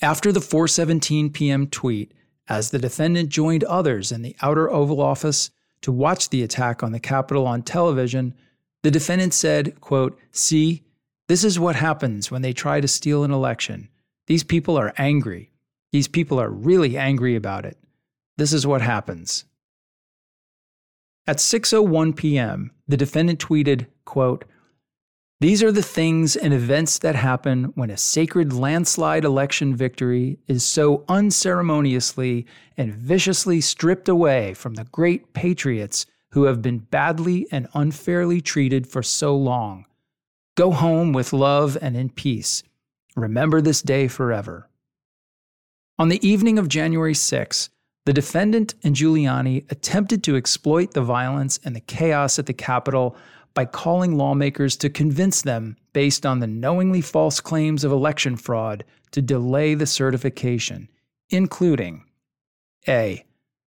[0.00, 1.66] After the 4:17 p.m.
[1.66, 2.12] tweet,
[2.48, 5.50] as the defendant joined others in the outer Oval Office
[5.82, 8.34] to watch the attack on the Capitol on television,
[8.82, 10.84] the defendant said, quote, "See,
[11.28, 13.88] this is what happens when they try to steal an election.
[14.26, 15.50] These people are angry.
[15.92, 17.78] These people are really angry about it.
[18.36, 19.44] This is what happens.
[21.26, 24.44] At 6:01 p.m., the defendant tweeted, quote,
[25.40, 30.64] "These are the things and events that happen when a sacred landslide election victory is
[30.64, 32.46] so unceremoniously
[32.76, 38.86] and viciously stripped away from the great patriots who have been badly and unfairly treated
[38.86, 39.86] for so long.
[40.54, 42.62] Go home with love and in peace.
[43.16, 44.68] Remember this day forever.
[45.98, 47.70] On the evening of January 6,
[48.04, 53.16] the defendant and Giuliani attempted to exploit the violence and the chaos at the Capitol
[53.54, 58.84] by calling lawmakers to convince them, based on the knowingly false claims of election fraud,
[59.12, 60.90] to delay the certification,
[61.30, 62.04] including
[62.86, 63.24] A.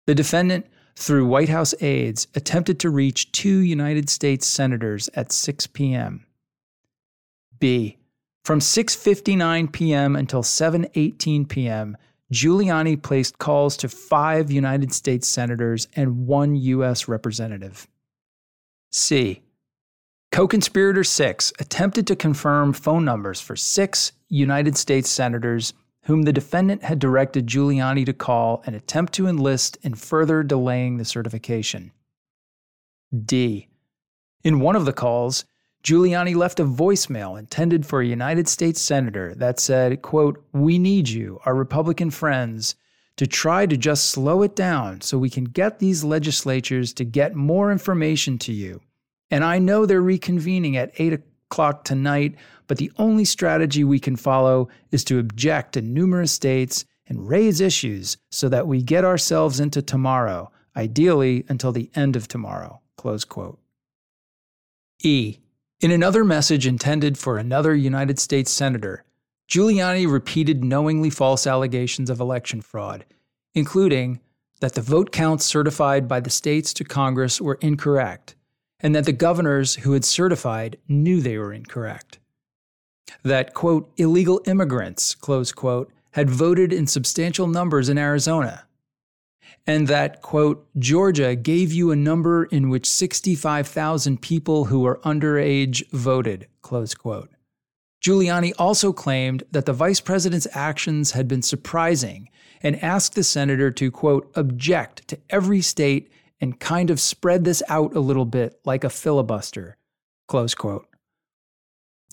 [0.05, 0.65] The defendant,
[0.97, 6.25] through White House aides, attempted to reach two United States senators at 6 p.m.
[7.59, 7.97] B.
[8.43, 10.17] From 6:59 p.m.
[10.17, 11.95] until 7:18 p.m.,
[12.31, 17.07] Giuliani placed calls to five United States senators and one U.S.
[17.07, 17.87] representative.
[18.91, 19.41] C.
[20.31, 25.73] Co conspirator 6 attempted to confirm phone numbers for six United States senators
[26.03, 30.97] whom the defendant had directed Giuliani to call and attempt to enlist in further delaying
[30.97, 31.91] the certification.
[33.25, 33.67] D.
[34.43, 35.45] In one of the calls,
[35.83, 41.09] Giuliani left a voicemail intended for a United States senator that said, quote, "We need
[41.09, 42.75] you, our Republican friends,
[43.15, 47.35] to try to just slow it down so we can get these legislatures to get
[47.35, 48.81] more information to you.
[49.31, 52.35] And I know they're reconvening at 8 o'clock tonight,
[52.67, 57.59] but the only strategy we can follow is to object in numerous states and raise
[57.59, 63.23] issues so that we get ourselves into tomorrow, ideally until the end of tomorrow." Close
[63.25, 63.59] quote.
[65.03, 65.37] E.
[65.81, 69.05] In another message intended for another United States senator,
[69.47, 73.05] Giuliani repeated knowingly false allegations of election fraud,
[73.53, 74.19] including
[74.59, 78.35] that the vote counts certified by the states to Congress were incorrect,
[78.81, 82.19] and that the governors who had certified knew they were incorrect.
[83.23, 88.65] That, quote, illegal immigrants, close quote, had voted in substantial numbers in Arizona,
[89.67, 95.87] and that, quote, Georgia gave you a number in which 65,000 people who were underage
[95.91, 97.29] voted, close quote.
[98.03, 102.29] Giuliani also claimed that the vice president's actions had been surprising
[102.61, 106.11] and asked the senator to, quote, object to every state
[106.41, 109.77] and kind of spread this out a little bit like a filibuster,
[110.27, 110.87] close quote.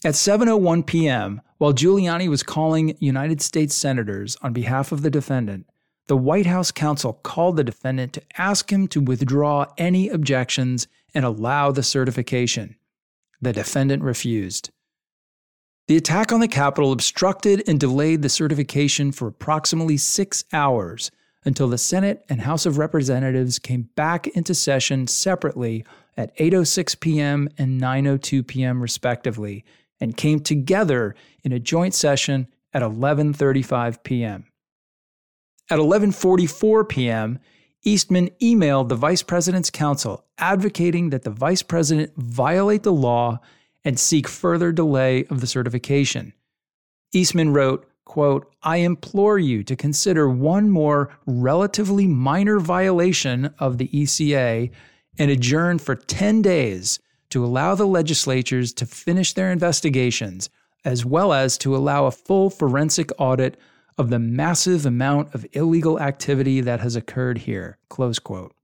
[0.05, 5.67] At 7:01 p.m., while Giuliani was calling United States senators on behalf of the defendant,
[6.09, 11.25] the White House counsel called the defendant to ask him to withdraw any objections and
[11.25, 12.77] allow the certification.
[13.41, 14.71] The defendant refused.
[15.89, 21.11] The attack on the Capitol obstructed and delayed the certification for approximately six hours
[21.45, 25.85] until the Senate and House of Representatives came back into session separately
[26.17, 27.49] at 8:06 p.m.
[27.57, 28.83] and 9:02 p.m.
[28.83, 29.65] respectively
[30.01, 31.15] and came together
[31.45, 34.47] in a joint session at 11:35 p.m.
[35.69, 37.39] At 11:44 p.m.,
[37.83, 43.41] Eastman emailed the vice president's counsel advocating that the vice president violate the law
[43.85, 46.33] and seek further delay of the certification.
[47.13, 53.89] Eastman wrote, quote, I implore you to consider one more relatively minor violation of the
[53.89, 54.71] ECA
[55.19, 56.99] and adjourn for 10 days
[57.31, 60.51] to allow the legislatures to finish their investigations,
[60.85, 63.57] as well as to allow a full forensic audit
[63.99, 67.79] of the massive amount of illegal activity that has occurred here.
[67.89, 68.55] Close quote.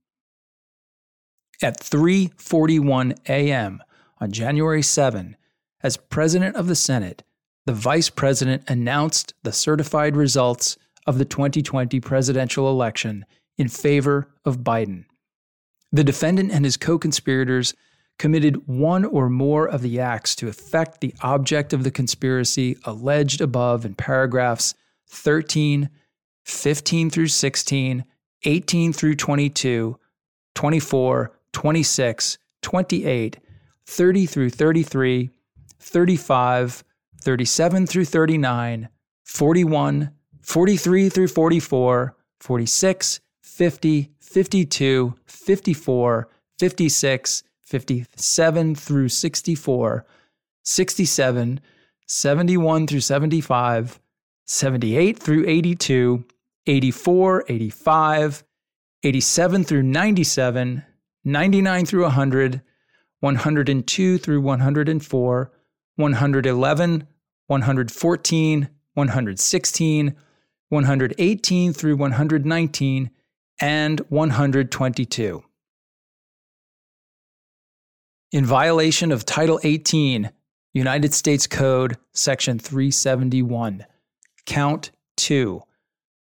[1.61, 3.81] At 3:41 a.m.
[4.19, 5.37] on January 7,
[5.81, 7.23] as President of the Senate,
[7.65, 13.25] the Vice President announced the certified results of the 2020 presidential election
[13.57, 15.05] in favor of Biden.
[15.91, 17.73] The defendant and his co-conspirators
[18.17, 23.41] committed one or more of the acts to effect the object of the conspiracy alleged
[23.41, 24.75] above in paragraphs
[25.13, 25.89] 13,
[26.43, 28.03] 15 through 16,
[28.45, 29.99] 18 through 22,
[30.55, 33.39] 24, 26, 28,
[33.85, 35.29] 30 through 33,
[35.79, 36.83] 35,
[37.21, 38.89] 37 through 39,
[39.23, 40.11] 41,
[40.41, 46.29] 43 through 44, 46, 50, 52, 54,
[46.59, 50.05] 56, 57 through 64,
[50.63, 51.59] 67,
[52.05, 53.99] 71 through 75,
[54.45, 56.25] 78 through 82,
[56.67, 58.43] 84, 85,
[59.03, 60.85] 87 through 97,
[61.23, 62.61] 99 through 100,
[63.19, 65.51] 102 through 104,
[65.95, 67.07] 111,
[67.47, 70.15] 114, 116,
[70.69, 73.11] 118 through 119,
[73.61, 75.43] and 122.
[78.31, 80.31] In violation of Title 18,
[80.73, 83.85] United States Code, Section 371.
[84.45, 85.61] Count 2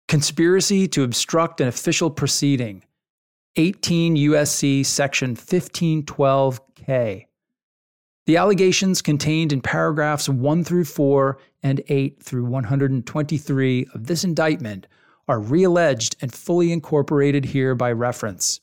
[0.07, 2.83] Conspiracy to obstruct an official proceeding.
[3.55, 7.25] 18 USC Section 1512K.
[8.27, 14.87] The allegations contained in paragraphs 1 through 4 and 8 through 123 of this indictment
[15.27, 18.59] are realleged and fully incorporated here by reference.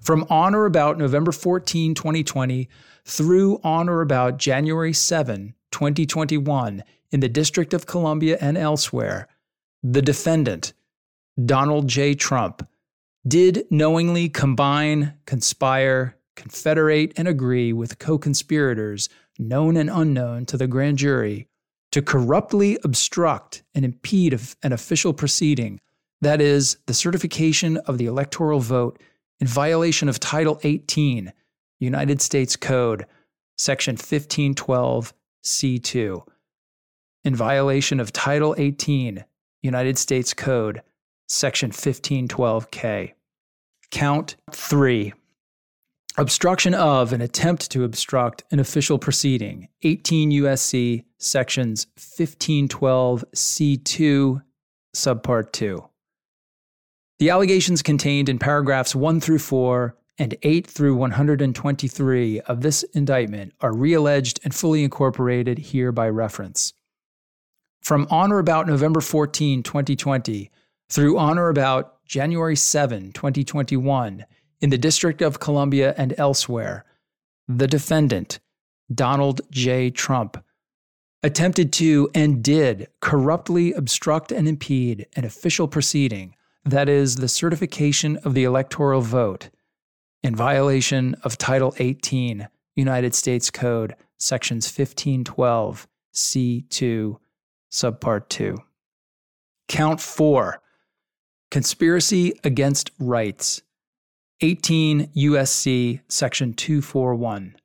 [0.00, 2.68] From on or about November 14, 2020,
[3.04, 9.28] through on or about January 7, 2021, in the District of Columbia and elsewhere,
[9.82, 10.72] the defendant,
[11.44, 12.14] Donald J.
[12.14, 12.66] Trump,
[13.26, 19.08] did knowingly combine, conspire, confederate, and agree with co conspirators,
[19.38, 21.48] known and unknown to the grand jury,
[21.92, 25.80] to corruptly obstruct and impede an official proceeding,
[26.20, 29.00] that is, the certification of the electoral vote
[29.40, 31.32] in violation of Title 18,
[31.78, 33.06] United States Code,
[33.58, 35.14] Section 1512,
[35.44, 36.22] C2,
[37.26, 39.24] in violation of Title 18,
[39.60, 40.80] United States Code,
[41.26, 43.14] Section 1512K.
[43.90, 45.12] Count 3.
[46.16, 54.42] Obstruction of an attempt to obstruct an official proceeding, 18 USC sections 1512 C2,
[54.94, 55.84] subpart 2.
[57.18, 63.52] The allegations contained in paragraphs 1 through 4 and 8 through 123 of this indictment
[63.60, 66.72] are realleged and fully incorporated here by reference.
[67.86, 70.50] From on or about November 14, 2020,
[70.90, 74.26] through on or about January 7, 2021,
[74.60, 76.84] in the District of Columbia and elsewhere,
[77.46, 78.40] the defendant,
[78.92, 79.90] Donald J.
[79.90, 80.36] Trump,
[81.22, 86.34] attempted to and did corruptly obstruct and impede an official proceeding
[86.64, 89.50] that is, the certification of the electoral vote,
[90.24, 97.18] in violation of Title 18, United States Code, Sections 1512, C2,
[97.70, 98.58] Subpart 2.
[99.68, 100.60] Count 4
[101.50, 103.62] Conspiracy Against Rights,
[104.40, 107.56] 18 USC, Section 241.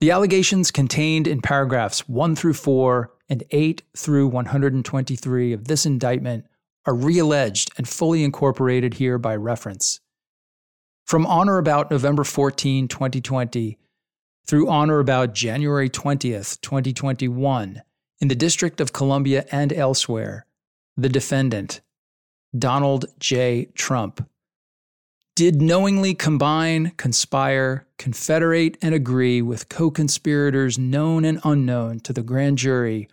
[0.00, 6.46] The allegations contained in paragraphs 1 through 4 and 8 through 123 of this indictment
[6.86, 10.00] are realleged and fully incorporated here by reference.
[11.06, 13.78] From on or about November 14, 2020,
[14.46, 17.82] through on or about January 20th, 2021,
[18.20, 20.46] in the District of Columbia and elsewhere,
[20.96, 21.80] the defendant,
[22.56, 23.68] Donald J.
[23.74, 24.28] Trump,
[25.34, 32.22] did knowingly combine, conspire, confederate, and agree with co conspirators known and unknown to the
[32.22, 33.08] grand jury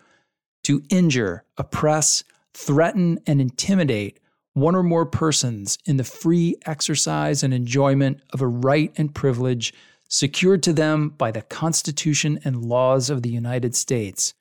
[0.63, 4.19] to injure, oppress, threaten, and intimidate
[4.53, 9.71] one or more persons in the free exercise and enjoyment of a right and privilege
[10.09, 14.33] secured to them by the Constitution and laws of the United States.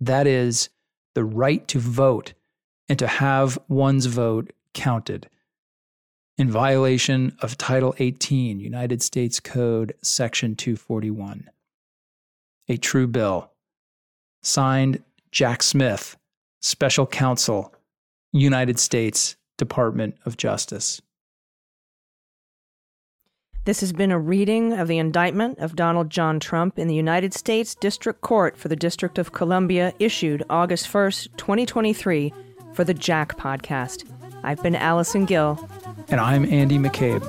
[0.00, 0.68] That is,
[1.14, 2.34] the right to vote
[2.88, 5.28] and to have one's vote counted.
[6.36, 11.50] In violation of Title 18, United States Code, Section 241.
[12.68, 13.50] A true bill.
[14.42, 15.02] Signed
[15.32, 16.16] Jack Smith,
[16.60, 17.74] Special Counsel,
[18.32, 21.02] United States Department of Justice.
[23.68, 27.34] This has been a reading of the indictment of Donald John Trump in the United
[27.34, 32.32] States District Court for the District of Columbia, issued August 1st, 2023,
[32.72, 34.10] for the Jack Podcast.
[34.42, 35.68] I've been Allison Gill.
[36.08, 37.20] And I'm Andy McCabe.